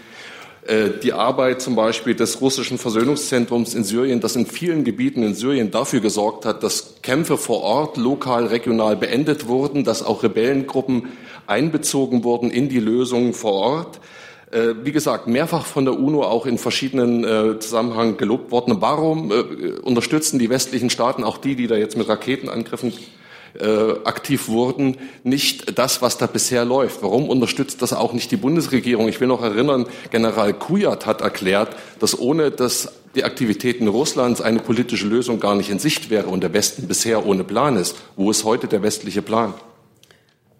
äh, 0.66 0.90
die 1.02 1.14
Arbeit 1.14 1.62
zum 1.62 1.76
Beispiel 1.76 2.14
des 2.14 2.42
russischen 2.42 2.76
Versöhnungszentrums 2.76 3.74
in 3.74 3.84
Syrien, 3.84 4.20
das 4.20 4.36
in 4.36 4.46
vielen 4.46 4.84
Gebieten 4.84 5.22
in 5.22 5.34
Syrien 5.34 5.70
dafür 5.70 6.00
gesorgt 6.00 6.44
hat, 6.44 6.62
dass 6.62 6.96
Kämpfe 7.02 7.38
vor 7.38 7.62
Ort 7.62 7.96
lokal, 7.96 8.46
regional 8.46 8.96
beendet 8.96 9.48
wurden, 9.48 9.84
dass 9.84 10.02
auch 10.02 10.22
Rebellengruppen 10.22 11.08
einbezogen 11.46 12.22
wurden 12.22 12.50
in 12.50 12.68
die 12.68 12.80
Lösung 12.80 13.32
vor 13.32 13.52
Ort. 13.52 14.00
Äh, 14.54 14.84
wie 14.84 14.92
gesagt, 14.92 15.26
mehrfach 15.26 15.66
von 15.66 15.84
der 15.84 15.98
UNO 15.98 16.22
auch 16.22 16.46
in 16.46 16.58
verschiedenen 16.58 17.24
äh, 17.24 17.58
Zusammenhängen 17.58 18.16
gelobt 18.16 18.52
worden. 18.52 18.76
Warum 18.80 19.32
unterstützen 19.82 20.38
die 20.38 20.48
westlichen 20.48 20.90
Staaten, 20.90 21.24
auch 21.24 21.38
die, 21.38 21.56
die 21.56 21.66
da 21.66 21.74
jetzt 21.74 21.96
mit 21.96 22.08
Raketenangriffen 22.08 22.92
äh, 23.58 23.94
aktiv 24.04 24.48
wurden, 24.48 24.96
nicht 25.22 25.76
das, 25.78 26.02
was 26.02 26.18
da 26.18 26.26
bisher 26.26 26.64
läuft. 26.64 27.02
Warum 27.02 27.28
unterstützt 27.28 27.82
das 27.82 27.92
auch 27.92 28.12
nicht 28.12 28.30
die 28.30 28.36
Bundesregierung? 28.36 29.08
Ich 29.08 29.20
will 29.20 29.28
noch 29.28 29.42
erinnern, 29.42 29.86
General 30.10 30.52
Kujat 30.54 31.06
hat 31.06 31.20
erklärt, 31.20 31.76
dass 31.98 32.18
ohne 32.18 32.50
das 32.50 32.92
die 33.14 33.24
Aktivitäten 33.24 33.86
Russlands 33.88 34.40
eine 34.40 34.58
politische 34.58 35.06
Lösung 35.06 35.38
gar 35.38 35.54
nicht 35.54 35.70
in 35.70 35.78
Sicht 35.78 36.10
wäre 36.10 36.26
und 36.26 36.42
der 36.42 36.52
Westen 36.52 36.88
bisher 36.88 37.26
ohne 37.26 37.44
Plan 37.44 37.76
ist. 37.76 37.96
Wo 38.16 38.30
ist 38.30 38.44
heute 38.44 38.66
der 38.66 38.82
westliche 38.82 39.22
Plan? 39.22 39.54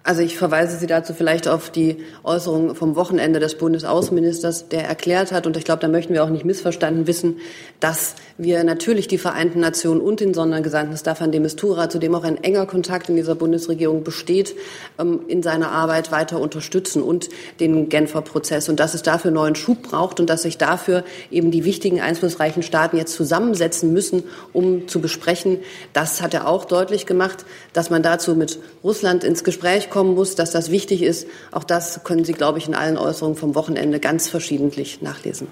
Also 0.07 0.21
ich 0.21 0.37
verweise 0.37 0.77
Sie 0.77 0.87
dazu 0.87 1.15
vielleicht 1.15 1.49
auf 1.49 1.71
die 1.71 1.97
Äußerung 2.25 2.75
vom 2.75 2.95
Wochenende 2.95 3.41
des 3.41 3.57
Bundesaußenministers, 3.57 4.69
der 4.69 4.85
erklärt 4.85 5.33
hat, 5.33 5.47
und 5.47 5.57
ich 5.57 5.65
glaube, 5.65 5.81
da 5.81 5.89
möchten 5.89 6.13
wir 6.13 6.23
auch 6.23 6.29
nicht 6.29 6.45
missverstanden 6.45 7.07
wissen, 7.07 7.39
dass 7.81 8.15
wir 8.37 8.65
natürlich 8.65 9.09
die 9.09 9.17
Vereinten 9.17 9.61
Nationen 9.61 10.03
und 10.03 10.21
den 10.21 10.35
Sondergesandten 10.35 10.95
Staffan 10.99 11.33
de 11.33 11.41
Mistura, 11.41 11.89
zu 11.89 11.99
dem 11.99 12.15
auch 12.15 12.25
ein 12.25 12.37
enger 12.45 12.67
Kontakt 12.67 13.09
in 13.09 13.17
dieser 13.17 13.35
Bundesregierung 13.35 14.05
besteht, 14.05 14.55
ähm, 14.99 15.21
in 15.27 15.43
seiner 15.43 15.73
Arbeit 15.73 16.13
weiter 16.13 16.39
unterstützen 16.39 17.03
und 17.03 17.31
den 17.59 17.89
Genfer 17.89 18.21
Prozess 18.21 18.69
und 18.69 18.81
dass 18.81 18.93
es 18.93 19.03
dafür 19.03 19.31
neuen 19.31 19.55
Schub 19.55 19.85
braucht 19.85 20.21
und 20.21 20.29
dass 20.29 20.43
sich 20.43 20.59
dafür 20.59 21.05
eben 21.31 21.51
die 21.51 21.65
wichtigen 21.65 22.03
einflussreichen 22.03 22.63
Staaten 22.63 22.99
jetzt 22.99 23.15
zusammensetzen 23.15 23.95
müssen, 23.95 24.25
um 24.53 24.87
zu 24.87 25.01
besprechen. 25.01 25.61
Das 25.95 26.21
hat 26.21 26.35
er 26.35 26.47
auch 26.47 26.67
deutlich 26.67 27.07
gemacht, 27.07 27.47
dass 27.73 27.89
man 27.89 28.03
dazu 28.03 28.35
mit 28.35 28.59
Russland 28.83 29.25
ins 29.25 29.45
Gespräch 29.45 29.89
kommen 29.95 30.17
muss, 30.17 30.35
dass 30.35 30.51
das 30.51 30.73
wichtig 30.73 31.03
ist. 31.03 31.29
Auch 31.53 31.63
das 31.63 32.03
können 32.03 32.25
Sie, 32.25 32.33
glaube 32.33 32.59
ich, 32.59 32.67
in 32.67 32.75
allen 32.75 32.99
Äußerungen 32.99 33.39
vom 33.39 33.55
Wochenende 33.55 34.01
ganz 34.01 34.29
verschiedentlich 34.29 35.03
nachlesen. 35.03 35.47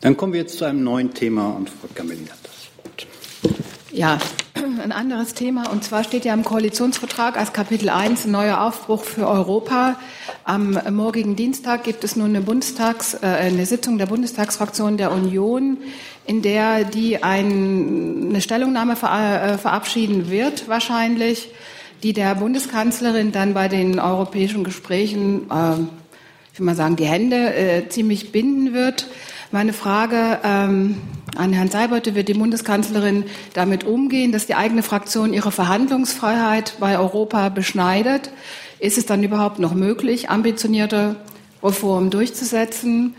Dann 0.00 0.16
kommen 0.16 0.32
wir 0.32 0.40
jetzt 0.40 0.56
zu 0.56 0.64
einem 0.64 0.82
neuen 0.82 1.12
Thema 1.12 1.50
und 1.50 1.68
Frau 1.68 1.88
Gamelin 1.94 2.26
hat 2.30 2.38
das 2.44 2.70
Wort. 2.78 3.06
Ja, 3.92 4.18
ein 4.82 4.90
anderes 4.90 5.34
Thema. 5.34 5.70
Und 5.70 5.84
zwar 5.84 6.02
steht 6.02 6.24
ja 6.24 6.32
im 6.32 6.44
Koalitionsvertrag 6.44 7.36
als 7.36 7.52
Kapitel 7.52 7.90
1 7.90 8.24
ein 8.24 8.30
neuer 8.30 8.62
Aufbruch 8.62 9.04
für 9.04 9.28
Europa. 9.28 9.98
Am 10.44 10.80
morgigen 10.92 11.36
Dienstag 11.36 11.84
gibt 11.84 12.04
es 12.04 12.16
nun 12.16 12.30
eine, 12.30 12.40
Bundestags, 12.40 13.12
äh, 13.14 13.26
eine 13.26 13.66
Sitzung 13.66 13.98
der 13.98 14.06
Bundestagsfraktion 14.06 14.96
der 14.96 15.12
Union, 15.12 15.76
in 16.24 16.40
der 16.40 16.84
die 16.84 17.22
ein, 17.22 18.28
eine 18.30 18.40
Stellungnahme 18.40 18.96
ver, 18.96 19.42
äh, 19.42 19.58
verabschieden 19.58 20.30
wird, 20.30 20.70
wahrscheinlich, 20.70 21.50
die 22.02 22.12
der 22.12 22.34
Bundeskanzlerin 22.34 23.32
dann 23.32 23.54
bei 23.54 23.68
den 23.68 23.98
europäischen 23.98 24.64
Gesprächen, 24.64 25.50
äh, 25.50 25.74
ich 26.52 26.58
will 26.58 26.66
mal 26.66 26.74
sagen, 26.74 26.96
die 26.96 27.04
Hände 27.04 27.54
äh, 27.54 27.88
ziemlich 27.88 28.32
binden 28.32 28.72
wird. 28.72 29.06
Meine 29.52 29.72
Frage 29.72 30.40
ähm, 30.42 30.96
an 31.36 31.52
Herrn 31.52 31.70
Seibert, 31.70 32.14
wird 32.14 32.28
die 32.28 32.34
Bundeskanzlerin 32.34 33.24
damit 33.54 33.84
umgehen, 33.84 34.32
dass 34.32 34.46
die 34.46 34.54
eigene 34.54 34.82
Fraktion 34.82 35.32
ihre 35.32 35.52
Verhandlungsfreiheit 35.52 36.74
bei 36.80 36.98
Europa 36.98 37.48
beschneidet? 37.50 38.30
Ist 38.78 38.98
es 38.98 39.06
dann 39.06 39.22
überhaupt 39.22 39.58
noch 39.58 39.74
möglich, 39.74 40.30
ambitionierte 40.30 41.16
Reformen 41.62 42.10
durchzusetzen? 42.10 43.14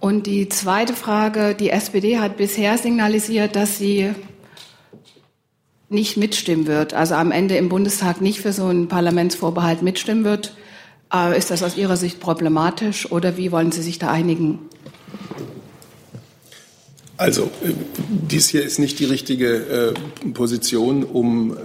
Und 0.00 0.26
die 0.26 0.48
zweite 0.48 0.94
Frage, 0.94 1.54
die 1.54 1.70
SPD 1.70 2.18
hat 2.18 2.36
bisher 2.36 2.78
signalisiert, 2.78 3.54
dass 3.54 3.78
sie 3.78 4.14
nicht 5.90 6.16
mitstimmen 6.16 6.66
wird, 6.66 6.94
also 6.94 7.14
am 7.14 7.32
Ende 7.32 7.56
im 7.56 7.68
Bundestag 7.68 8.20
nicht 8.20 8.40
für 8.40 8.52
so 8.52 8.66
einen 8.66 8.86
Parlamentsvorbehalt 8.88 9.82
mitstimmen 9.82 10.24
wird. 10.24 10.54
Äh, 11.12 11.36
ist 11.36 11.50
das 11.50 11.64
aus 11.64 11.76
Ihrer 11.76 11.96
Sicht 11.96 12.20
problematisch 12.20 13.10
oder 13.10 13.36
wie 13.36 13.50
wollen 13.50 13.72
Sie 13.72 13.82
sich 13.82 13.98
da 13.98 14.10
einigen? 14.10 14.60
Also, 17.16 17.50
äh, 17.64 17.72
dies 18.08 18.48
hier 18.48 18.62
ist 18.62 18.78
nicht 18.78 19.00
die 19.00 19.04
richtige 19.04 19.94
äh, 20.24 20.28
Position, 20.30 21.02
um 21.02 21.56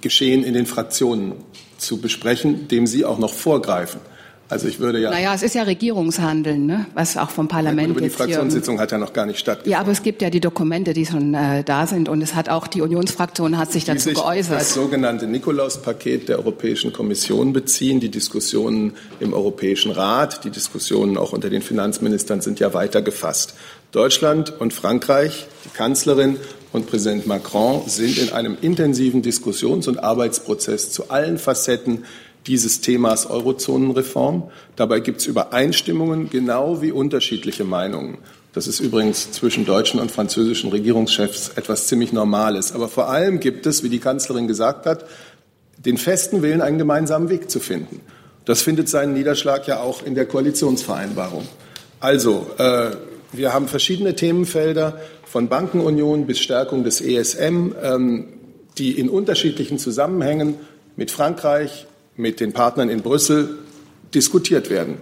Geschehen 0.00 0.42
in 0.42 0.54
den 0.54 0.66
Fraktionen 0.66 1.32
zu 1.76 2.00
besprechen, 2.00 2.66
dem 2.68 2.86
Sie 2.86 3.04
auch 3.04 3.18
noch 3.18 3.34
vorgreifen. 3.34 4.00
Also 4.48 4.68
ich 4.68 4.78
würde 4.78 5.00
ja. 5.00 5.10
Naja, 5.10 5.34
es 5.34 5.42
ist 5.42 5.54
ja 5.54 5.62
Regierungshandeln, 5.62 6.66
ne? 6.66 6.86
was 6.94 7.16
auch 7.16 7.30
vom 7.30 7.48
Parlament 7.48 7.90
über 7.90 8.02
die 8.02 8.10
Fraktionssitzung 8.10 8.78
hat 8.78 8.92
ja 8.92 8.98
noch 8.98 9.14
gar 9.14 9.24
nicht 9.24 9.38
stattgefunden. 9.38 9.72
Ja, 9.72 9.80
aber 9.80 9.90
es 9.90 10.02
gibt 10.02 10.20
ja 10.20 10.28
die 10.28 10.40
Dokumente, 10.40 10.92
die 10.92 11.06
schon 11.06 11.32
äh, 11.32 11.64
da 11.64 11.86
sind 11.86 12.08
und 12.10 12.20
es 12.20 12.34
hat 12.34 12.50
auch 12.50 12.66
die 12.66 12.82
Unionsfraktion 12.82 13.56
hat 13.56 13.72
sich 13.72 13.84
dazu 13.84 14.10
die 14.10 14.14
sich 14.14 14.22
geäußert. 14.22 14.60
Das 14.60 14.74
sogenannte 14.74 15.26
Nikolaus-Paket 15.26 16.28
der 16.28 16.38
Europäischen 16.38 16.92
Kommission 16.92 17.52
beziehen. 17.54 18.00
Die 18.00 18.10
Diskussionen 18.10 18.92
im 19.18 19.32
Europäischen 19.32 19.92
Rat, 19.92 20.44
die 20.44 20.50
Diskussionen 20.50 21.16
auch 21.16 21.32
unter 21.32 21.48
den 21.48 21.62
Finanzministern 21.62 22.42
sind 22.42 22.60
ja 22.60 22.74
weiter 22.74 23.00
gefasst. 23.00 23.54
Deutschland 23.92 24.60
und 24.60 24.74
Frankreich, 24.74 25.46
die 25.64 25.70
Kanzlerin 25.70 26.36
und 26.72 26.86
Präsident 26.88 27.26
Macron 27.26 27.82
sind 27.86 28.18
in 28.18 28.32
einem 28.32 28.58
intensiven 28.60 29.22
Diskussions- 29.22 29.88
und 29.88 30.02
Arbeitsprozess 30.02 30.90
zu 30.90 31.10
allen 31.10 31.38
Facetten 31.38 32.04
dieses 32.46 32.80
Themas 32.80 33.26
Eurozonenreform. 33.26 34.50
Dabei 34.76 35.00
gibt 35.00 35.20
es 35.20 35.26
Übereinstimmungen 35.26 36.30
genau 36.30 36.82
wie 36.82 36.92
unterschiedliche 36.92 37.64
Meinungen. 37.64 38.18
Das 38.52 38.68
ist 38.68 38.80
übrigens 38.80 39.32
zwischen 39.32 39.64
deutschen 39.64 39.98
und 39.98 40.12
französischen 40.12 40.70
Regierungschefs 40.70 41.50
etwas 41.56 41.88
ziemlich 41.88 42.12
Normales. 42.12 42.72
Aber 42.72 42.88
vor 42.88 43.08
allem 43.08 43.40
gibt 43.40 43.66
es, 43.66 43.82
wie 43.82 43.88
die 43.88 43.98
Kanzlerin 43.98 44.46
gesagt 44.46 44.86
hat, 44.86 45.06
den 45.76 45.98
festen 45.98 46.42
Willen, 46.42 46.60
einen 46.60 46.78
gemeinsamen 46.78 47.28
Weg 47.30 47.50
zu 47.50 47.58
finden. 47.58 48.00
Das 48.44 48.62
findet 48.62 48.88
seinen 48.88 49.14
Niederschlag 49.14 49.66
ja 49.66 49.80
auch 49.80 50.04
in 50.04 50.14
der 50.14 50.26
Koalitionsvereinbarung. 50.26 51.48
Also, 51.98 52.46
äh, 52.58 52.90
wir 53.32 53.52
haben 53.52 53.66
verschiedene 53.66 54.14
Themenfelder 54.14 55.00
von 55.24 55.48
Bankenunion 55.48 56.26
bis 56.26 56.38
Stärkung 56.38 56.84
des 56.84 57.00
ESM, 57.00 57.72
ähm, 57.82 58.26
die 58.78 58.92
in 58.92 59.08
unterschiedlichen 59.08 59.78
Zusammenhängen 59.78 60.56
mit 60.94 61.10
Frankreich, 61.10 61.86
mit 62.16 62.40
den 62.40 62.52
Partnern 62.52 62.88
in 62.88 63.02
Brüssel 63.02 63.58
diskutiert 64.14 64.70
werden. 64.70 64.98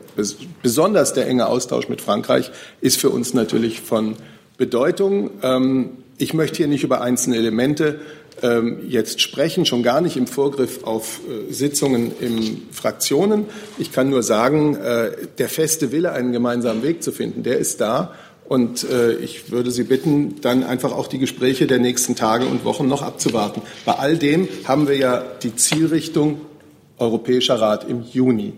Besonders 0.63 1.13
der 1.13 1.27
enge 1.27 1.47
Austausch 1.47 1.89
mit 1.89 2.01
Frankreich 2.01 2.51
ist 2.81 2.99
für 2.99 3.11
uns 3.11 3.35
natürlich 3.35 3.81
von 3.81 4.17
Bedeutung. 4.57 5.31
Ähm, 5.43 5.91
ich 6.19 6.35
möchte 6.35 6.59
hier 6.59 6.69
nicht 6.69 6.85
über 6.85 7.01
einzelne 7.01 7.37
Elemente 7.37 8.01
ähm, 8.43 8.81
jetzt 8.89 9.21
sprechen, 9.21 9.67
schon 9.67 9.83
gar 9.83 10.01
nicht 10.01 10.17
im 10.17 10.27
Vorgriff 10.27 10.85
auf 10.85 11.21
äh, 11.29 11.53
Sitzungen 11.53 12.13
in 12.21 12.63
Fraktionen. 12.71 13.47
Ich 13.79 13.93
kann 13.93 14.09
nur 14.09 14.23
sagen, 14.23 14.77
äh, 14.77 15.11
der 15.39 15.49
feste 15.49 15.93
Wille, 15.93 16.13
einen 16.13 16.33
gemeinsamen 16.33 16.83
Weg 16.83 17.03
zu 17.03 17.13
finden, 17.13 17.43
der 17.43 17.59
ist 17.59 17.81
da. 17.81 18.15
Und 18.49 18.85
äh, 18.85 19.15
ich 19.15 19.51
würde 19.51 19.71
Sie 19.71 19.85
bitten, 19.85 20.41
dann 20.43 20.63
einfach 20.65 20.93
auch 20.93 21.07
die 21.07 21.19
Gespräche 21.19 21.67
der 21.67 21.79
nächsten 21.79 22.17
Tage 22.17 22.47
und 22.47 22.65
Wochen 22.65 22.87
noch 22.87 23.03
abzuwarten. 23.03 23.63
Bei 23.85 23.95
all 23.95 24.17
dem 24.17 24.49
haben 24.65 24.89
wir 24.89 24.97
ja 24.97 25.25
die 25.43 25.55
Zielrichtung 25.57 26.41
Europäischer 27.03 27.61
Rat 27.61 27.85
im 27.85 28.03
Juni. 28.03 28.55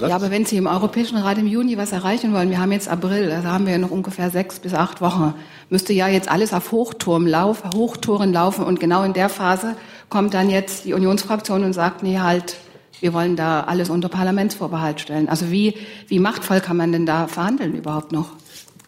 Ja, 0.00 0.14
aber 0.14 0.30
wenn 0.30 0.44
Sie 0.44 0.56
im 0.56 0.66
Europäischen 0.66 1.16
Rat 1.16 1.38
im 1.38 1.46
Juni 1.46 1.76
was 1.76 1.92
erreichen 1.92 2.32
wollen, 2.32 2.50
wir 2.50 2.60
haben 2.60 2.72
jetzt 2.72 2.88
April, 2.88 3.30
also 3.30 3.48
haben 3.48 3.66
wir 3.66 3.78
noch 3.78 3.90
ungefähr 3.90 4.30
sechs 4.30 4.58
bis 4.58 4.74
acht 4.74 5.00
Wochen, 5.00 5.34
müsste 5.70 5.92
ja 5.92 6.08
jetzt 6.08 6.30
alles 6.30 6.52
auf 6.52 6.72
Hochturm 6.72 7.26
laufen, 7.26 7.70
Hochtouren 7.74 8.32
laufen 8.32 8.64
und 8.64 8.80
genau 8.80 9.02
in 9.02 9.12
der 9.12 9.28
Phase 9.28 9.76
kommt 10.08 10.34
dann 10.34 10.50
jetzt 10.50 10.84
die 10.84 10.92
Unionsfraktion 10.92 11.64
und 11.64 11.72
sagt, 11.72 12.02
nee, 12.02 12.18
halt, 12.18 12.56
wir 13.00 13.12
wollen 13.12 13.36
da 13.36 13.62
alles 13.62 13.90
unter 13.90 14.08
Parlamentsvorbehalt 14.08 15.00
stellen. 15.00 15.28
Also 15.28 15.50
wie, 15.50 15.74
wie 16.06 16.18
machtvoll 16.18 16.60
kann 16.60 16.76
man 16.76 16.92
denn 16.92 17.06
da 17.06 17.26
verhandeln 17.26 17.74
überhaupt 17.74 18.12
noch? 18.12 18.30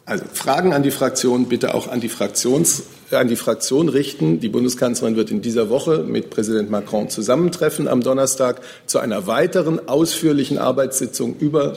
Also 0.05 0.25
Fragen 0.33 0.73
an 0.73 0.83
die 0.83 0.91
Fraktion 0.91 1.47
bitte 1.47 1.75
auch 1.75 1.89
an 1.89 2.01
die, 2.01 2.09
Fraktions, 2.09 2.83
an 3.19 3.29
die 3.29 3.37
Fraktion 3.37 3.89
richten. 3.89 4.41
Die 4.41 4.49
Bundeskanzlerin 4.49 5.17
wird 5.17 5.31
in 5.31 5.43
dieser 5.43 5.69
Woche 5.69 6.05
mit 6.05 6.31
Präsident 6.31 6.71
Macron 6.71 7.09
zusammentreffen 7.09 7.89
am 7.89 8.03
Donnerstag 8.03 8.61
zu 8.87 8.99
einer 8.99 9.27
weiteren 9.27 9.89
ausführlichen 9.89 10.59
Arbeitssitzung 10.59 11.37
über 11.39 11.77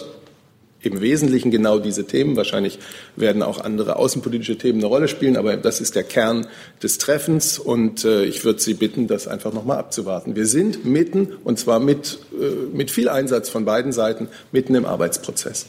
im 0.84 1.02
Wesentlichen 1.02 1.50
genau 1.50 1.80
diese 1.80 2.06
Themen. 2.06 2.36
Wahrscheinlich 2.36 2.80
werden 3.16 3.42
auch 3.42 3.60
andere 3.62 3.96
außenpolitische 3.96 4.58
Themen 4.58 4.80
eine 4.80 4.88
Rolle 4.88 5.08
spielen, 5.08 5.38
aber 5.38 5.56
das 5.58 5.82
ist 5.82 5.96
der 5.96 6.04
Kern 6.04 6.48
des 6.82 6.98
Treffens 6.98 7.58
und 7.58 8.06
äh, 8.06 8.26
ich 8.26 8.44
würde 8.44 8.60
Sie 8.60 8.74
bitten, 8.74 9.08
das 9.08 9.28
einfach 9.28 9.54
nochmal 9.54 9.78
abzuwarten. 9.78 10.36
Wir 10.36 10.46
sind 10.46 10.86
mitten, 10.86 11.30
und 11.44 11.58
zwar 11.58 11.80
mit, 11.80 12.20
äh, 12.34 12.76
mit 12.76 12.92
viel 12.92 13.10
Einsatz 13.10 13.50
von 13.50 13.66
beiden 13.66 13.92
Seiten, 13.92 14.28
mitten 14.52 14.76
im 14.76 14.86
Arbeitsprozess. 14.86 15.68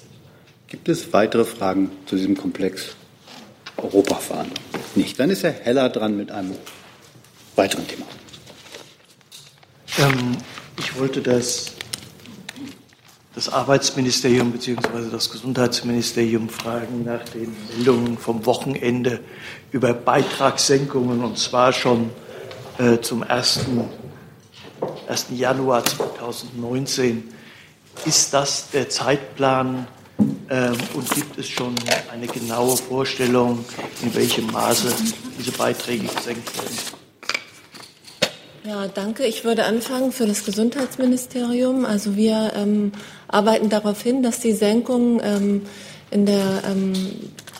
Gibt 0.69 0.89
es 0.89 1.13
weitere 1.13 1.45
Fragen 1.45 1.91
zu 2.07 2.17
diesem 2.17 2.37
Komplex 2.37 2.97
Europaverhandlungen? 3.85 4.63
Nicht. 4.95 5.19
Dann 5.19 5.31
ist 5.31 5.43
Herr 5.43 5.53
Heller 5.53 5.89
dran 5.89 6.17
mit 6.17 6.31
einem 6.31 6.57
weiteren 7.57 7.87
Thema. 7.87 8.07
Ähm, 9.99 10.37
ich 10.79 10.99
wollte 10.99 11.21
das, 11.21 11.73
das 13.35 13.49
Arbeitsministerium 13.49 14.53
bzw. 14.53 15.11
das 15.11 15.31
Gesundheitsministerium 15.31 16.49
fragen 16.49 17.05
nach 17.05 17.25
den 17.29 17.55
Meldungen 17.69 18.19
vom 18.19 18.45
Wochenende 18.47 19.21
über 19.71 19.93
Beitragssenkungen 19.95 21.23
und 21.23 21.39
zwar 21.39 21.73
schon 21.73 22.11
äh, 22.79 22.99
zum 23.01 23.23
1. 23.23 23.61
1. 25.09 25.27
Januar 25.31 25.85
2019. 25.85 27.25
Ist 28.05 28.35
das 28.35 28.71
der 28.71 28.89
Zeitplan, 28.89 29.87
ähm, 30.51 30.77
und 30.95 31.11
gibt 31.11 31.39
es 31.39 31.49
schon 31.49 31.75
eine 32.13 32.27
genaue 32.27 32.77
Vorstellung, 32.77 33.65
in 34.03 34.15
welchem 34.15 34.47
Maße 34.47 34.93
diese 35.39 35.53
Beiträge 35.53 36.07
gesenkt 36.07 36.57
werden? 36.57 36.77
Ja, 38.67 38.89
danke. 38.89 39.27
Ich 39.27 39.45
würde 39.45 39.65
anfangen 39.65 40.11
für 40.11 40.27
das 40.27 40.45
Gesundheitsministerium. 40.45 41.85
Also 41.85 42.17
wir 42.17 42.53
ähm, 42.57 42.93
arbeiten 43.29 43.69
darauf 43.69 44.01
hin, 44.01 44.23
dass 44.23 44.41
die 44.41 44.53
Senkung 44.53 45.21
ähm, 45.23 45.63
in 46.11 46.25
der, 46.25 46.63
ähm, 46.67 46.95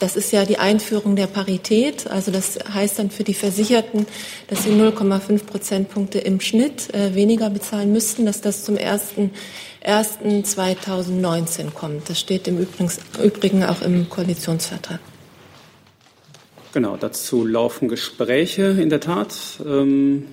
das 0.01 0.17
ist 0.17 0.33
ja 0.33 0.47
die 0.47 0.59
Einführung 0.59 1.15
der 1.17 1.27
Parität. 1.27 2.07
Also 2.07 2.31
das 2.31 2.59
heißt 2.73 2.99
dann 2.99 3.11
für 3.11 3.25
die 3.25 3.35
Versicherten, 3.35 4.07
dass 4.49 4.63
sie 4.63 4.71
0,5 4.71 5.45
Prozentpunkte 5.45 6.21
im 6.21 6.41
Schnitt 6.41 6.95
äh, 6.95 7.15
weniger 7.15 7.51
bezahlen 7.51 7.93
müssten, 7.93 8.25
dass 8.25 8.41
das 8.41 8.65
zum 8.65 8.79
ersten 8.79 9.33
1.2019 9.85 11.73
kommt. 11.73 12.09
Das 12.09 12.19
steht 12.19 12.49
im 12.49 12.59
Übrigen 12.59 13.65
auch 13.65 13.83
im 13.83 14.09
Koalitionsvertrag. 14.09 15.01
Genau, 16.73 16.97
dazu 16.97 17.47
laufen 17.47 17.89
Gespräche 17.89 18.63
in 18.63 18.89
der 18.89 19.01
Tat. 19.01 19.37
Ähm, 19.65 20.25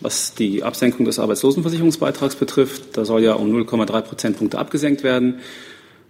was 0.00 0.34
die 0.34 0.62
Absenkung 0.62 1.04
des 1.06 1.18
Arbeitslosenversicherungsbeitrags 1.18 2.36
betrifft, 2.36 2.96
da 2.96 3.04
soll 3.04 3.22
ja 3.22 3.34
um 3.34 3.54
0,3 3.54 4.00
Prozentpunkte 4.00 4.58
abgesenkt 4.58 5.04
werden. 5.04 5.40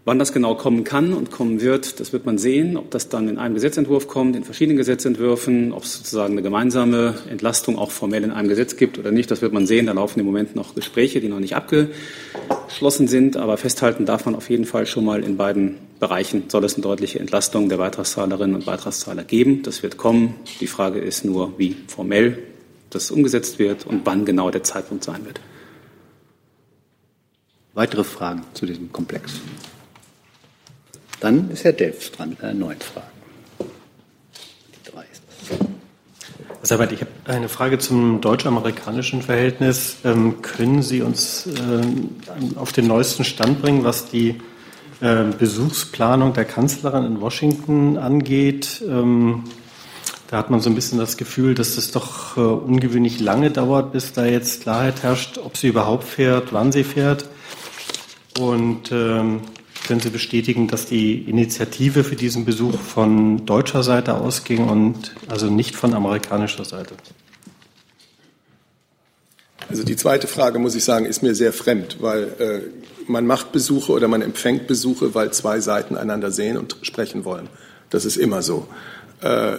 Wann 0.05 0.19
das 0.19 0.33
genau 0.33 0.57
kommen 0.57 0.83
kann 0.83 1.13
und 1.13 1.31
kommen 1.31 1.61
wird, 1.61 2.01
das 2.01 2.13
wird 2.13 2.27
man 2.27 2.37
sehen, 2.37 2.77
ob 2.77 2.91
das 2.91 3.09
dann 3.09 3.29
in 3.29 3.39
einem 3.39 3.55
Gesetzentwurf 3.55 4.09
kommt, 4.09 4.35
in 4.35 4.43
verschiedenen 4.43 4.77
Gesetzentwürfen, 4.77 5.73
ob 5.73 5.85
es 5.85 5.99
sozusagen 5.99 6.33
eine 6.33 6.43
gemeinsame 6.43 7.15
Entlastung 7.31 7.79
auch 7.79 7.93
formell 7.93 8.25
in 8.25 8.33
einem 8.33 8.49
Gesetz 8.49 8.75
gibt 8.75 8.99
oder 8.99 9.13
nicht, 9.13 9.31
das 9.31 9.43
wird 9.43 9.53
man 9.53 9.65
sehen. 9.65 9.87
Da 9.87 9.93
laufen 9.93 10.19
im 10.19 10.27
Moment 10.27 10.57
noch 10.57 10.75
Gespräche, 10.75 11.21
die 11.21 11.29
noch 11.29 11.39
nicht 11.39 11.55
abgeschlossen 11.55 13.07
sind, 13.07 13.37
aber 13.37 13.57
festhalten 13.59 14.05
darf 14.05 14.25
man 14.25 14.35
auf 14.35 14.51
jeden 14.51 14.65
Fall 14.65 14.87
schon 14.87 15.05
mal 15.05 15.23
in 15.23 15.37
beiden 15.37 15.79
Bereichen 16.01 16.45
soll 16.49 16.65
es 16.65 16.75
eine 16.75 16.83
deutliche 16.83 17.21
Entlastung 17.21 17.69
der 17.69 17.77
Beitragszahlerinnen 17.77 18.57
und 18.57 18.65
Beitragszahler 18.67 19.23
geben. 19.23 19.63
Das 19.63 19.85
wird 19.85 19.99
kommen. 19.99 20.35
Die 20.61 20.67
Frage 20.67 20.99
ist 20.99 21.25
nur, 21.25 21.57
wie 21.59 21.77
formell 21.87 22.43
das 22.91 23.13
umgesetzt 23.13 23.61
wird 23.61 23.87
und 23.87 24.05
wann 24.05 24.25
genau 24.25 24.51
der 24.51 24.65
Zeitpunkt 24.65 25.05
sein 25.05 25.25
wird. 25.25 25.41
Weitere 27.75 28.03
Fragen 28.03 28.43
zu 28.53 28.67
diesem 28.67 28.93
Komplex? 28.93 29.41
Dann 31.23 31.53
ist 31.53 31.63
Herr 31.63 31.73
Delfs 31.73 32.11
dran 32.11 32.31
mit 32.31 32.43
einer 32.43 32.53
neuen 32.53 32.81
Frage. 32.81 33.07
Die 33.61 34.91
drei 34.91 35.05
ist 35.13 35.23
das. 35.29 35.57
Herr 36.59 36.67
Seibert, 36.67 36.91
ich 36.91 37.01
habe 37.01 37.13
eine 37.27 37.49
Frage 37.49 37.79
zum 37.79 38.21
deutsch-amerikanischen 38.21 39.23
Verhältnis. 39.23 39.99
Ähm, 40.03 40.43
können 40.43 40.83
Sie 40.83 41.01
uns 41.01 41.47
äh, 41.47 42.57
auf 42.57 42.73
den 42.73 42.89
neuesten 42.89 43.23
Stand 43.23 43.63
bringen, 43.63 43.85
was 43.85 44.11
die 44.11 44.41
äh, 45.01 45.27
Besuchsplanung 45.39 46.33
der 46.33 46.45
Kanzlerin 46.45 47.05
in 47.05 47.21
Washington 47.21 47.99
angeht? 47.99 48.83
Ähm, 48.85 49.45
da 50.27 50.39
hat 50.39 50.51
man 50.51 50.59
so 50.59 50.71
ein 50.71 50.75
bisschen 50.75 50.99
das 50.99 51.17
Gefühl, 51.17 51.55
dass 51.55 51.79
es 51.79 51.93
doch 51.93 52.37
äh, 52.37 52.41
ungewöhnlich 52.41 53.21
lange 53.21 53.53
dauert, 53.53 53.93
bis 53.93 54.13
da 54.13 54.27
jetzt 54.27 54.63
Klarheit 54.63 55.05
herrscht, 55.05 55.39
ob 55.39 55.57
sie 55.57 55.69
überhaupt 55.69 56.03
fährt, 56.03 56.53
wann 56.53 56.73
sie 56.73 56.83
fährt. 56.83 57.29
Und 58.41 58.91
ähm, 58.91 59.43
können 59.87 60.01
Sie 60.01 60.11
bestätigen, 60.11 60.69
dass 60.69 60.87
die 60.87 61.23
Initiative 61.29 62.05
für 62.05 62.17
diesen 62.17 62.45
Besuch 62.45 62.79
von 62.79 63.45
deutscher 63.47 63.83
Seite 63.83 64.15
ausging 64.15 64.69
und 64.69 65.13
also 65.29 65.47
nicht 65.51 65.75
von 65.75 65.95
amerikanischer 65.95 66.65
Seite? 66.65 66.95
Also 69.69 69.85
die 69.85 69.97
zweite 69.97 70.27
Frage, 70.27 70.59
muss 70.59 70.75
ich 70.75 70.85
sagen, 70.85 71.07
ist 71.07 71.23
mir 71.23 71.35
sehr 71.35 71.53
fremd, 71.53 71.97
weil 72.01 72.25
äh, 72.39 72.61
man 73.07 73.27
macht 73.27 73.53
Besuche 73.53 73.93
oder 73.93 74.09
man 74.09 74.23
empfängt 74.23 74.67
Besuche, 74.67 75.15
weil 75.15 75.33
zwei 75.33 75.61
Seiten 75.61 75.97
einander 75.97 76.31
sehen 76.31 76.57
und 76.57 76.77
sprechen 76.83 77.25
wollen. 77.25 77.49
Das 77.91 78.05
ist 78.05 78.17
immer 78.17 78.43
so. 78.43 78.67
Äh, 79.21 79.59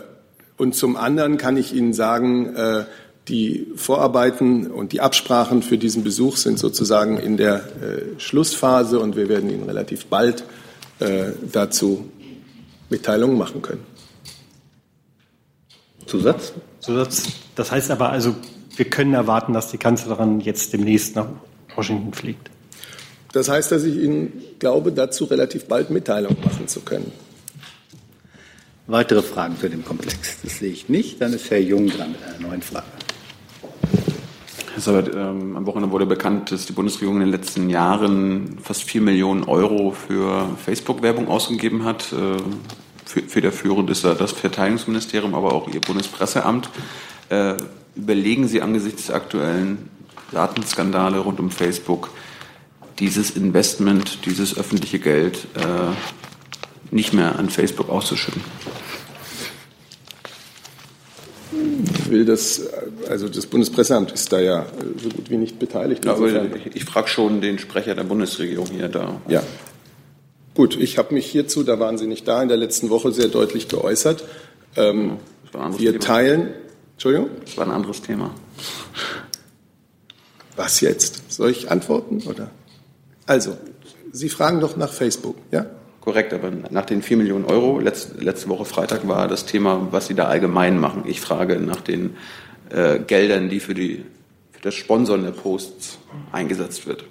und 0.58 0.76
zum 0.76 0.98
anderen 0.98 1.38
kann 1.38 1.58
ich 1.58 1.74
Ihnen 1.74 1.94
sagen, 1.94 2.56
äh, 2.56 2.86
die 3.28 3.68
Vorarbeiten 3.76 4.70
und 4.70 4.92
die 4.92 5.02
Absprachen 5.02 5.64
für 5.64 5.78
diesen 5.78 6.04
Besuch 6.04 6.38
sind 6.38 6.60
sozusagen 6.60 7.18
in 7.18 7.38
der 7.38 7.56
äh, 7.56 8.20
Schlussphase 8.20 9.00
und 9.00 9.16
wir 9.16 9.30
werden 9.30 9.50
Ihnen 9.50 9.64
relativ 9.64 10.08
bald 10.08 10.44
äh, 11.00 11.32
dazu 11.52 12.10
Mitteilungen 12.90 13.38
machen 13.38 13.62
können. 13.62 13.84
Zusatz? 16.06 16.54
Zusatz. 16.80 17.28
Das 17.56 17.72
heißt 17.72 17.92
aber 17.92 18.10
also, 18.10 18.36
wir 18.76 18.86
können 18.86 19.14
erwarten, 19.14 19.54
dass 19.54 19.72
die 19.72 19.78
Kanzlerin 19.78 20.42
jetzt 20.42 20.74
demnächst 20.74 21.16
nach 21.16 21.28
Washington 21.76 22.14
fliegt. 22.14 22.50
Das 23.32 23.50
heißt, 23.50 23.72
dass 23.72 23.84
ich 23.84 23.96
Ihnen 23.96 24.34
glaube, 24.60 24.92
dazu 24.92 25.26
relativ 25.26 25.66
bald 25.66 25.90
Mitteilungen 25.90 26.38
machen 26.44 26.68
zu 26.68 26.82
können. 26.82 27.12
Weitere 28.86 29.22
Fragen 29.22 29.58
zu 29.60 29.70
dem 29.70 29.86
Komplex? 29.86 30.42
Das 30.44 30.60
sehe 30.60 30.72
ich 30.72 30.90
nicht. 30.90 31.22
Dann 31.22 31.34
ist 31.34 31.50
Herr 31.50 31.60
Jung 31.60 31.88
dran 31.88 32.12
mit 32.12 32.22
einer 32.22 32.48
neuen 32.48 32.62
Frage. 32.62 32.86
Herr 34.74 34.82
Sabat, 34.82 35.14
ähm, 35.14 35.56
am 35.56 35.68
Wochenende 35.68 35.92
wurde 35.92 36.08
bekannt, 36.08 36.52
dass 36.52 36.66
die 36.66 36.74
Bundesregierung 36.74 37.18
in 37.18 37.22
den 37.22 37.30
letzten 37.30 37.70
Jahren 37.70 38.58
fast 38.60 38.84
vier 38.84 39.02
Millionen 39.02 39.44
Euro 39.44 39.92
für 39.92 40.50
Facebook-Werbung 40.66 41.28
ausgegeben 41.28 41.84
hat. 41.84 42.12
Äh, 42.12 42.38
federführend 43.06 43.92
ist 43.92 44.04
da 44.04 44.16
das 44.16 44.32
Verteidigungsministerium, 44.32 45.36
aber 45.36 45.54
auch 45.54 45.68
Ihr 45.68 45.80
Bundespresseamt. 45.80 46.70
Äh, 47.30 47.54
überlegen 47.96 48.48
Sie 48.48 48.64
angesichts 48.64 49.08
der 49.08 49.18
aktuellen 49.18 49.92
Datenskandale 50.32 51.20
rund 51.20 51.40
um 51.40 51.52
Facebook, 51.52 52.10
dieses 52.98 53.30
Investment, 53.30 54.26
dieses 54.26 54.58
öffentliche 54.58 54.98
Geld 54.98 55.50
äh, 55.54 56.90
nicht 56.90 57.14
mehr 57.14 57.38
an 57.38 57.52
Facebook 57.52 57.90
auszuschütten? 57.90 58.42
Will 62.10 62.26
das, 62.26 62.62
also 63.10 63.30
das 63.30 63.46
Bundespresseamt 63.46 64.12
ist 64.12 64.32
da 64.32 64.40
ja 64.40 64.66
so 65.02 65.10
gut 65.10 65.30
wie 65.30 65.38
nicht 65.38 65.60
beteiligt. 65.60 66.06
Ja, 66.06 66.18
ich, 66.20 66.76
ich 66.76 66.86
frage 66.86 67.08
schon 67.08 67.42
den 67.42 67.60
Sprecher 67.60 67.96
der 67.96 68.04
Bundesregierung 68.04 68.68
hier 68.68 68.90
da. 68.90 69.22
Ja. 69.28 69.44
Gut, 70.56 70.78
ich 70.80 70.98
habe 70.98 71.14
mich 71.14 71.26
hierzu, 71.26 71.64
da 71.64 71.80
waren 71.80 71.98
Sie 71.98 72.08
nicht 72.08 72.28
da, 72.28 72.42
in 72.42 72.48
der 72.48 72.58
letzten 72.58 72.90
Woche 72.90 73.12
sehr 73.12 73.28
deutlich 73.28 73.68
geäußert. 73.68 74.24
Ähm, 74.76 75.18
Wir 75.78 76.00
teilen. 76.00 76.54
Entschuldigung? 76.94 77.30
Das 77.44 77.58
war 77.58 77.66
ein 77.66 77.72
anderes 77.72 78.02
Thema. 78.02 78.34
Was 80.56 80.82
jetzt? 80.82 81.32
Soll 81.32 81.50
ich 81.50 81.72
antworten 81.72 82.22
oder? 82.28 82.52
Also, 83.26 83.58
Sie 84.12 84.30
fragen 84.30 84.60
doch 84.60 84.78
nach 84.78 84.94
Facebook, 84.94 85.36
ja? 85.52 85.66
Korrekt, 86.04 86.34
aber 86.34 86.52
nach 86.70 86.86
den 86.86 87.02
4 87.02 87.16
Millionen 87.16 87.46
Euro, 87.46 87.80
letzte, 87.80 88.22
letzte 88.22 88.50
Woche 88.50 88.66
Freitag 88.66 89.08
war 89.08 89.30
das 89.30 89.46
Thema, 89.46 89.88
was 89.92 90.08
Sie 90.08 90.16
da 90.16 90.26
allgemein 90.26 90.78
machen. 90.78 91.06
Ich 91.08 91.22
frage 91.22 91.62
nach 91.62 91.80
den 91.80 92.18
äh, 92.72 93.00
Geldern, 93.00 93.48
die 93.48 93.62
für, 93.62 93.74
die, 93.74 94.04
für 94.52 94.62
das 94.62 94.74
Sponsoren 94.76 95.24
der 95.24 95.32
Posts 95.32 96.00
eingesetzt 96.34 96.88
wird. 96.88 97.06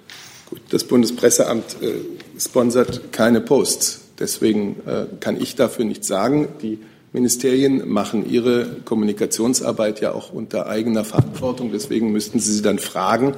Gut, 0.47 0.61
das 0.69 0.83
Bundespresseamt 0.83 1.77
äh, 1.81 2.39
sponsert 2.39 3.11
keine 3.11 3.41
Posts. 3.41 4.01
Deswegen 4.19 4.75
äh, 4.85 5.05
kann 5.19 5.41
ich 5.41 5.55
dafür 5.55 5.85
nichts 5.85 6.07
sagen. 6.07 6.49
Die 6.61 6.77
Ministerien 7.13 7.89
machen 7.89 8.29
ihre 8.29 8.77
Kommunikationsarbeit 8.85 10.01
ja 10.01 10.11
auch 10.11 10.31
unter 10.31 10.67
eigener 10.67 11.03
Verantwortung. 11.03 11.71
Deswegen 11.71 12.11
müssten 12.11 12.37
Sie 12.37 12.53
sie 12.53 12.61
dann 12.61 12.77
fragen. 12.77 13.37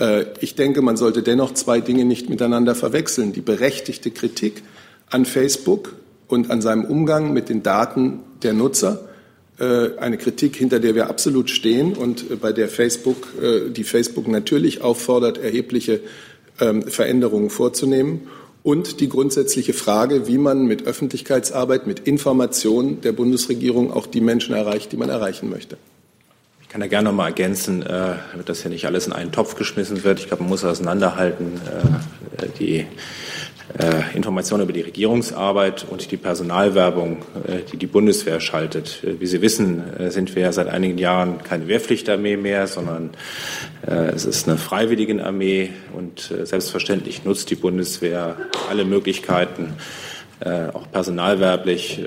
Äh, 0.00 0.24
ich 0.40 0.54
denke, 0.54 0.80
man 0.80 0.96
sollte 0.96 1.22
dennoch 1.22 1.52
zwei 1.52 1.80
Dinge 1.80 2.06
nicht 2.06 2.30
miteinander 2.30 2.74
verwechseln. 2.74 3.34
Die 3.34 3.42
berechtigte 3.42 4.10
Kritik 4.10 4.62
an 5.10 5.24
Facebook 5.24 5.94
und 6.28 6.50
an 6.50 6.62
seinem 6.62 6.84
Umgang 6.84 7.32
mit 7.32 7.48
den 7.48 7.62
Daten 7.62 8.20
der 8.42 8.52
Nutzer. 8.52 9.08
Äh, 9.58 9.98
eine 9.98 10.18
Kritik, 10.18 10.56
hinter 10.56 10.80
der 10.80 10.94
wir 10.94 11.08
absolut 11.08 11.50
stehen 11.50 11.94
und 11.94 12.30
äh, 12.30 12.36
bei 12.36 12.52
der 12.52 12.68
Facebook, 12.68 13.28
die 13.70 13.84
Facebook 13.84 14.28
natürlich 14.28 14.82
auffordert, 14.82 15.38
erhebliche 15.38 16.00
ähm, 16.60 16.82
Veränderungen 16.82 17.50
vorzunehmen 17.50 18.28
und 18.64 19.00
die 19.00 19.08
grundsätzliche 19.08 19.74
Frage, 19.74 20.26
wie 20.26 20.38
man 20.38 20.66
mit 20.66 20.86
Öffentlichkeitsarbeit, 20.86 21.86
mit 21.86 22.00
Information 22.00 23.00
der 23.02 23.12
Bundesregierung 23.12 23.92
auch 23.92 24.06
die 24.06 24.22
Menschen 24.22 24.54
erreicht, 24.54 24.90
die 24.90 24.96
man 24.96 25.10
erreichen 25.10 25.50
möchte. 25.50 25.76
Ich 26.62 26.68
kann 26.70 26.80
da 26.80 26.86
gerne 26.86 27.10
noch 27.10 27.14
mal 27.14 27.26
ergänzen, 27.26 27.82
äh, 27.82 28.14
damit 28.32 28.48
das 28.48 28.64
ja 28.64 28.70
nicht 28.70 28.86
alles 28.86 29.06
in 29.06 29.12
einen 29.12 29.32
Topf 29.32 29.54
geschmissen 29.54 30.02
wird. 30.02 30.18
Ich 30.18 30.28
glaube, 30.28 30.42
man 30.42 30.50
muss 30.50 30.64
auseinanderhalten, 30.64 31.60
äh, 32.40 32.46
die 32.58 32.78
äh, 32.78 32.86
Informationen 34.14 34.62
über 34.62 34.72
die 34.72 34.82
Regierungsarbeit 34.82 35.84
und 35.90 36.12
die 36.12 36.16
Personalwerbung, 36.16 37.22
äh, 37.44 37.62
die 37.72 37.76
die 37.76 37.88
Bundeswehr 37.88 38.38
schaltet. 38.38 39.02
Äh, 39.02 39.18
wie 39.18 39.26
Sie 39.26 39.42
wissen, 39.42 39.82
sind 40.10 40.36
wir 40.36 40.42
ja 40.42 40.52
seit 40.52 40.68
einigen 40.68 40.96
Jahren 40.96 41.42
keine 41.42 41.66
Wehrpflichtarmee 41.66 42.36
mehr, 42.36 42.66
sondern 42.66 43.10
es 43.82 44.24
ist 44.24 44.48
eine 44.48 44.56
Freiwilligenarmee 44.56 45.70
und 45.92 46.32
selbstverständlich 46.44 47.24
nutzt 47.24 47.50
die 47.50 47.54
Bundeswehr 47.54 48.36
alle 48.70 48.84
Möglichkeiten, 48.84 49.74
auch 50.72 50.90
personalwerblich, 50.90 52.02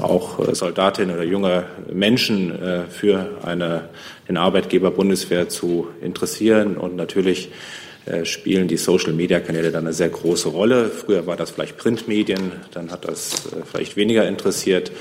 auch 0.00 0.54
Soldatinnen 0.54 1.14
oder 1.14 1.24
junge 1.24 1.64
Menschen 1.92 2.86
für 2.88 3.38
eine, 3.42 3.88
den 4.28 4.36
Arbeitgeber 4.36 4.90
Bundeswehr 4.90 5.48
zu 5.48 5.88
interessieren 6.00 6.76
und 6.76 6.96
natürlich 6.96 7.48
äh, 7.48 7.83
spielen 8.24 8.68
die 8.68 8.76
Social-Media-Kanäle 8.76 9.70
dann 9.70 9.84
eine 9.84 9.94
sehr 9.94 10.10
große 10.10 10.48
Rolle. 10.48 10.90
Früher 10.90 11.26
war 11.26 11.36
das 11.36 11.50
vielleicht 11.50 11.78
Printmedien, 11.78 12.52
dann 12.72 12.90
hat 12.90 13.08
das 13.08 13.46
äh, 13.46 13.64
vielleicht 13.64 13.96
weniger 13.96 14.28
interessiert. 14.28 14.92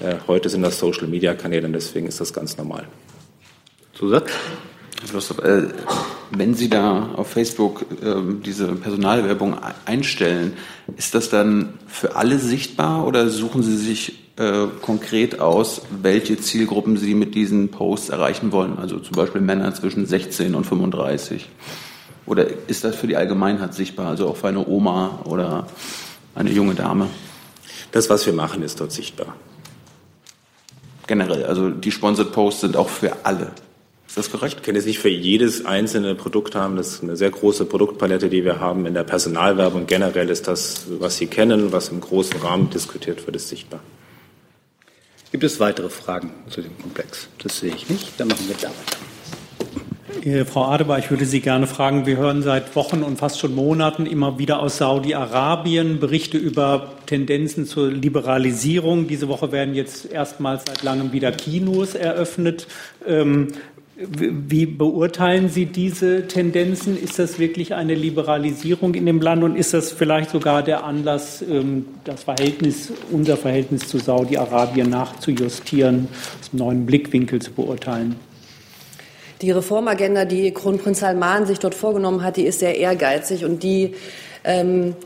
Äh, 0.00 0.14
heute 0.26 0.48
sind 0.48 0.62
das 0.62 0.78
Social-Media-Kanäle 0.78 1.66
und 1.66 1.74
deswegen 1.74 2.06
ist 2.06 2.20
das 2.20 2.32
ganz 2.32 2.56
normal. 2.56 2.86
Zusatz? 3.92 4.30
Wenn 6.30 6.54
Sie 6.54 6.68
da 6.68 7.10
auf 7.14 7.28
Facebook 7.28 7.86
ähm, 8.02 8.42
diese 8.44 8.68
Personalwerbung 8.68 9.56
einstellen, 9.84 10.54
ist 10.96 11.14
das 11.14 11.30
dann 11.30 11.74
für 11.86 12.16
alle 12.16 12.38
sichtbar 12.38 13.06
oder 13.06 13.28
suchen 13.28 13.62
Sie 13.62 13.76
sich 13.76 14.24
konkret 14.82 15.40
aus, 15.40 15.82
welche 16.00 16.38
Zielgruppen 16.38 16.96
Sie 16.96 17.14
mit 17.14 17.34
diesen 17.34 17.70
Posts 17.70 18.10
erreichen 18.10 18.52
wollen? 18.52 18.78
Also 18.78 19.00
zum 19.00 19.16
Beispiel 19.16 19.40
Männer 19.40 19.74
zwischen 19.74 20.06
16 20.06 20.54
und 20.54 20.64
35. 20.64 21.48
Oder 22.28 22.46
ist 22.66 22.84
das 22.84 22.94
für 22.94 23.06
die 23.06 23.16
Allgemeinheit 23.16 23.72
sichtbar, 23.72 24.08
also 24.08 24.28
auch 24.28 24.36
für 24.36 24.48
eine 24.48 24.66
Oma 24.66 25.20
oder 25.24 25.66
eine 26.34 26.50
junge 26.50 26.74
Dame? 26.74 27.08
Das, 27.90 28.10
was 28.10 28.26
wir 28.26 28.34
machen, 28.34 28.62
ist 28.62 28.78
dort 28.80 28.92
sichtbar. 28.92 29.34
Generell, 31.06 31.46
also 31.46 31.70
die 31.70 31.90
Sponsored 31.90 32.32
Posts 32.32 32.60
sind 32.60 32.76
auch 32.76 32.90
für 32.90 33.24
alle. 33.24 33.52
Ist 34.06 34.18
das 34.18 34.30
korrekt? 34.30 34.56
Ich 34.58 34.62
kann 34.62 34.74
jetzt 34.74 34.84
nicht 34.84 34.98
für 34.98 35.08
jedes 35.08 35.64
einzelne 35.64 36.14
Produkt 36.14 36.54
haben. 36.54 36.76
Das 36.76 36.88
ist 36.88 37.02
eine 37.02 37.16
sehr 37.16 37.30
große 37.30 37.64
Produktpalette, 37.64 38.28
die 38.28 38.44
wir 38.44 38.60
haben 38.60 38.84
in 38.84 38.92
der 38.92 39.04
Personalwerbung. 39.04 39.86
Generell 39.86 40.28
ist 40.28 40.48
das, 40.48 40.82
was 40.98 41.16
Sie 41.16 41.28
kennen, 41.28 41.72
was 41.72 41.88
im 41.88 42.00
großen 42.00 42.40
Rahmen 42.40 42.68
diskutiert 42.68 43.24
wird, 43.26 43.36
ist 43.36 43.48
sichtbar. 43.48 43.80
Gibt 45.30 45.44
es 45.44 45.60
weitere 45.60 45.88
Fragen 45.88 46.32
zu 46.50 46.60
dem 46.60 46.78
Komplex? 46.78 47.28
Das 47.42 47.60
sehe 47.60 47.74
ich 47.74 47.88
nicht. 47.88 48.18
Dann 48.18 48.28
machen 48.28 48.46
wir 48.48 48.56
da 48.56 48.68
weiter. 48.68 49.17
Äh, 50.28 50.44
Frau 50.44 50.64
Adebar, 50.66 50.98
ich 50.98 51.10
würde 51.10 51.24
Sie 51.24 51.40
gerne 51.40 51.66
fragen, 51.66 52.04
wir 52.04 52.18
hören 52.18 52.42
seit 52.42 52.76
Wochen 52.76 53.02
und 53.02 53.18
fast 53.18 53.38
schon 53.40 53.54
Monaten 53.54 54.04
immer 54.04 54.38
wieder 54.38 54.60
aus 54.60 54.78
Saudi-Arabien 54.78 56.00
Berichte 56.00 56.36
über 56.36 56.92
Tendenzen 57.06 57.64
zur 57.64 57.90
Liberalisierung. 57.90 59.08
Diese 59.08 59.28
Woche 59.28 59.52
werden 59.52 59.74
jetzt 59.74 60.10
erstmals 60.10 60.64
seit 60.66 60.82
langem 60.82 61.12
wieder 61.12 61.32
Kinos 61.32 61.94
eröffnet. 61.94 62.66
Ähm, 63.06 63.48
wie 63.96 64.66
beurteilen 64.66 65.48
Sie 65.48 65.66
diese 65.66 66.28
Tendenzen? 66.28 66.96
Ist 66.96 67.18
das 67.18 67.38
wirklich 67.38 67.74
eine 67.74 67.94
Liberalisierung 67.94 68.94
in 68.94 69.06
dem 69.06 69.20
Land 69.20 69.42
und 69.42 69.56
ist 69.56 69.74
das 69.74 69.90
vielleicht 69.90 70.30
sogar 70.30 70.62
der 70.62 70.84
Anlass, 70.84 71.42
ähm, 71.42 71.86
das 72.04 72.24
Verhältnis, 72.24 72.92
unser 73.10 73.36
Verhältnis 73.36 73.88
zu 73.88 73.98
Saudi-Arabien 73.98 74.90
nachzujustieren, 74.90 76.06
aus 76.40 76.50
einem 76.52 76.58
neuen 76.58 76.86
Blickwinkel 76.86 77.40
zu 77.40 77.50
beurteilen? 77.52 78.27
Die 79.40 79.50
Reformagenda, 79.50 80.24
die 80.24 80.52
Kronprinz 80.52 81.00
Salman 81.00 81.46
sich 81.46 81.58
dort 81.58 81.74
vorgenommen 81.74 82.22
hat, 82.22 82.36
die 82.36 82.46
ist 82.46 82.58
sehr 82.58 82.76
ehrgeizig 82.76 83.44
und 83.44 83.62
die 83.62 83.94
ähm, 84.44 84.96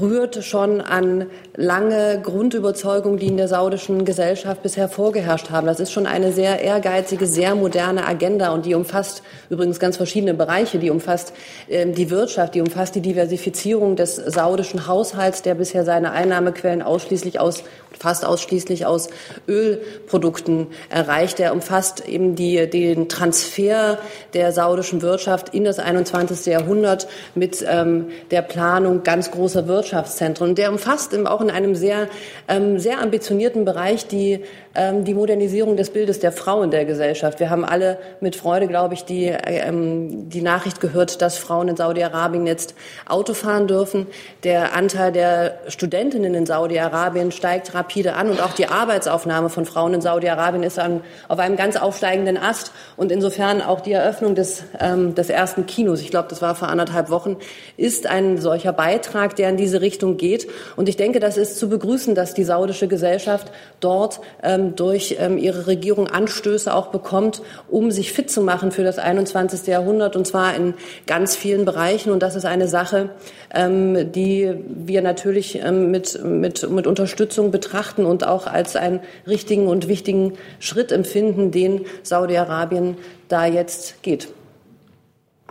rührt 0.00 0.44
schon 0.44 0.80
an 0.80 1.26
lange 1.56 2.20
Grundüberzeugungen, 2.22 3.18
die 3.18 3.26
in 3.26 3.36
der 3.36 3.48
saudischen 3.48 4.04
Gesellschaft 4.04 4.62
bisher 4.62 4.88
vorgeherrscht 4.88 5.50
haben. 5.50 5.66
Das 5.66 5.80
ist 5.80 5.92
schon 5.92 6.06
eine 6.06 6.32
sehr 6.32 6.60
ehrgeizige, 6.60 7.26
sehr 7.26 7.54
moderne 7.54 8.06
Agenda 8.06 8.52
und 8.52 8.66
die 8.66 8.74
umfasst 8.74 9.22
übrigens 9.50 9.78
ganz 9.78 9.96
verschiedene 9.96 10.34
Bereiche. 10.34 10.78
Die 10.78 10.90
umfasst 10.90 11.32
äh, 11.68 11.86
die 11.86 12.10
Wirtschaft, 12.10 12.54
die 12.54 12.60
umfasst 12.60 12.94
die 12.94 13.00
Diversifizierung 13.00 13.96
des 13.96 14.16
saudischen 14.16 14.86
Haushalts, 14.86 15.42
der 15.42 15.54
bisher 15.54 15.84
seine 15.84 16.12
Einnahmequellen 16.12 16.82
ausschließlich 16.82 17.40
aus 17.40 17.64
fast 17.98 18.24
ausschließlich 18.24 18.86
aus 18.86 19.08
Ölprodukten 19.48 20.68
erreicht. 20.90 21.40
Er 21.40 21.52
umfasst 21.52 22.06
eben 22.06 22.34
die, 22.34 22.68
den 22.68 23.08
Transfer 23.08 23.98
der 24.32 24.52
saudischen 24.52 25.02
Wirtschaft 25.02 25.54
in 25.54 25.64
das 25.64 25.78
21. 25.78 26.46
Jahrhundert 26.46 27.06
mit 27.34 27.64
ähm, 27.68 28.08
der 28.30 28.42
Planung 28.42 29.02
ganz 29.02 29.30
großer 29.30 29.68
Wirtschaftszentren. 29.84 30.54
Der 30.54 30.70
umfasst 30.70 31.14
auch 31.26 31.40
in 31.40 31.50
einem 31.50 31.74
sehr, 31.74 32.08
ähm, 32.48 32.78
sehr 32.78 33.00
ambitionierten 33.00 33.64
Bereich 33.64 34.06
die 34.06 34.40
ähm, 34.74 35.04
die 35.04 35.14
Modernisierung 35.14 35.76
des 35.76 35.90
Bildes 35.90 36.18
der 36.18 36.32
Frau 36.32 36.62
in 36.62 36.70
der 36.70 36.84
Gesellschaft. 36.84 37.38
Wir 37.40 37.50
haben 37.50 37.64
alle 37.64 37.98
mit 38.20 38.34
Freude, 38.36 38.66
glaube 38.66 38.94
ich, 38.94 39.04
die, 39.04 39.26
ähm, 39.26 40.28
die 40.28 40.42
Nachricht 40.42 40.80
gehört, 40.80 41.22
dass 41.22 41.38
Frauen 41.38 41.68
in 41.68 41.76
Saudi-Arabien 41.76 42.46
jetzt 42.46 42.74
Auto 43.08 43.34
fahren 43.34 43.68
dürfen. 43.68 44.06
Der 44.42 44.74
Anteil 44.74 45.12
der 45.12 45.58
Studentinnen 45.68 46.34
in 46.34 46.46
Saudi-Arabien 46.46 47.30
steigt 47.30 47.74
rapide 47.74 48.14
an 48.14 48.30
und 48.30 48.42
auch 48.42 48.52
die 48.52 48.66
Arbeitsaufnahme 48.66 49.48
von 49.48 49.64
Frauen 49.64 49.94
in 49.94 50.00
Saudi-Arabien 50.00 50.64
ist 50.64 50.78
an, 50.78 51.02
auf 51.28 51.38
einem 51.38 51.56
ganz 51.56 51.76
aufsteigenden 51.76 52.36
Ast. 52.36 52.72
Und 52.96 53.12
insofern 53.12 53.62
auch 53.62 53.80
die 53.80 53.92
Eröffnung 53.92 54.34
des, 54.34 54.64
ähm, 54.80 55.14
des 55.14 55.30
ersten 55.30 55.66
Kinos, 55.66 56.00
ich 56.00 56.10
glaube, 56.10 56.28
das 56.28 56.42
war 56.42 56.54
vor 56.54 56.68
anderthalb 56.68 57.10
Wochen, 57.10 57.36
ist 57.76 58.08
ein 58.08 58.38
solcher 58.38 58.72
Beitrag, 58.72 59.36
der 59.36 59.50
in 59.50 59.56
diese 59.64 59.80
Richtung 59.80 60.16
geht. 60.16 60.48
Und 60.76 60.88
ich 60.88 60.96
denke, 60.96 61.20
das 61.20 61.36
ist 61.36 61.58
zu 61.58 61.68
begrüßen, 61.68 62.14
dass 62.14 62.34
die 62.34 62.44
saudische 62.44 62.88
Gesellschaft 62.88 63.52
dort 63.80 64.20
ähm, 64.42 64.54
ähm, 64.54 64.76
durch 64.76 65.16
ähm, 65.18 65.38
ihre 65.38 65.66
Regierung 65.66 66.08
Anstöße 66.08 66.74
auch 66.74 66.88
bekommt, 66.88 67.42
um 67.68 67.90
sich 67.90 68.12
fit 68.12 68.30
zu 68.30 68.42
machen 68.42 68.70
für 68.70 68.84
das 68.84 68.98
21. 68.98 69.66
Jahrhundert 69.66 70.16
und 70.16 70.26
zwar 70.26 70.54
in 70.54 70.74
ganz 71.06 71.36
vielen 71.36 71.64
Bereichen. 71.64 72.12
Und 72.12 72.22
das 72.22 72.34
ist 72.34 72.44
eine 72.44 72.68
Sache, 72.68 73.10
ähm, 73.52 74.12
die 74.12 74.54
wir 74.68 75.02
natürlich 75.02 75.62
mit, 75.64 76.22
mit, 76.24 76.70
mit 76.70 76.86
Unterstützung 76.86 77.50
betrachten 77.50 78.04
und 78.04 78.26
auch 78.26 78.46
als 78.46 78.76
einen 78.76 79.00
richtigen 79.26 79.66
und 79.66 79.88
wichtigen 79.88 80.34
Schritt 80.58 80.92
empfinden, 80.92 81.50
den 81.50 81.86
Saudi-Arabien 82.02 82.96
da 83.28 83.46
jetzt 83.46 84.02
geht. 84.02 84.28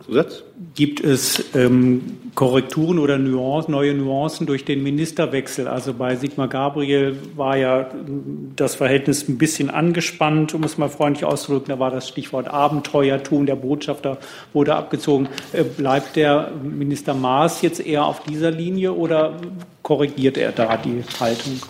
Zusatz? 0.05 0.43
Gibt 0.75 0.99
es 1.01 1.43
ähm, 1.55 2.17
Korrekturen 2.35 2.99
oder 2.99 3.17
Nuancen, 3.17 3.71
neue 3.71 3.93
Nuancen 3.93 4.45
durch 4.45 4.65
den 4.65 4.83
Ministerwechsel? 4.83 5.67
Also 5.67 5.93
bei 5.93 6.15
Sigmar 6.15 6.47
Gabriel 6.47 7.17
war 7.35 7.57
ja 7.57 7.89
das 8.55 8.75
Verhältnis 8.75 9.27
ein 9.27 9.37
bisschen 9.37 9.69
angespannt, 9.69 10.53
um 10.53 10.63
es 10.63 10.77
mal 10.77 10.89
freundlich 10.89 11.25
auszudrücken. 11.25 11.69
Da 11.69 11.79
war 11.79 11.91
das 11.91 12.07
Stichwort 12.07 12.47
Abenteuertum. 12.47 13.45
Der 13.45 13.55
Botschafter 13.55 14.17
wurde 14.51 14.75
abgezogen. 14.75 15.29
Äh, 15.53 15.63
bleibt 15.63 16.15
der 16.15 16.51
Minister 16.61 17.13
Maas 17.13 17.61
jetzt 17.61 17.85
eher 17.85 18.05
auf 18.05 18.23
dieser 18.23 18.51
Linie 18.51 18.93
oder 18.93 19.37
korrigiert 19.81 20.37
er 20.37 20.51
da 20.51 20.77
die 20.77 21.03
Haltung? 21.19 21.61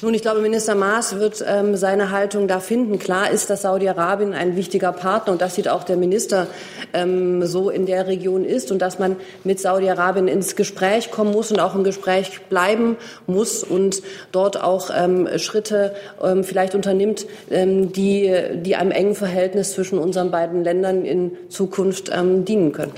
Nun, 0.00 0.14
ich 0.14 0.22
glaube, 0.22 0.40
Minister 0.40 0.76
Maas 0.76 1.16
wird 1.16 1.44
ähm, 1.44 1.74
seine 1.74 2.12
Haltung 2.12 2.46
da 2.46 2.60
finden. 2.60 3.00
Klar 3.00 3.32
ist, 3.32 3.50
dass 3.50 3.62
Saudi-Arabien 3.62 4.32
ein 4.32 4.54
wichtiger 4.54 4.92
Partner 4.92 5.32
und 5.32 5.42
das 5.42 5.56
sieht 5.56 5.66
auch 5.66 5.82
der 5.82 5.96
Minister 5.96 6.46
ähm, 6.92 7.44
so 7.44 7.68
in 7.68 7.84
der 7.84 8.06
Region 8.06 8.44
ist 8.44 8.70
und 8.70 8.78
dass 8.78 9.00
man 9.00 9.16
mit 9.42 9.58
Saudi-Arabien 9.58 10.28
ins 10.28 10.54
Gespräch 10.54 11.10
kommen 11.10 11.32
muss 11.32 11.50
und 11.50 11.58
auch 11.58 11.74
im 11.74 11.82
Gespräch 11.82 12.42
bleiben 12.48 12.96
muss 13.26 13.64
und 13.64 14.00
dort 14.30 14.62
auch 14.62 14.90
ähm, 14.94 15.28
Schritte 15.38 15.96
ähm, 16.22 16.44
vielleicht 16.44 16.76
unternimmt, 16.76 17.26
ähm, 17.50 17.90
die, 17.90 18.32
die 18.54 18.76
einem 18.76 18.92
engen 18.92 19.16
Verhältnis 19.16 19.72
zwischen 19.72 19.98
unseren 19.98 20.30
beiden 20.30 20.62
Ländern 20.62 21.04
in 21.04 21.32
Zukunft 21.48 22.08
ähm, 22.14 22.44
dienen 22.44 22.70
können. 22.70 22.92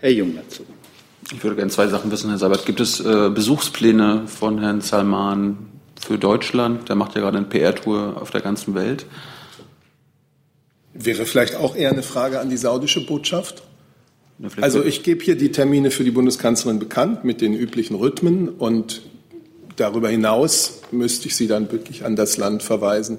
Herr 0.00 0.10
Jung 0.10 0.34
dazu. 0.34 0.64
Ich 1.34 1.44
würde 1.44 1.56
gerne 1.56 1.70
zwei 1.70 1.88
Sachen 1.88 2.10
wissen, 2.10 2.30
Herr 2.30 2.38
Seibert. 2.38 2.64
Gibt 2.64 2.80
es 2.80 2.98
äh, 3.00 3.28
Besuchspläne 3.28 4.22
von 4.26 4.58
Herrn 4.58 4.80
Salman 4.80 5.67
für 6.00 6.18
Deutschland? 6.18 6.88
Der 6.88 6.96
macht 6.96 7.14
ja 7.14 7.20
gerade 7.20 7.38
eine 7.38 7.46
PR-Tour 7.46 8.18
auf 8.20 8.30
der 8.30 8.40
ganzen 8.40 8.74
Welt. 8.74 9.06
Wäre 10.94 11.26
vielleicht 11.26 11.56
auch 11.56 11.76
eher 11.76 11.90
eine 11.90 12.02
Frage 12.02 12.40
an 12.40 12.50
die 12.50 12.56
saudische 12.56 13.04
Botschaft. 13.06 13.62
Also 14.60 14.84
ich 14.84 15.02
gebe 15.02 15.24
hier 15.24 15.36
die 15.36 15.50
Termine 15.50 15.90
für 15.90 16.04
die 16.04 16.10
Bundeskanzlerin 16.12 16.78
bekannt 16.78 17.24
mit 17.24 17.40
den 17.40 17.54
üblichen 17.54 17.96
Rhythmen 17.96 18.48
und 18.48 19.02
darüber 19.76 20.08
hinaus 20.08 20.80
müsste 20.92 21.28
ich 21.28 21.36
Sie 21.36 21.48
dann 21.48 21.70
wirklich 21.72 22.04
an 22.04 22.14
das 22.14 22.36
Land 22.36 22.62
verweisen, 22.62 23.18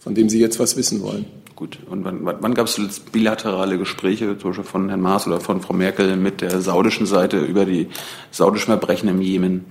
von 0.00 0.14
dem 0.14 0.28
Sie 0.28 0.40
jetzt 0.40 0.58
was 0.58 0.76
wissen 0.76 1.00
wollen. 1.02 1.26
Gut. 1.54 1.78
Und 1.88 2.04
wann, 2.04 2.24
wann 2.24 2.54
gab 2.54 2.66
es 2.66 3.00
bilaterale 3.12 3.78
Gespräche, 3.78 4.38
zum 4.38 4.50
Beispiel 4.50 4.64
von 4.64 4.88
Herrn 4.88 5.00
Maas 5.00 5.26
oder 5.26 5.40
von 5.40 5.60
Frau 5.60 5.74
Merkel 5.74 6.16
mit 6.16 6.40
der 6.40 6.60
saudischen 6.60 7.06
Seite 7.06 7.40
über 7.40 7.64
die 7.64 7.88
saudischen 8.30 8.66
Verbrechen 8.66 9.08
im 9.08 9.20
Jemen? 9.20 9.64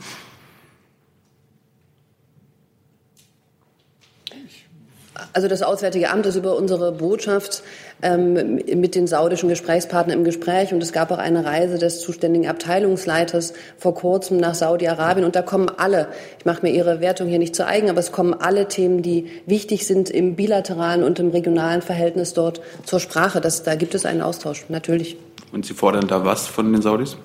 Also 5.37 5.47
das 5.47 5.61
Auswärtige 5.61 6.09
Amt 6.09 6.25
ist 6.25 6.35
über 6.35 6.57
unsere 6.57 6.91
Botschaft 6.91 7.61
ähm, 8.01 8.55
mit 8.55 8.95
den 8.95 9.05
saudischen 9.05 9.49
Gesprächspartnern 9.49 10.17
im 10.17 10.23
Gespräch 10.23 10.73
und 10.73 10.81
es 10.81 10.91
gab 10.91 11.11
auch 11.11 11.19
eine 11.19 11.45
Reise 11.45 11.77
des 11.77 11.99
zuständigen 11.99 12.47
Abteilungsleiters 12.47 13.53
vor 13.77 13.93
kurzem 13.93 14.37
nach 14.37 14.55
Saudi-Arabien 14.55 15.23
und 15.23 15.35
da 15.35 15.43
kommen 15.43 15.69
alle, 15.77 16.07
ich 16.39 16.45
mache 16.45 16.63
mir 16.63 16.71
Ihre 16.71 17.01
Wertung 17.01 17.27
hier 17.27 17.37
nicht 17.37 17.55
zu 17.55 17.67
eigen, 17.67 17.91
aber 17.91 17.99
es 17.99 18.11
kommen 18.11 18.33
alle 18.33 18.67
Themen, 18.67 19.03
die 19.03 19.29
wichtig 19.45 19.85
sind 19.85 20.09
im 20.09 20.35
bilateralen 20.35 21.03
und 21.03 21.19
im 21.19 21.29
regionalen 21.29 21.83
Verhältnis 21.83 22.33
dort 22.33 22.59
zur 22.83 22.99
Sprache. 22.99 23.39
Das, 23.39 23.61
da 23.61 23.75
gibt 23.75 23.93
es 23.93 24.07
einen 24.07 24.23
Austausch, 24.23 24.65
natürlich. 24.69 25.17
Und 25.51 25.67
Sie 25.67 25.75
fordern 25.75 26.07
da 26.07 26.25
was 26.25 26.47
von 26.47 26.73
den 26.73 26.81
Saudis? 26.81 27.15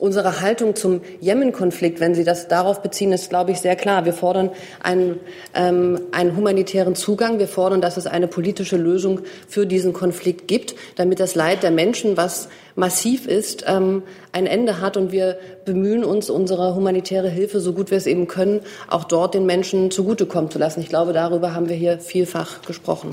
Unsere 0.00 0.40
Haltung 0.40 0.76
zum 0.76 1.00
Jemen-Konflikt, 1.18 1.98
wenn 1.98 2.14
Sie 2.14 2.22
das 2.22 2.46
darauf 2.46 2.82
beziehen, 2.82 3.10
ist, 3.10 3.30
glaube 3.30 3.50
ich, 3.50 3.58
sehr 3.58 3.74
klar. 3.74 4.04
Wir 4.04 4.12
fordern 4.12 4.50
einen, 4.80 5.18
ähm, 5.56 6.00
einen 6.12 6.36
humanitären 6.36 6.94
Zugang. 6.94 7.40
Wir 7.40 7.48
fordern, 7.48 7.80
dass 7.80 7.96
es 7.96 8.06
eine 8.06 8.28
politische 8.28 8.76
Lösung 8.76 9.22
für 9.48 9.66
diesen 9.66 9.92
Konflikt 9.92 10.46
gibt, 10.46 10.76
damit 10.94 11.18
das 11.18 11.34
Leid 11.34 11.64
der 11.64 11.72
Menschen, 11.72 12.16
was 12.16 12.48
massiv 12.76 13.26
ist, 13.26 13.64
ähm, 13.66 14.04
ein 14.30 14.46
Ende 14.46 14.80
hat. 14.80 14.96
Und 14.96 15.10
wir 15.10 15.36
bemühen 15.64 16.04
uns, 16.04 16.30
unsere 16.30 16.76
humanitäre 16.76 17.28
Hilfe, 17.28 17.58
so 17.58 17.72
gut 17.72 17.90
wir 17.90 17.98
es 17.98 18.06
eben 18.06 18.28
können, 18.28 18.60
auch 18.88 19.02
dort 19.02 19.34
den 19.34 19.46
Menschen 19.46 19.90
zugutekommen 19.90 20.48
zu 20.48 20.60
lassen. 20.60 20.80
Ich 20.80 20.88
glaube, 20.88 21.12
darüber 21.12 21.56
haben 21.56 21.68
wir 21.68 21.74
hier 21.74 21.98
vielfach 21.98 22.62
gesprochen. 22.62 23.10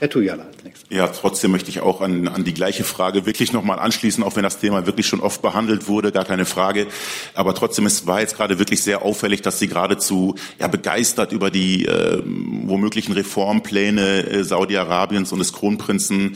Herr 0.00 0.08
Tujala. 0.08 0.46
Ja, 0.88 1.08
trotzdem 1.08 1.50
möchte 1.50 1.68
ich 1.68 1.80
auch 1.80 2.00
an, 2.00 2.26
an 2.26 2.42
die 2.42 2.54
gleiche 2.54 2.84
Frage 2.84 3.26
wirklich 3.26 3.52
nochmal 3.52 3.78
anschließen, 3.78 4.24
auch 4.24 4.34
wenn 4.34 4.42
das 4.42 4.58
Thema 4.58 4.86
wirklich 4.86 5.06
schon 5.06 5.20
oft 5.20 5.42
behandelt 5.42 5.88
wurde, 5.88 6.10
gar 6.10 6.24
keine 6.24 6.46
Frage. 6.46 6.86
Aber 7.34 7.54
trotzdem, 7.54 7.84
es 7.84 8.06
war 8.06 8.20
jetzt 8.20 8.34
gerade 8.34 8.58
wirklich 8.58 8.82
sehr 8.82 9.02
auffällig, 9.02 9.42
dass 9.42 9.58
Sie 9.58 9.68
geradezu 9.68 10.36
ja, 10.58 10.68
begeistert 10.68 11.32
über 11.32 11.50
die 11.50 11.84
äh, 11.84 12.22
womöglichen 12.24 13.12
Reformpläne 13.12 14.26
äh, 14.26 14.42
Saudi-Arabiens 14.42 15.32
und 15.32 15.38
des 15.38 15.52
Kronprinzen 15.52 16.34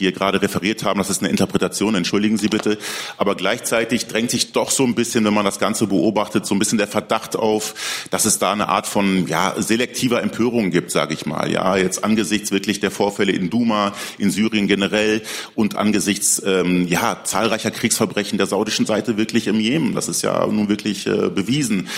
hier 0.00 0.12
gerade 0.12 0.42
referiert 0.42 0.84
haben. 0.84 0.98
Das 0.98 1.10
ist 1.10 1.22
eine 1.22 1.30
Interpretation, 1.30 1.94
entschuldigen 1.94 2.36
Sie 2.38 2.48
bitte. 2.48 2.78
Aber 3.16 3.34
gleichzeitig 3.34 4.06
drängt 4.06 4.30
sich 4.30 4.52
doch 4.52 4.70
so 4.70 4.84
ein 4.84 4.94
bisschen, 4.94 5.24
wenn 5.24 5.34
man 5.34 5.44
das 5.44 5.58
Ganze 5.58 5.86
beobachtet, 5.86 6.46
so 6.46 6.54
ein 6.54 6.58
bisschen 6.58 6.78
der 6.78 6.88
Verdacht 6.88 7.36
auf, 7.36 7.74
dass 8.10 8.24
es 8.24 8.38
da 8.38 8.52
eine 8.52 8.68
Art 8.68 8.86
von 8.86 9.26
ja, 9.26 9.54
selektiver 9.58 10.22
Empörung 10.22 10.70
gibt, 10.70 10.90
sage 10.90 11.14
ich 11.14 11.26
mal. 11.26 11.50
Ja, 11.50 11.76
jetzt 11.76 12.02
angesichts 12.02 12.50
wirklich 12.50 12.80
der 12.80 12.90
Vorfälle 12.90 13.32
in 13.32 13.50
Duma, 13.50 13.92
in 14.18 14.30
Syrien 14.30 14.66
generell 14.66 15.22
und 15.54 15.76
angesichts 15.76 16.42
ähm, 16.44 16.86
ja, 16.88 17.20
zahlreicher 17.24 17.70
Kriegsverbrechen 17.70 18.38
der 18.38 18.46
saudischen 18.46 18.86
Seite 18.86 19.16
wirklich 19.16 19.46
im 19.46 19.60
Jemen. 19.60 19.94
Das 19.94 20.08
ist 20.08 20.22
ja 20.22 20.46
nun 20.46 20.68
wirklich 20.68 21.06
äh, 21.06 21.28
bewiesen. 21.28 21.88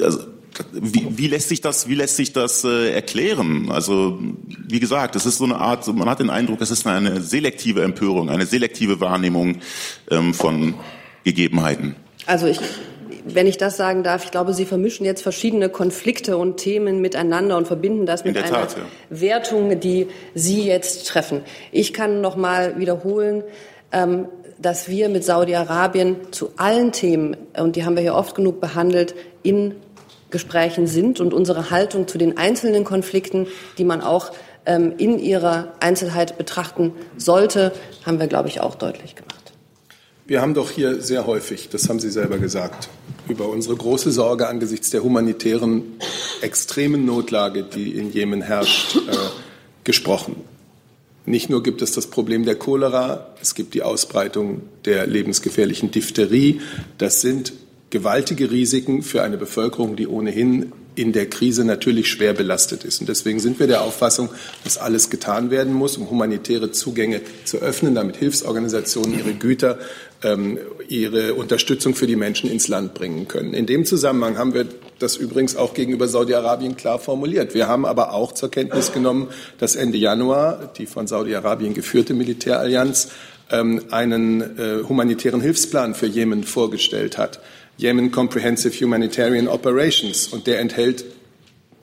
Also, 0.00 0.37
wie, 0.72 1.06
wie 1.10 1.26
lässt 1.28 1.48
sich 1.48 1.60
das, 1.60 1.88
wie 1.88 1.94
lässt 1.94 2.16
sich 2.16 2.32
das 2.32 2.64
äh, 2.64 2.92
erklären? 2.92 3.70
Also 3.70 4.18
wie 4.68 4.80
gesagt, 4.80 5.16
es 5.16 5.26
ist 5.26 5.38
so 5.38 5.44
eine 5.44 5.56
Art, 5.56 5.86
man 5.88 6.08
hat 6.08 6.20
den 6.20 6.30
Eindruck, 6.30 6.60
es 6.60 6.70
ist 6.70 6.86
eine 6.86 7.20
selektive 7.20 7.82
Empörung, 7.82 8.30
eine 8.30 8.46
selektive 8.46 9.00
Wahrnehmung 9.00 9.58
ähm, 10.10 10.34
von 10.34 10.74
Gegebenheiten. 11.24 11.96
Also 12.26 12.46
ich 12.46 12.60
wenn 13.34 13.46
ich 13.46 13.58
das 13.58 13.76
sagen 13.76 14.02
darf, 14.02 14.24
ich 14.24 14.30
glaube, 14.30 14.54
Sie 14.54 14.64
vermischen 14.64 15.04
jetzt 15.04 15.22
verschiedene 15.22 15.68
Konflikte 15.68 16.36
und 16.36 16.56
Themen 16.56 17.00
miteinander 17.00 17.56
und 17.56 17.66
verbinden 17.66 18.06
das 18.06 18.24
mit 18.24 18.36
einer 18.36 18.46
Tat, 18.48 18.76
ja. 18.76 18.82
Wertung, 19.10 19.78
die 19.80 20.08
Sie 20.34 20.62
jetzt 20.64 21.06
treffen. 21.06 21.42
Ich 21.72 21.92
kann 21.92 22.20
noch 22.20 22.36
mal 22.36 22.78
wiederholen, 22.78 23.42
ähm, 23.92 24.28
dass 24.60 24.88
wir 24.88 25.08
mit 25.08 25.24
Saudi-Arabien 25.24 26.16
zu 26.32 26.50
allen 26.56 26.92
Themen, 26.92 27.36
und 27.56 27.76
die 27.76 27.84
haben 27.84 27.94
wir 27.94 28.02
hier 28.02 28.14
oft 28.14 28.34
genug 28.34 28.60
behandelt, 28.60 29.14
in 29.42 29.74
Gesprächen 30.30 30.86
sind 30.86 31.20
und 31.20 31.32
unsere 31.32 31.70
Haltung 31.70 32.06
zu 32.08 32.18
den 32.18 32.36
einzelnen 32.36 32.84
Konflikten, 32.84 33.46
die 33.78 33.84
man 33.84 34.00
auch 34.00 34.32
ähm, 34.66 34.94
in 34.98 35.18
ihrer 35.18 35.72
Einzelheit 35.80 36.38
betrachten 36.38 36.92
sollte, 37.16 37.72
haben 38.04 38.20
wir, 38.20 38.26
glaube 38.26 38.48
ich, 38.48 38.60
auch 38.60 38.74
deutlich 38.74 39.14
gemacht. 39.14 39.34
Wir 40.26 40.42
haben 40.42 40.52
doch 40.52 40.70
hier 40.70 41.00
sehr 41.00 41.26
häufig, 41.26 41.70
das 41.70 41.88
haben 41.88 42.00
Sie 42.00 42.10
selber 42.10 42.36
gesagt, 42.36 42.90
über 43.30 43.48
unsere 43.48 43.76
große 43.76 44.10
Sorge 44.10 44.46
angesichts 44.46 44.90
der 44.90 45.02
humanitären 45.02 45.84
extremen 46.42 47.06
Notlage, 47.06 47.62
die 47.62 47.92
in 47.92 48.12
Jemen 48.12 48.42
herrscht, 48.42 48.96
äh, 48.96 49.00
gesprochen. 49.84 50.36
Nicht 51.24 51.48
nur 51.48 51.62
gibt 51.62 51.80
es 51.80 51.92
das 51.92 52.08
Problem 52.08 52.44
der 52.44 52.56
Cholera, 52.56 53.34
es 53.40 53.54
gibt 53.54 53.72
die 53.72 53.82
Ausbreitung 53.82 54.62
der 54.84 55.06
lebensgefährlichen 55.06 55.90
Diphtherie. 55.90 56.60
Das 56.98 57.22
sind 57.22 57.52
gewaltige 57.90 58.50
Risiken 58.50 59.02
für 59.02 59.22
eine 59.22 59.38
Bevölkerung, 59.38 59.96
die 59.96 60.06
ohnehin 60.06 60.72
in 60.98 61.12
der 61.12 61.30
Krise 61.30 61.64
natürlich 61.64 62.08
schwer 62.08 62.32
belastet 62.32 62.84
ist. 62.84 63.00
Und 63.00 63.08
deswegen 63.08 63.38
sind 63.38 63.60
wir 63.60 63.68
der 63.68 63.82
Auffassung, 63.82 64.30
dass 64.64 64.78
alles 64.78 65.10
getan 65.10 65.50
werden 65.50 65.72
muss, 65.72 65.96
um 65.96 66.10
humanitäre 66.10 66.72
Zugänge 66.72 67.20
zu 67.44 67.58
öffnen, 67.58 67.94
damit 67.94 68.16
Hilfsorganisationen 68.16 69.16
ihre 69.16 69.34
Güter, 69.34 69.78
ähm, 70.24 70.58
ihre 70.88 71.34
Unterstützung 71.34 71.94
für 71.94 72.08
die 72.08 72.16
Menschen 72.16 72.50
ins 72.50 72.66
Land 72.66 72.94
bringen 72.94 73.28
können. 73.28 73.54
In 73.54 73.66
dem 73.66 73.84
Zusammenhang 73.84 74.38
haben 74.38 74.54
wir 74.54 74.66
das 74.98 75.16
übrigens 75.16 75.54
auch 75.54 75.72
gegenüber 75.72 76.08
Saudi-Arabien 76.08 76.76
klar 76.76 76.98
formuliert. 76.98 77.54
Wir 77.54 77.68
haben 77.68 77.86
aber 77.86 78.12
auch 78.12 78.32
zur 78.32 78.50
Kenntnis 78.50 78.92
genommen, 78.92 79.28
dass 79.58 79.76
Ende 79.76 79.98
Januar 79.98 80.72
die 80.76 80.86
von 80.86 81.06
Saudi-Arabien 81.06 81.74
geführte 81.74 82.12
Militärallianz 82.12 83.10
ähm, 83.50 83.82
einen 83.90 84.58
äh, 84.58 84.82
humanitären 84.88 85.40
Hilfsplan 85.40 85.94
für 85.94 86.06
Jemen 86.06 86.42
vorgestellt 86.42 87.18
hat. 87.18 87.40
Yemen 87.78 88.10
Comprehensive 88.10 88.74
Humanitarian 88.84 89.48
Operations. 89.48 90.28
Und 90.28 90.46
der 90.46 90.60
enthält 90.60 91.04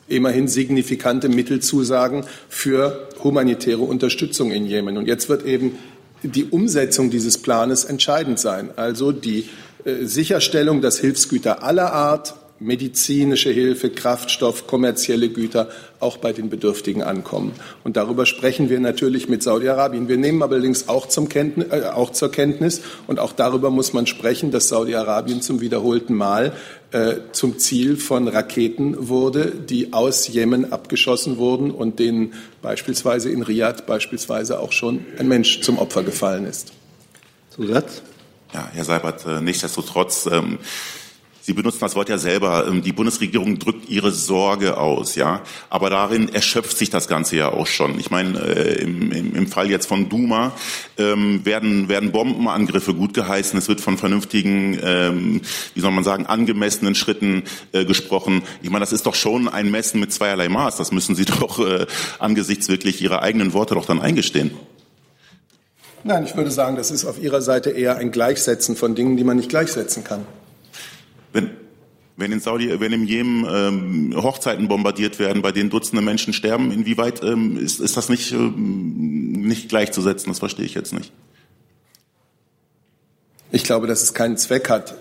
immerhin 0.08 0.48
signifikante 0.48 1.30
Mittelzusagen 1.30 2.26
für 2.50 3.10
humanitäre 3.24 3.82
Unterstützung 3.82 4.52
in 4.52 4.66
Jemen. 4.66 4.98
Und 4.98 5.08
jetzt 5.08 5.30
wird 5.30 5.46
eben 5.46 5.80
die 6.22 6.46
Umsetzung 6.46 7.10
dieses 7.10 7.38
Planes 7.38 7.86
entscheidend 7.86 8.40
sein. 8.40 8.70
Also 8.76 9.12
die 9.12 9.50
äh, 9.84 10.06
Sicherstellung, 10.06 10.82
dass 10.82 11.00
Hilfsgüter 11.00 11.64
aller 11.64 11.94
Art 11.94 12.36
medizinische 12.60 13.50
Hilfe, 13.50 13.90
Kraftstoff, 13.90 14.66
kommerzielle 14.66 15.30
Güter 15.30 15.70
auch 16.00 16.18
bei 16.18 16.32
den 16.32 16.50
Bedürftigen 16.50 17.04
ankommen. 17.04 17.52
Und 17.84 17.98
darüber 17.98 18.26
sprechen 18.26 18.70
wir 18.70 18.80
natürlich 18.80 19.28
mit 19.28 19.44
Saudi-Arabien. 19.44 20.08
Wir 20.08 20.18
nehmen 20.18 20.42
allerdings 20.42 20.88
auch, 20.88 21.08
zum 21.08 21.28
Kenntnis, 21.28 21.68
äh, 21.72 21.86
auch 21.88 22.12
zur 22.12 22.32
Kenntnis, 22.32 22.82
und 23.08 23.20
auch 23.20 23.34
darüber 23.34 23.72
muss 23.72 23.92
man 23.92 24.08
sprechen, 24.08 24.52
dass 24.52 24.70
Saudi-Arabien 24.70 25.42
zum 25.42 25.60
wiederholten 25.60 26.16
Mal 26.16 26.54
äh, 26.92 27.16
zum 27.34 27.60
Ziel 27.60 27.98
von 27.98 28.28
Raketen 28.30 29.10
wurde, 29.10 29.52
die 29.52 29.92
aus 29.92 30.28
Jemen 30.30 30.72
abgeschossen 30.72 31.38
wurden 31.38 31.72
und 31.72 32.00
denen 32.00 32.34
beispielsweise 32.62 33.30
in 33.30 33.42
Riyadh 33.42 33.86
beispielsweise 33.86 34.60
auch 34.60 34.72
schon 34.72 35.06
ein 35.20 35.28
Mensch 35.28 35.62
zum 35.62 35.78
Opfer 35.78 36.04
gefallen 36.04 36.46
ist. 36.46 36.72
Zusatz? 37.50 38.02
Ja, 38.54 38.70
Herr 38.72 38.86
Seibert, 38.86 39.26
äh, 39.26 39.42
nichtsdestotrotz 39.42 40.30
ähm, 40.32 40.60
Sie 41.46 41.54
benutzen 41.54 41.78
das 41.82 41.96
Wort 41.96 42.10
ja 42.10 42.18
selber. 42.18 42.66
Ähm, 42.68 42.82
die 42.82 42.92
Bundesregierung 42.92 43.60
drückt 43.60 43.88
ihre 43.88 44.10
Sorge 44.12 44.78
aus, 44.78 45.14
ja. 45.14 45.44
Aber 45.70 45.92
darin 45.92 46.34
erschöpft 46.34 46.76
sich 46.76 46.90
das 46.90 47.08
Ganze 47.08 47.36
ja 47.36 47.50
auch 47.50 47.68
schon. 47.68 48.00
Ich 48.00 48.10
meine, 48.10 48.40
äh, 48.40 48.82
im, 48.82 49.12
im, 49.12 49.36
im 49.36 49.46
Fall 49.46 49.70
jetzt 49.70 49.86
von 49.86 50.10
Duma 50.10 50.54
ähm, 50.98 51.46
werden, 51.46 51.88
werden 51.88 52.12
Bombenangriffe 52.12 52.96
gut 52.96 53.14
geheißen. 53.14 53.60
Es 53.60 53.68
wird 53.68 53.80
von 53.80 54.00
vernünftigen, 54.00 54.80
ähm, 54.84 55.42
wie 55.76 55.82
soll 55.82 55.92
man 55.92 56.04
sagen, 56.04 56.26
angemessenen 56.26 56.96
Schritten 56.96 57.44
äh, 57.74 57.86
gesprochen. 57.86 58.42
Ich 58.64 58.72
meine, 58.72 58.82
das 58.82 58.92
ist 58.92 59.06
doch 59.06 59.14
schon 59.14 59.48
ein 59.48 59.70
Messen 59.70 60.00
mit 60.00 60.12
zweierlei 60.12 60.50
Maß. 60.50 60.78
Das 60.78 60.92
müssen 60.92 61.14
Sie 61.14 61.26
doch 61.40 61.60
äh, 61.60 61.86
angesichts 62.18 62.70
wirklich 62.70 63.04
Ihrer 63.04 63.22
eigenen 63.22 63.54
Worte 63.54 63.76
doch 63.76 63.86
dann 63.86 64.02
eingestehen. 64.02 64.50
Nein, 66.04 66.26
ich 66.26 66.36
würde 66.36 66.50
sagen, 66.50 66.76
das 66.76 66.90
ist 66.90 67.06
auf 67.06 67.22
Ihrer 67.22 67.44
Seite 67.44 67.70
eher 67.70 67.98
ein 67.98 68.10
Gleichsetzen 68.10 68.76
von 68.76 68.96
Dingen, 68.96 69.16
die 69.16 69.24
man 69.24 69.38
nicht 69.38 69.50
gleichsetzen 69.50 70.04
kann. 70.04 70.26
Wenn, 72.18 72.32
in 72.32 72.40
Saudi, 72.40 72.80
wenn 72.80 72.94
im 72.94 73.04
Jemen 73.04 73.46
ähm, 73.50 74.24
Hochzeiten 74.24 74.70
bombardiert 74.70 75.20
werden, 75.20 75.42
bei 75.42 75.52
denen 75.52 75.70
Dutzende 75.70 76.02
Menschen 76.02 76.32
sterben, 76.32 76.72
inwieweit 76.72 77.22
ähm, 77.24 77.58
ist, 77.58 77.82
ist 77.82 77.98
das 77.98 78.08
nicht, 78.08 78.32
ähm, 78.32 79.32
nicht 79.42 79.68
gleichzusetzen? 79.68 80.32
Das 80.32 80.40
verstehe 80.40 80.66
ich 80.66 80.76
jetzt 80.76 80.94
nicht. 80.94 81.12
Ich 83.52 83.64
glaube, 83.64 83.88
dass 83.88 84.02
es 84.02 84.14
keinen 84.14 84.38
Zweck 84.38 84.70
hat, 84.70 84.96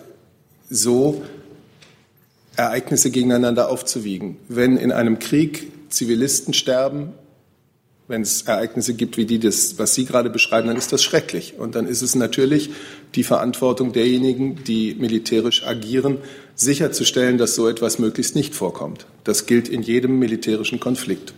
so 0.68 1.22
Ereignisse 2.56 3.10
gegeneinander 3.10 3.68
aufzuwiegen. 3.68 4.36
Wenn 4.48 4.76
in 4.76 4.92
einem 4.92 5.18
Krieg 5.18 5.72
Zivilisten 5.88 6.54
sterben, 6.54 7.12
wenn 8.06 8.22
es 8.22 8.42
Ereignisse 8.42 8.94
gibt 8.94 9.16
wie 9.16 9.24
die, 9.24 9.38
das, 9.38 9.78
was 9.78 9.94
Sie 9.94 10.04
gerade 10.04 10.28
beschreiben, 10.28 10.68
dann 10.68 10.76
ist 10.76 10.92
das 10.92 11.02
schrecklich. 11.02 11.54
Und 11.58 11.74
dann 11.74 11.86
ist 11.86 12.02
es 12.02 12.14
natürlich 12.14 12.70
die 13.14 13.24
Verantwortung 13.24 13.92
derjenigen, 13.92 14.62
die 14.64 14.94
militärisch 14.94 15.66
agieren, 15.66 16.18
sicherzustellen, 16.54 17.38
dass 17.38 17.54
so 17.54 17.68
etwas 17.68 17.98
möglichst 17.98 18.36
nicht 18.36 18.54
vorkommt. 18.54 19.06
Das 19.24 19.46
gilt 19.46 19.68
in 19.68 19.82
jedem 19.82 20.18
militärischen 20.18 20.80
Konflikt. 20.80 21.32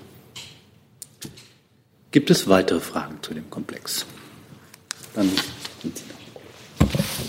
Gibt 2.10 2.30
es 2.30 2.48
weitere 2.48 2.80
Fragen 2.80 3.18
zu 3.22 3.34
dem 3.34 3.48
Komplex? 3.48 4.06
Dann 5.14 5.30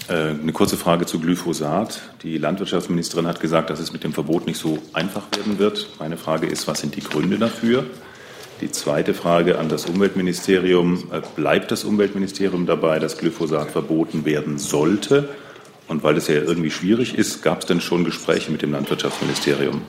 äh, 0.07 0.13
eine 0.13 0.51
kurze 0.51 0.77
Frage 0.77 1.05
zu 1.05 1.19
Glyphosat. 1.19 2.01
Die 2.23 2.37
Landwirtschaftsministerin 2.37 3.27
hat 3.27 3.39
gesagt, 3.39 3.69
dass 3.69 3.79
es 3.79 3.93
mit 3.93 4.03
dem 4.03 4.13
Verbot 4.13 4.47
nicht 4.47 4.57
so 4.57 4.79
einfach 4.93 5.27
werden 5.35 5.59
wird. 5.59 5.89
Meine 5.99 6.17
Frage 6.17 6.47
ist, 6.47 6.67
was 6.67 6.79
sind 6.79 6.95
die 6.95 7.01
Gründe 7.01 7.37
dafür? 7.37 7.85
Die 8.61 8.71
zweite 8.71 9.13
Frage 9.13 9.59
an 9.59 9.69
das 9.69 9.85
Umweltministerium. 9.85 11.03
Äh, 11.11 11.21
bleibt 11.35 11.71
das 11.71 11.83
Umweltministerium 11.83 12.65
dabei, 12.65 12.97
dass 12.97 13.17
Glyphosat 13.17 13.69
verboten 13.69 14.25
werden 14.25 14.57
sollte? 14.57 15.29
Und 15.87 16.03
weil 16.03 16.17
es 16.17 16.27
ja 16.27 16.35
irgendwie 16.35 16.71
schwierig 16.71 17.15
ist, 17.17 17.43
gab 17.43 17.59
es 17.59 17.65
denn 17.67 17.81
schon 17.81 18.03
Gespräche 18.03 18.51
mit 18.51 18.61
dem 18.61 18.71
Landwirtschaftsministerium? 18.71 19.81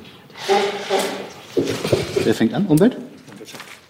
Wer 2.22 2.34
fängt 2.34 2.54
an? 2.54 2.66
Umwelt? 2.66 2.96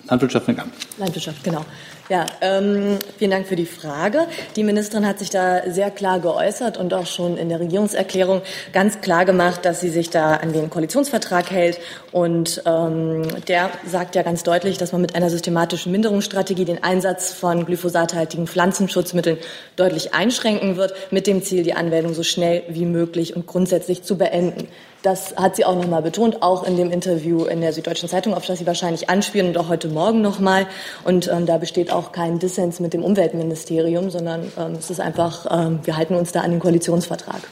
Landwirtschaft 0.09 0.47
fängt 0.47 0.61
an. 0.61 0.73
Landwirtschaft, 0.99 1.45
genau. 1.45 1.65
Ja, 2.09 2.25
ähm, 2.41 2.99
vielen 3.19 3.31
Dank 3.31 3.47
für 3.47 3.57
die 3.57 3.67
Frage. 3.67 4.27
Die 4.57 4.65
Ministerin 4.65 5.07
hat 5.07 5.19
sich 5.19 5.29
da 5.29 5.71
sehr 5.71 5.91
klar 5.91 6.21
geäußert 6.21 6.79
und 6.79 6.95
auch 6.95 7.05
schon 7.05 7.37
in 7.37 7.51
der 7.51 7.61
Regierungserklärung 7.61 8.41
ganz 8.73 9.03
klar 9.03 9.27
gemacht, 9.27 9.67
dass 9.67 9.83
sie 9.83 9.91
sich 9.91 10.09
da 10.09 10.37
an 10.37 10.55
den 10.55 10.71
Koalitionsvertrag 10.71 11.51
hält. 11.51 11.79
Und 12.11 12.63
ähm, 12.65 13.25
der 13.47 13.71
sagt 13.87 14.15
ja 14.15 14.23
ganz 14.23 14.43
deutlich, 14.43 14.79
dass 14.79 14.93
man 14.93 15.03
mit 15.03 15.15
einer 15.15 15.29
systematischen 15.29 15.93
Minderungsstrategie 15.93 16.65
den 16.65 16.83
Einsatz 16.83 17.35
von 17.35 17.67
glyphosathaltigen 17.67 18.47
Pflanzenschutzmitteln 18.47 19.37
deutlich 19.77 20.15
einschränken 20.15 20.77
wird, 20.77 20.95
mit 21.11 21.27
dem 21.27 21.43
Ziel, 21.43 21.63
die 21.63 21.75
Anwendung 21.75 22.15
so 22.15 22.23
schnell 22.23 22.63
wie 22.71 22.87
möglich 22.87 23.37
und 23.37 23.47
grundsätzlich 23.47 24.03
zu 24.03 24.17
beenden. 24.17 24.69
Das 25.03 25.37
hat 25.37 25.55
sie 25.55 25.65
auch 25.65 25.77
noch 25.77 25.87
mal 25.87 26.03
betont, 26.03 26.43
auch 26.43 26.65
in 26.65 26.77
dem 26.77 26.91
Interview 26.91 27.45
in 27.45 27.61
der 27.61 27.73
Süddeutschen 27.73 28.09
Zeitung, 28.09 28.35
auf 28.35 28.47
das 28.47 28.59
Sie 28.59 28.67
wahrscheinlich 28.67 29.09
anspielen 29.09 29.49
und 29.49 29.57
auch 29.57 29.69
heute 29.69 29.89
Morgen 29.89 30.23
noch 30.23 30.41
mal. 30.41 30.67
Und 31.05 31.29
ähm, 31.29 31.47
da 31.47 31.59
besteht 31.59 31.93
auch 31.93 32.11
kein 32.11 32.41
Dissens 32.41 32.81
mit 32.81 32.95
dem 32.95 33.05
Umweltministerium, 33.05 34.11
sondern 34.11 34.51
ähm, 34.59 34.73
es 34.73 34.91
ist 34.91 35.01
einfach, 35.01 35.47
ähm, 35.51 35.81
wir 35.85 35.97
halten 35.97 36.15
uns 36.15 36.33
da 36.33 36.41
an 36.41 36.51
den 36.51 36.61
Koalitionsvertrag. 36.61 37.43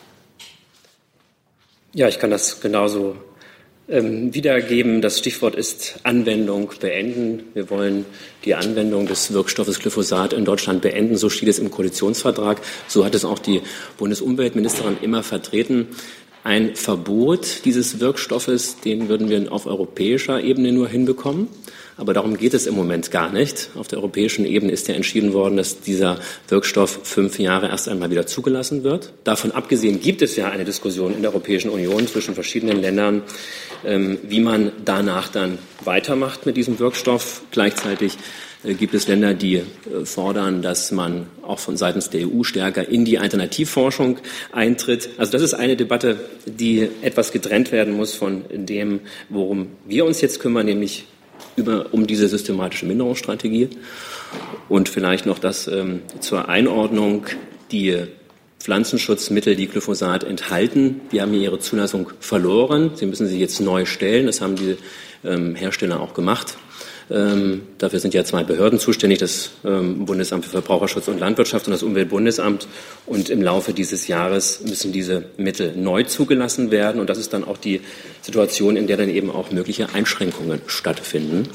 Ja, 1.94 2.08
ich 2.08 2.18
kann 2.18 2.30
das 2.30 2.60
genauso 2.60 3.16
ähm, 3.88 4.34
wiedergeben. 4.34 5.00
Das 5.00 5.18
Stichwort 5.18 5.54
ist 5.54 6.00
Anwendung 6.02 6.72
beenden. 6.80 7.44
Wir 7.54 7.70
wollen 7.70 8.04
die 8.44 8.56
Anwendung 8.56 9.06
des 9.06 9.32
Wirkstoffes 9.32 9.78
Glyphosat 9.78 10.32
in 10.32 10.44
Deutschland 10.44 10.82
beenden. 10.82 11.16
So 11.16 11.30
steht 11.30 11.48
es 11.48 11.60
im 11.60 11.70
Koalitionsvertrag. 11.70 12.60
So 12.88 13.04
hat 13.04 13.14
es 13.14 13.24
auch 13.24 13.38
die 13.38 13.62
Bundesumweltministerin 13.98 14.98
immer 15.00 15.22
vertreten. 15.22 15.88
Ein 16.46 16.76
Verbot 16.76 17.64
dieses 17.64 17.98
Wirkstoffes, 17.98 18.78
den 18.78 19.08
würden 19.08 19.28
wir 19.28 19.50
auf 19.50 19.66
europäischer 19.66 20.40
Ebene 20.40 20.70
nur 20.70 20.88
hinbekommen. 20.88 21.48
Aber 21.96 22.14
darum 22.14 22.36
geht 22.36 22.54
es 22.54 22.68
im 22.68 22.76
Moment 22.76 23.10
gar 23.10 23.32
nicht. 23.32 23.70
Auf 23.74 23.88
der 23.88 23.98
europäischen 23.98 24.46
Ebene 24.46 24.70
ist 24.70 24.86
ja 24.86 24.94
entschieden 24.94 25.32
worden, 25.32 25.56
dass 25.56 25.80
dieser 25.80 26.20
Wirkstoff 26.46 27.00
fünf 27.02 27.40
Jahre 27.40 27.66
erst 27.66 27.88
einmal 27.88 28.12
wieder 28.12 28.28
zugelassen 28.28 28.84
wird. 28.84 29.12
Davon 29.24 29.50
abgesehen 29.50 29.98
gibt 29.98 30.22
es 30.22 30.36
ja 30.36 30.48
eine 30.48 30.64
Diskussion 30.64 31.16
in 31.16 31.22
der 31.22 31.32
Europäischen 31.32 31.68
Union 31.68 32.06
zwischen 32.06 32.36
verschiedenen 32.36 32.80
Ländern, 32.80 33.22
ähm, 33.84 34.18
wie 34.22 34.38
man 34.38 34.70
danach 34.84 35.26
dann 35.26 35.58
weitermacht 35.82 36.46
mit 36.46 36.56
diesem 36.56 36.78
Wirkstoff. 36.78 37.42
Gleichzeitig 37.50 38.18
gibt 38.74 38.94
es 38.94 39.08
Länder, 39.08 39.34
die 39.34 39.56
äh, 39.56 39.64
fordern, 40.04 40.62
dass 40.62 40.92
man 40.92 41.26
auch 41.42 41.58
von 41.58 41.76
seitens 41.76 42.10
der 42.10 42.26
EU 42.26 42.42
stärker 42.42 42.88
in 42.88 43.04
die 43.04 43.18
Alternativforschung 43.18 44.18
eintritt. 44.52 45.10
Also 45.18 45.32
das 45.32 45.42
ist 45.42 45.54
eine 45.54 45.76
Debatte, 45.76 46.18
die 46.46 46.88
etwas 47.02 47.32
getrennt 47.32 47.72
werden 47.72 47.94
muss 47.94 48.14
von 48.14 48.44
dem, 48.50 49.00
worum 49.28 49.68
wir 49.86 50.04
uns 50.04 50.20
jetzt 50.20 50.40
kümmern, 50.40 50.66
nämlich 50.66 51.06
über, 51.56 51.86
um 51.92 52.06
diese 52.06 52.28
systematische 52.28 52.86
Minderungsstrategie. 52.86 53.70
Und 54.68 54.88
vielleicht 54.88 55.26
noch 55.26 55.38
das 55.38 55.68
ähm, 55.68 56.02
zur 56.20 56.48
Einordnung. 56.48 57.26
Die 57.72 57.96
Pflanzenschutzmittel, 58.58 59.54
die 59.54 59.68
Glyphosat 59.68 60.24
enthalten, 60.24 61.00
die 61.12 61.20
haben 61.20 61.32
hier 61.32 61.42
ihre 61.42 61.58
Zulassung 61.58 62.10
verloren. 62.20 62.92
Sie 62.94 63.06
müssen 63.06 63.26
sie 63.26 63.38
jetzt 63.38 63.60
neu 63.60 63.86
stellen. 63.86 64.26
Das 64.26 64.40
haben 64.40 64.56
die 64.56 64.76
ähm, 65.24 65.54
Hersteller 65.54 66.00
auch 66.00 66.14
gemacht. 66.14 66.56
Ähm, 67.08 67.62
dafür 67.78 68.00
sind 68.00 68.14
ja 68.14 68.24
zwei 68.24 68.42
Behörden 68.42 68.80
zuständig, 68.80 69.20
das 69.20 69.50
ähm, 69.64 70.06
Bundesamt 70.06 70.44
für 70.44 70.50
Verbraucherschutz 70.50 71.06
und 71.06 71.20
Landwirtschaft 71.20 71.66
und 71.66 71.72
das 71.72 71.82
Umweltbundesamt. 71.82 72.66
Und 73.06 73.30
im 73.30 73.42
Laufe 73.42 73.72
dieses 73.72 74.08
Jahres 74.08 74.60
müssen 74.62 74.92
diese 74.92 75.24
Mittel 75.36 75.76
neu 75.76 76.02
zugelassen 76.02 76.70
werden. 76.70 77.00
Und 77.00 77.08
das 77.08 77.18
ist 77.18 77.32
dann 77.32 77.44
auch 77.44 77.58
die 77.58 77.80
Situation, 78.22 78.76
in 78.76 78.88
der 78.88 78.96
dann 78.96 79.08
eben 79.08 79.30
auch 79.30 79.52
mögliche 79.52 79.94
Einschränkungen 79.94 80.60
stattfinden 80.66 81.48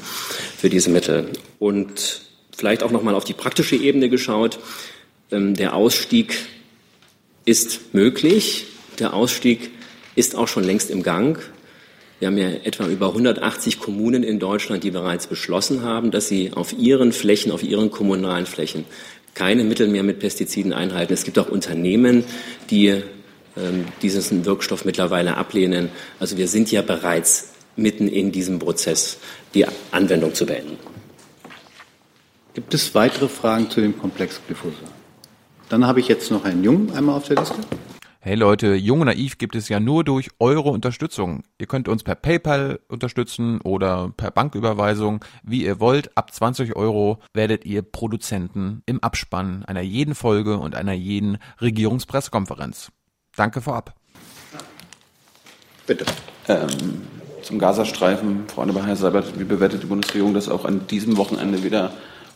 für 0.56 0.70
diese 0.70 0.88
Mittel. 0.88 1.26
Und 1.58 2.22
vielleicht 2.56 2.82
auch 2.82 2.90
noch 2.90 3.02
mal 3.02 3.14
auf 3.14 3.24
die 3.24 3.34
praktische 3.34 3.76
Ebene 3.76 4.08
geschaut. 4.08 4.58
Ähm, 5.30 5.54
der 5.54 5.74
Ausstieg 5.74 6.46
ist 7.44 7.94
möglich. 7.94 8.66
Der 8.98 9.12
Ausstieg 9.12 9.70
ist 10.14 10.34
auch 10.34 10.48
schon 10.48 10.64
längst 10.64 10.90
im 10.90 11.02
Gang. 11.02 11.38
Wir 12.22 12.28
haben 12.28 12.38
ja 12.38 12.50
etwa 12.50 12.86
über 12.86 13.08
180 13.08 13.80
Kommunen 13.80 14.22
in 14.22 14.38
Deutschland, 14.38 14.84
die 14.84 14.92
bereits 14.92 15.26
beschlossen 15.26 15.82
haben, 15.82 16.12
dass 16.12 16.28
sie 16.28 16.52
auf 16.54 16.72
ihren 16.72 17.10
Flächen, 17.10 17.50
auf 17.50 17.64
ihren 17.64 17.90
kommunalen 17.90 18.46
Flächen 18.46 18.84
keine 19.34 19.64
Mittel 19.64 19.88
mehr 19.88 20.04
mit 20.04 20.20
Pestiziden 20.20 20.72
einhalten. 20.72 21.12
Es 21.12 21.24
gibt 21.24 21.36
auch 21.40 21.48
Unternehmen, 21.48 22.22
die 22.70 23.02
ähm, 23.56 23.86
diesen 24.02 24.44
Wirkstoff 24.44 24.84
mittlerweile 24.84 25.36
ablehnen. 25.36 25.88
Also 26.20 26.36
wir 26.36 26.46
sind 26.46 26.70
ja 26.70 26.82
bereits 26.82 27.54
mitten 27.74 28.06
in 28.06 28.30
diesem 28.30 28.60
Prozess, 28.60 29.18
die 29.54 29.66
Anwendung 29.90 30.32
zu 30.32 30.46
beenden. 30.46 30.78
Gibt 32.54 32.72
es 32.72 32.94
weitere 32.94 33.26
Fragen 33.26 33.68
zu 33.68 33.80
dem 33.80 33.98
Komplex 33.98 34.40
Glyphosat? 34.46 34.78
Dann 35.68 35.88
habe 35.88 35.98
ich 35.98 36.06
jetzt 36.06 36.30
noch 36.30 36.44
Herrn 36.44 36.62
Jung 36.62 36.92
einmal 36.94 37.16
auf 37.16 37.26
der 37.26 37.38
Liste. 37.38 37.56
Hey 38.24 38.36
Leute, 38.36 38.76
Jung 38.76 39.00
und 39.00 39.08
Naiv 39.08 39.36
gibt 39.36 39.56
es 39.56 39.68
ja 39.68 39.80
nur 39.80 40.04
durch 40.04 40.30
eure 40.38 40.70
Unterstützung. 40.70 41.42
Ihr 41.58 41.66
könnt 41.66 41.88
uns 41.88 42.04
per 42.04 42.14
PayPal 42.14 42.78
unterstützen 42.86 43.60
oder 43.62 44.12
per 44.16 44.30
Banküberweisung, 44.30 45.24
wie 45.42 45.64
ihr 45.64 45.80
wollt. 45.80 46.16
Ab 46.16 46.32
20 46.32 46.76
Euro 46.76 47.18
werdet 47.34 47.64
ihr 47.64 47.82
Produzenten 47.82 48.84
im 48.86 49.02
Abspann 49.02 49.64
einer 49.64 49.80
jeden 49.80 50.14
Folge 50.14 50.58
und 50.58 50.76
einer 50.76 50.92
jeden 50.92 51.38
Regierungspressekonferenz. 51.60 52.92
Danke 53.34 53.60
vorab. 53.60 53.96
Bitte. 55.88 56.04
Ähm, 56.46 56.68
zum 57.42 57.58
Gazastreifen, 57.58 58.44
Frau 58.46 58.62
Annebar, 58.62 58.94
Seibert, 58.94 59.36
wie 59.36 59.42
bewertet 59.42 59.82
die 59.82 59.86
Bundesregierung, 59.88 60.32
dass 60.32 60.48
auch 60.48 60.64
an 60.64 60.86
diesem 60.86 61.16
Wochenende 61.16 61.64
wieder 61.64 61.90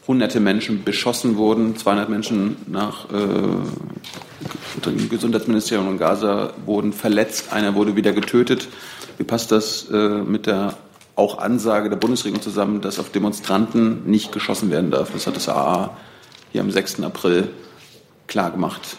hunderte 0.06 0.40
Menschen 0.40 0.84
beschossen 0.84 1.36
wurden, 1.36 1.76
200 1.76 2.08
Menschen 2.08 2.56
nach 2.66 3.10
äh, 3.10 4.84
dem 4.84 5.08
Gesundheitsministerium 5.08 5.90
in 5.90 5.98
Gaza 5.98 6.52
wurden 6.64 6.92
verletzt, 6.92 7.52
einer 7.52 7.74
wurde 7.74 7.96
wieder 7.96 8.12
getötet. 8.12 8.68
Wie 9.18 9.24
passt 9.24 9.50
das 9.50 9.90
äh, 9.90 9.96
mit 9.96 10.46
der 10.46 10.74
auch 11.16 11.38
Ansage 11.38 11.88
der 11.88 11.96
Bundesregierung 11.96 12.42
zusammen, 12.42 12.80
dass 12.82 12.98
auf 12.98 13.10
Demonstranten 13.10 14.08
nicht 14.08 14.32
geschossen 14.32 14.70
werden 14.70 14.90
darf? 14.90 15.10
Das 15.12 15.26
hat 15.26 15.34
das 15.36 15.48
AA 15.48 15.96
hier 16.52 16.60
am 16.60 16.70
6. 16.70 17.02
April 17.02 17.48
klargemacht. 18.26 18.96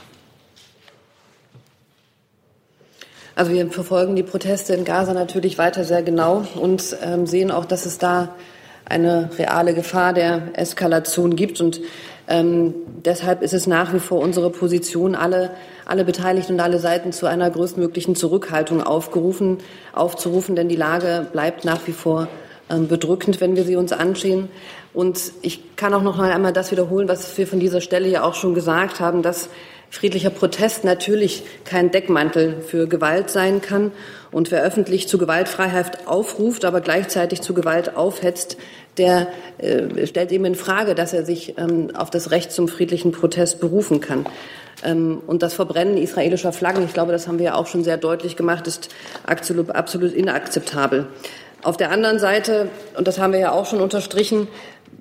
Also 3.36 3.51
wir 3.51 3.70
verfolgen 3.70 4.16
die 4.16 4.24
Proteste 4.24 4.74
in 4.74 4.84
Gaza 4.84 5.14
natürlich 5.14 5.60
weiter 5.60 5.84
sehr 5.84 6.01
genau 6.01 6.47
und 6.55 6.97
ähm, 7.03 7.28
sehen 7.28 7.51
auch, 7.51 7.66
dass 7.66 7.86
es 7.86 7.99
da 7.99 8.34
eine 8.90 9.30
reale 9.38 9.74
Gefahr 9.74 10.14
der 10.14 10.50
Eskalation 10.54 11.36
gibt. 11.36 11.62
Und 11.62 11.82
ähm, 12.28 12.74
deshalb 13.06 13.42
ist 13.42 13.54
es 13.54 13.68
nach 13.68 13.94
wie 13.94 14.00
vor 14.00 14.20
unsere 14.20 14.50
Position, 14.50 15.16
alle, 15.16 15.52
alle 15.86 16.04
Beteiligten 16.04 16.54
und 16.54 16.60
alle 16.60 16.80
Seiten 16.80 17.12
zu 17.12 17.26
einer 17.26 17.50
größtmöglichen 17.50 18.16
Zurückhaltung 18.16 18.82
aufgerufen, 18.82 19.58
aufzurufen, 19.94 20.56
denn 20.56 20.70
die 20.70 20.76
Lage 20.76 21.28
bleibt 21.32 21.66
nach 21.66 21.86
wie 21.88 21.94
vor 21.94 22.28
ähm, 22.70 22.88
bedrückend, 22.88 23.40
wenn 23.42 23.56
wir 23.56 23.64
sie 23.64 23.76
uns 23.76 23.92
ansehen. 23.92 24.50
Und 24.94 25.32
ich 25.42 25.76
kann 25.76 25.94
auch 25.94 26.02
noch 26.02 26.20
einmal 26.20 26.54
das 26.54 26.72
wiederholen, 26.72 27.08
was 27.08 27.38
wir 27.38 27.48
von 27.48 27.60
dieser 27.60 27.82
Stelle 27.82 28.08
ja 28.08 28.24
auch 28.24 28.34
schon 28.34 28.54
gesagt 28.54 29.00
haben, 29.00 29.22
dass 29.22 29.50
friedlicher 29.90 30.30
Protest 30.30 30.84
natürlich 30.84 31.44
kein 31.64 31.92
Deckmantel 31.92 32.62
für 32.62 32.88
Gewalt 32.88 33.30
sein 33.30 33.62
kann. 33.62 33.92
Und 34.38 34.52
wer 34.52 34.62
öffentlich 34.62 35.08
zu 35.08 35.18
Gewaltfreiheit 35.18 36.06
aufruft, 36.06 36.64
aber 36.64 36.80
gleichzeitig 36.80 37.42
zu 37.42 37.56
Gewalt 37.56 37.96
aufhetzt, 37.96 38.58
der 39.00 39.30
äh, 39.58 40.06
stellt 40.06 40.32
eben 40.32 40.46
in 40.46 40.54
Frage, 40.54 40.94
dass 40.94 41.12
er 41.12 41.26
sich 41.26 41.58
ähm, 41.58 41.90
auf 41.96 42.12
das 42.12 42.30
Recht 42.30 42.52
zum 42.52 42.68
friedlichen 42.68 43.12
Protest 43.12 43.60
berufen 43.60 44.00
kann. 44.00 44.28
Ähm, 44.84 45.24
und 45.26 45.42
das 45.42 45.56
Verbrennen 45.56 45.98
israelischer 45.98 46.54
Flaggen, 46.54 46.86
ich 46.86 46.94
glaube, 46.94 47.14
das 47.14 47.28
haben 47.28 47.40
wir 47.40 47.46
ja 47.46 47.56
auch 47.56 47.66
schon 47.66 47.84
sehr 47.84 47.98
deutlich 47.98 48.36
gemacht, 48.36 48.68
ist 48.68 48.90
absolut, 49.26 49.72
absolut 49.72 50.14
inakzeptabel. 50.14 51.08
Auf 51.64 51.76
der 51.76 51.90
anderen 51.90 52.20
Seite, 52.20 52.70
und 52.96 53.08
das 53.08 53.18
haben 53.18 53.34
wir 53.34 53.40
ja 53.40 53.52
auch 53.54 53.66
schon 53.66 53.82
unterstrichen, 53.82 54.48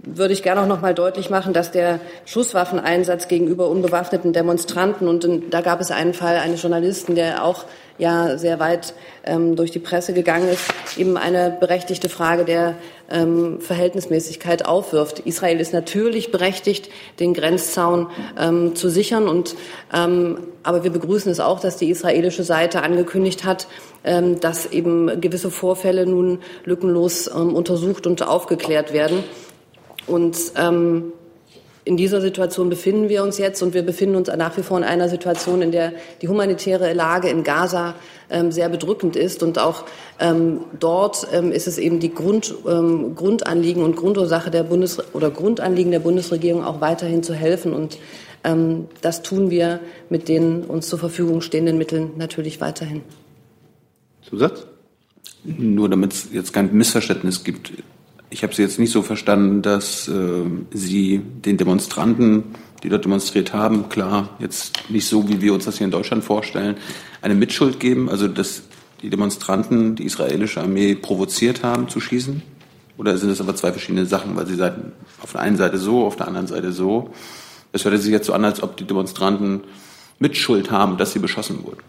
würde 0.06 0.32
ich 0.32 0.42
gerne 0.42 0.62
auch 0.62 0.66
noch 0.66 0.80
mal 0.80 0.94
deutlich 0.94 1.30
machen, 1.30 1.52
dass 1.52 1.72
der 1.72 1.98
Schusswaffeneinsatz 2.24 3.28
gegenüber 3.28 3.68
unbewaffneten 3.68 4.32
Demonstranten 4.32 5.08
und 5.08 5.26
da 5.50 5.60
gab 5.60 5.80
es 5.80 5.90
einen 5.90 6.14
Fall 6.14 6.36
eines 6.36 6.62
Journalisten, 6.62 7.16
der 7.16 7.44
auch 7.44 7.64
ja 7.98 8.36
sehr 8.36 8.60
weit 8.60 8.94
ähm, 9.24 9.56
durch 9.56 9.70
die 9.70 9.78
Presse 9.78 10.12
gegangen 10.12 10.48
ist, 10.48 10.62
eben 10.96 11.16
eine 11.16 11.56
berechtigte 11.58 12.08
Frage 12.08 12.44
der 12.44 12.74
ähm, 13.10 13.60
Verhältnismäßigkeit 13.60 14.66
aufwirft. 14.66 15.20
Israel 15.20 15.60
ist 15.60 15.72
natürlich 15.72 16.30
berechtigt, 16.30 16.90
den 17.20 17.34
Grenzzaun 17.34 18.08
ähm, 18.38 18.76
zu 18.76 18.88
sichern 18.90 19.28
und 19.28 19.56
ähm, 19.92 20.38
aber 20.62 20.84
wir 20.84 20.90
begrüßen 20.90 21.30
es 21.30 21.40
auch, 21.40 21.60
dass 21.60 21.76
die 21.76 21.90
israelische 21.90 22.42
Seite 22.42 22.82
angekündigt 22.82 23.44
hat, 23.44 23.66
ähm, 24.04 24.40
dass 24.40 24.66
eben 24.66 25.20
gewisse 25.20 25.50
Vorfälle 25.50 26.06
nun 26.06 26.40
lückenlos 26.64 27.28
ähm, 27.28 27.54
untersucht 27.54 28.06
und 28.06 28.22
aufgeklärt 28.26 28.92
werden. 28.92 29.24
Und 30.06 30.36
ähm, 30.56 31.12
in 31.86 31.96
dieser 31.96 32.20
Situation 32.20 32.68
befinden 32.68 33.08
wir 33.08 33.22
uns 33.22 33.38
jetzt 33.38 33.62
und 33.62 33.72
wir 33.72 33.82
befinden 33.82 34.16
uns 34.16 34.28
nach 34.28 34.56
wie 34.56 34.62
vor 34.62 34.76
in 34.76 34.82
einer 34.82 35.08
Situation, 35.08 35.62
in 35.62 35.70
der 35.70 35.92
die 36.20 36.26
humanitäre 36.26 36.92
Lage 36.94 37.28
in 37.28 37.44
Gaza 37.44 37.94
ähm, 38.28 38.50
sehr 38.50 38.68
bedrückend 38.68 39.14
ist 39.14 39.44
und 39.44 39.60
auch 39.60 39.84
ähm, 40.18 40.64
dort 40.80 41.28
ähm, 41.32 41.52
ist 41.52 41.68
es 41.68 41.78
eben 41.78 42.00
die 42.00 42.12
Grund, 42.12 42.52
ähm, 42.68 43.14
Grundanliegen 43.14 43.84
und 43.84 43.94
Grundursache 43.94 44.50
der 44.50 44.64
Bundes 44.64 44.98
oder 45.14 45.30
Grundanliegen 45.30 45.92
der 45.92 46.00
Bundesregierung 46.00 46.64
auch 46.64 46.80
weiterhin 46.80 47.22
zu 47.22 47.34
helfen 47.34 47.72
und 47.72 47.98
ähm, 48.42 48.86
das 49.00 49.22
tun 49.22 49.50
wir 49.50 49.78
mit 50.10 50.28
den 50.28 50.64
uns 50.64 50.88
zur 50.88 50.98
Verfügung 50.98 51.40
stehenden 51.40 51.78
Mitteln 51.78 52.10
natürlich 52.16 52.60
weiterhin. 52.60 53.02
Zusatz? 54.28 54.66
Nur 55.44 55.88
damit 55.88 56.12
es 56.12 56.28
jetzt 56.32 56.52
kein 56.52 56.72
Missverständnis 56.72 57.44
gibt 57.44 57.70
ich 58.36 58.42
habe 58.42 58.54
Sie 58.54 58.60
jetzt 58.60 58.78
nicht 58.78 58.92
so 58.92 59.00
verstanden, 59.00 59.62
dass 59.62 60.08
äh, 60.08 60.44
Sie 60.70 61.20
den 61.20 61.56
Demonstranten, 61.56 62.44
die 62.82 62.90
dort 62.90 63.06
demonstriert 63.06 63.54
haben, 63.54 63.88
klar, 63.88 64.28
jetzt 64.40 64.90
nicht 64.90 65.08
so, 65.08 65.26
wie 65.26 65.40
wir 65.40 65.54
uns 65.54 65.64
das 65.64 65.78
hier 65.78 65.86
in 65.86 65.90
Deutschland 65.90 66.22
vorstellen, 66.22 66.76
eine 67.22 67.34
Mitschuld 67.34 67.80
geben, 67.80 68.10
also 68.10 68.28
dass 68.28 68.64
die 69.00 69.08
Demonstranten 69.08 69.96
die 69.96 70.04
israelische 70.04 70.60
Armee 70.60 70.94
provoziert 70.94 71.64
haben 71.64 71.88
zu 71.88 71.98
schießen? 71.98 72.42
Oder 72.98 73.16
sind 73.16 73.30
es 73.30 73.40
aber 73.40 73.56
zwei 73.56 73.72
verschiedene 73.72 74.04
Sachen, 74.04 74.36
weil 74.36 74.46
Sie 74.46 74.56
sagen, 74.56 74.92
auf 75.22 75.32
der 75.32 75.40
einen 75.40 75.56
Seite 75.56 75.78
so, 75.78 76.04
auf 76.04 76.16
der 76.16 76.28
anderen 76.28 76.46
Seite 76.46 76.72
so? 76.72 77.14
Es 77.72 77.86
hört 77.86 77.98
sich 77.98 78.12
jetzt 78.12 78.26
so 78.26 78.34
an, 78.34 78.44
als 78.44 78.62
ob 78.62 78.76
die 78.76 78.84
Demonstranten 78.84 79.62
Mitschuld 80.18 80.70
haben, 80.70 80.98
dass 80.98 81.14
sie 81.14 81.20
beschossen 81.20 81.64
wurden. 81.64 81.80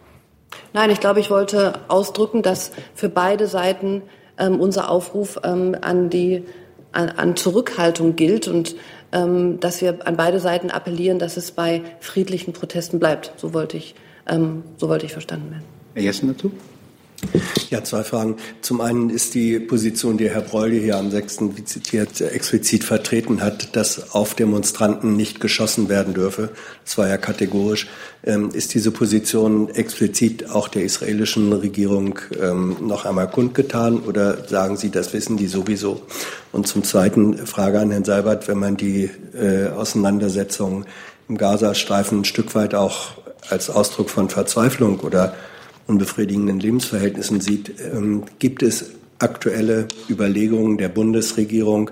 Nein, 0.72 0.92
ich 0.92 1.02
glaube, 1.02 1.20
ich 1.20 1.30
wollte 1.30 1.82
ausdrücken, 1.90 2.42
dass 2.42 2.72
für 2.96 3.10
beide 3.10 3.48
Seiten 3.48 4.02
ähm, 4.38 4.60
unser 4.60 4.90
Aufruf 4.90 5.40
ähm, 5.44 5.76
an 5.82 6.10
die 6.10 6.44
an, 6.92 7.10
an 7.10 7.36
Zurückhaltung 7.36 8.16
gilt 8.16 8.48
und 8.48 8.76
ähm, 9.12 9.60
dass 9.60 9.82
wir 9.82 10.06
an 10.08 10.18
beide 10.18 10.40
Seiten 10.40 10.72
appellieren, 10.72 11.20
dass 11.20 11.38
es 11.38 11.52
bei 11.52 11.82
friedlichen 12.00 12.54
Protesten 12.54 13.00
bleibt. 13.00 13.34
So 13.38 13.54
wollte 13.54 13.78
ich, 13.78 13.96
ähm, 14.28 14.64
so 14.78 14.90
wollte 14.90 15.06
ich 15.06 15.14
verstanden 15.14 15.52
werden. 15.52 15.64
Herr 15.94 16.04
Jessen 16.04 16.28
dazu? 16.28 16.52
Ja, 17.70 17.84
zwei 17.84 18.04
Fragen. 18.04 18.38
Zum 18.62 18.80
einen 18.80 19.10
ist 19.10 19.34
die 19.34 19.60
Position, 19.60 20.18
die 20.18 20.30
Herr 20.30 20.42
Breule 20.42 20.76
hier 20.76 20.98
am 20.98 21.10
6. 21.10 21.56
wie 21.56 21.66
zitiert 21.66 22.22
explizit 22.22 22.84
vertreten 22.84 23.42
hat, 23.42 23.76
dass 23.76 24.14
auf 24.14 24.36
Demonstranten 24.36 25.18
nicht 25.18 25.40
geschossen 25.40 25.90
werden 25.90 26.14
dürfe. 26.14 26.50
Das 26.86 26.98
war 26.98 27.08
ja 27.08 27.18
kategorisch. 27.18 27.88
Ähm, 28.24 28.52
ist 28.54 28.74
diese 28.74 28.92
Position 28.92 29.70
explizit 29.70 30.50
auch 30.50 30.68
der 30.68 30.84
israelischen 30.84 31.52
Regierung 31.52 32.20
ähm, 32.40 32.78
noch 32.82 33.06
einmal 33.06 33.30
kundgetan 33.30 34.00
oder 34.00 34.48
sagen 34.48 34.78
Sie, 34.78 34.92
das 34.92 35.12
wissen 35.14 35.38
die 35.38 35.48
sowieso? 35.48 36.04
Und 36.52 36.68
zum 36.68 36.84
zweiten 36.84 37.46
Frage 37.48 37.80
an 37.80 37.92
Herrn 37.92 38.06
Seibert, 38.06 38.48
wenn 38.48 38.60
man 38.60 38.78
die 38.78 39.10
äh, 39.34 39.70
Auseinandersetzung 39.70 40.86
im 41.28 41.38
Gazastreifen 41.38 42.22
ein 42.22 42.26
Stück 42.26 42.56
weit 42.56 42.76
auch 42.76 43.18
als 43.50 43.70
Ausdruck 43.70 44.10
von 44.10 44.30
Verzweiflung 44.30 45.00
oder 45.00 45.36
unbefriedigenden 45.88 46.60
Lebensverhältnissen 46.60 47.42
sieht. 47.42 47.74
Ähm, 47.82 48.24
gibt 48.40 48.62
es 48.62 48.92
aktuelle 49.20 49.88
Überlegungen 50.10 50.78
der 50.78 50.90
Bundesregierung, 50.90 51.92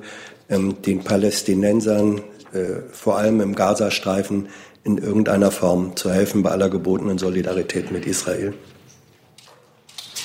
ähm, 0.49 0.81
den 0.81 1.03
Palästinensern, 1.03 2.21
äh, 2.53 2.81
vor 2.91 3.17
allem 3.17 3.41
im 3.41 3.55
Gazastreifen, 3.55 4.47
in 4.83 4.97
irgendeiner 4.99 5.49
Form 5.49 5.95
zu 5.95 6.11
helfen 6.11 6.43
bei 6.43 6.51
aller 6.51 6.69
gebotenen 6.69 7.17
Solidarität 7.17 7.91
mit 7.91 8.05
Israel? 8.05 8.53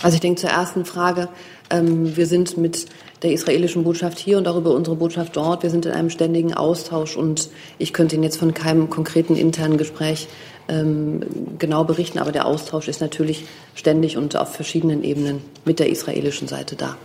Also 0.03 0.15
ich 0.15 0.21
denke 0.21 0.41
zur 0.41 0.51
ersten 0.51 0.85
Frage. 0.85 1.29
Ähm, 1.71 2.17
wir 2.17 2.27
sind 2.27 2.57
mit 2.57 2.87
der 3.23 3.33
israelischen 3.33 3.85
Botschaft 3.85 4.19
hier 4.19 4.39
und 4.39 4.45
darüber 4.45 4.75
unsere 4.75 4.97
Botschaft 4.97 5.37
dort. 5.37 5.63
Wir 5.63 5.71
sind 5.71 5.87
in 5.87 5.93
einem 5.93 6.11
ständigen 6.11 6.55
Austausch 6.55 7.17
und 7.17 7.51
ich 7.79 7.93
könnte 7.93 8.15
Ihnen 8.15 8.25
jetzt 8.25 8.39
von 8.39 8.55
keinem 8.55 8.89
konkreten 8.89 9.37
internen 9.37 9.77
Gespräch 9.77 10.27
ähm, 10.27 10.31
genau 10.69 11.85
berichten, 11.85 12.19
aber 12.19 12.33
der 12.33 12.47
Austausch 12.47 12.87
ist 12.87 13.01
natürlich 13.01 13.45
ständig 13.75 14.17
und 14.17 14.37
auf 14.37 14.55
verschiedenen 14.55 15.03
Ebenen 15.03 15.43
mit 15.65 15.81
der 15.81 15.89
israelischen 15.89 16.47
Seite 16.47 16.77
da. 16.77 16.97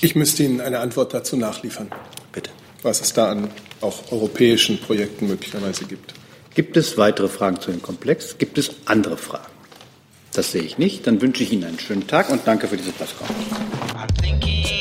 Ich 0.00 0.14
müsste 0.16 0.42
Ihnen 0.42 0.60
eine 0.60 0.80
Antwort 0.80 1.14
dazu 1.14 1.36
nachliefern. 1.36 1.90
Bitte. 2.32 2.50
Was 2.82 3.00
es 3.00 3.12
da 3.12 3.30
an 3.30 3.50
auch 3.80 4.10
europäischen 4.10 4.80
Projekten 4.80 5.28
möglicherweise 5.28 5.84
gibt. 5.84 6.14
Gibt 6.54 6.76
es 6.76 6.98
weitere 6.98 7.28
Fragen 7.28 7.60
zu 7.60 7.70
dem 7.70 7.82
Komplex? 7.82 8.36
Gibt 8.38 8.58
es 8.58 8.72
andere 8.86 9.16
Fragen? 9.16 9.52
Das 10.32 10.52
sehe 10.52 10.62
ich 10.62 10.78
nicht. 10.78 11.06
Dann 11.06 11.20
wünsche 11.20 11.42
ich 11.42 11.52
Ihnen 11.52 11.64
einen 11.64 11.78
schönen 11.78 12.06
Tag 12.06 12.30
und 12.30 12.42
danke 12.46 12.68
für 12.68 12.76
diese 12.76 12.92
Pressekonferenz. 12.92 14.79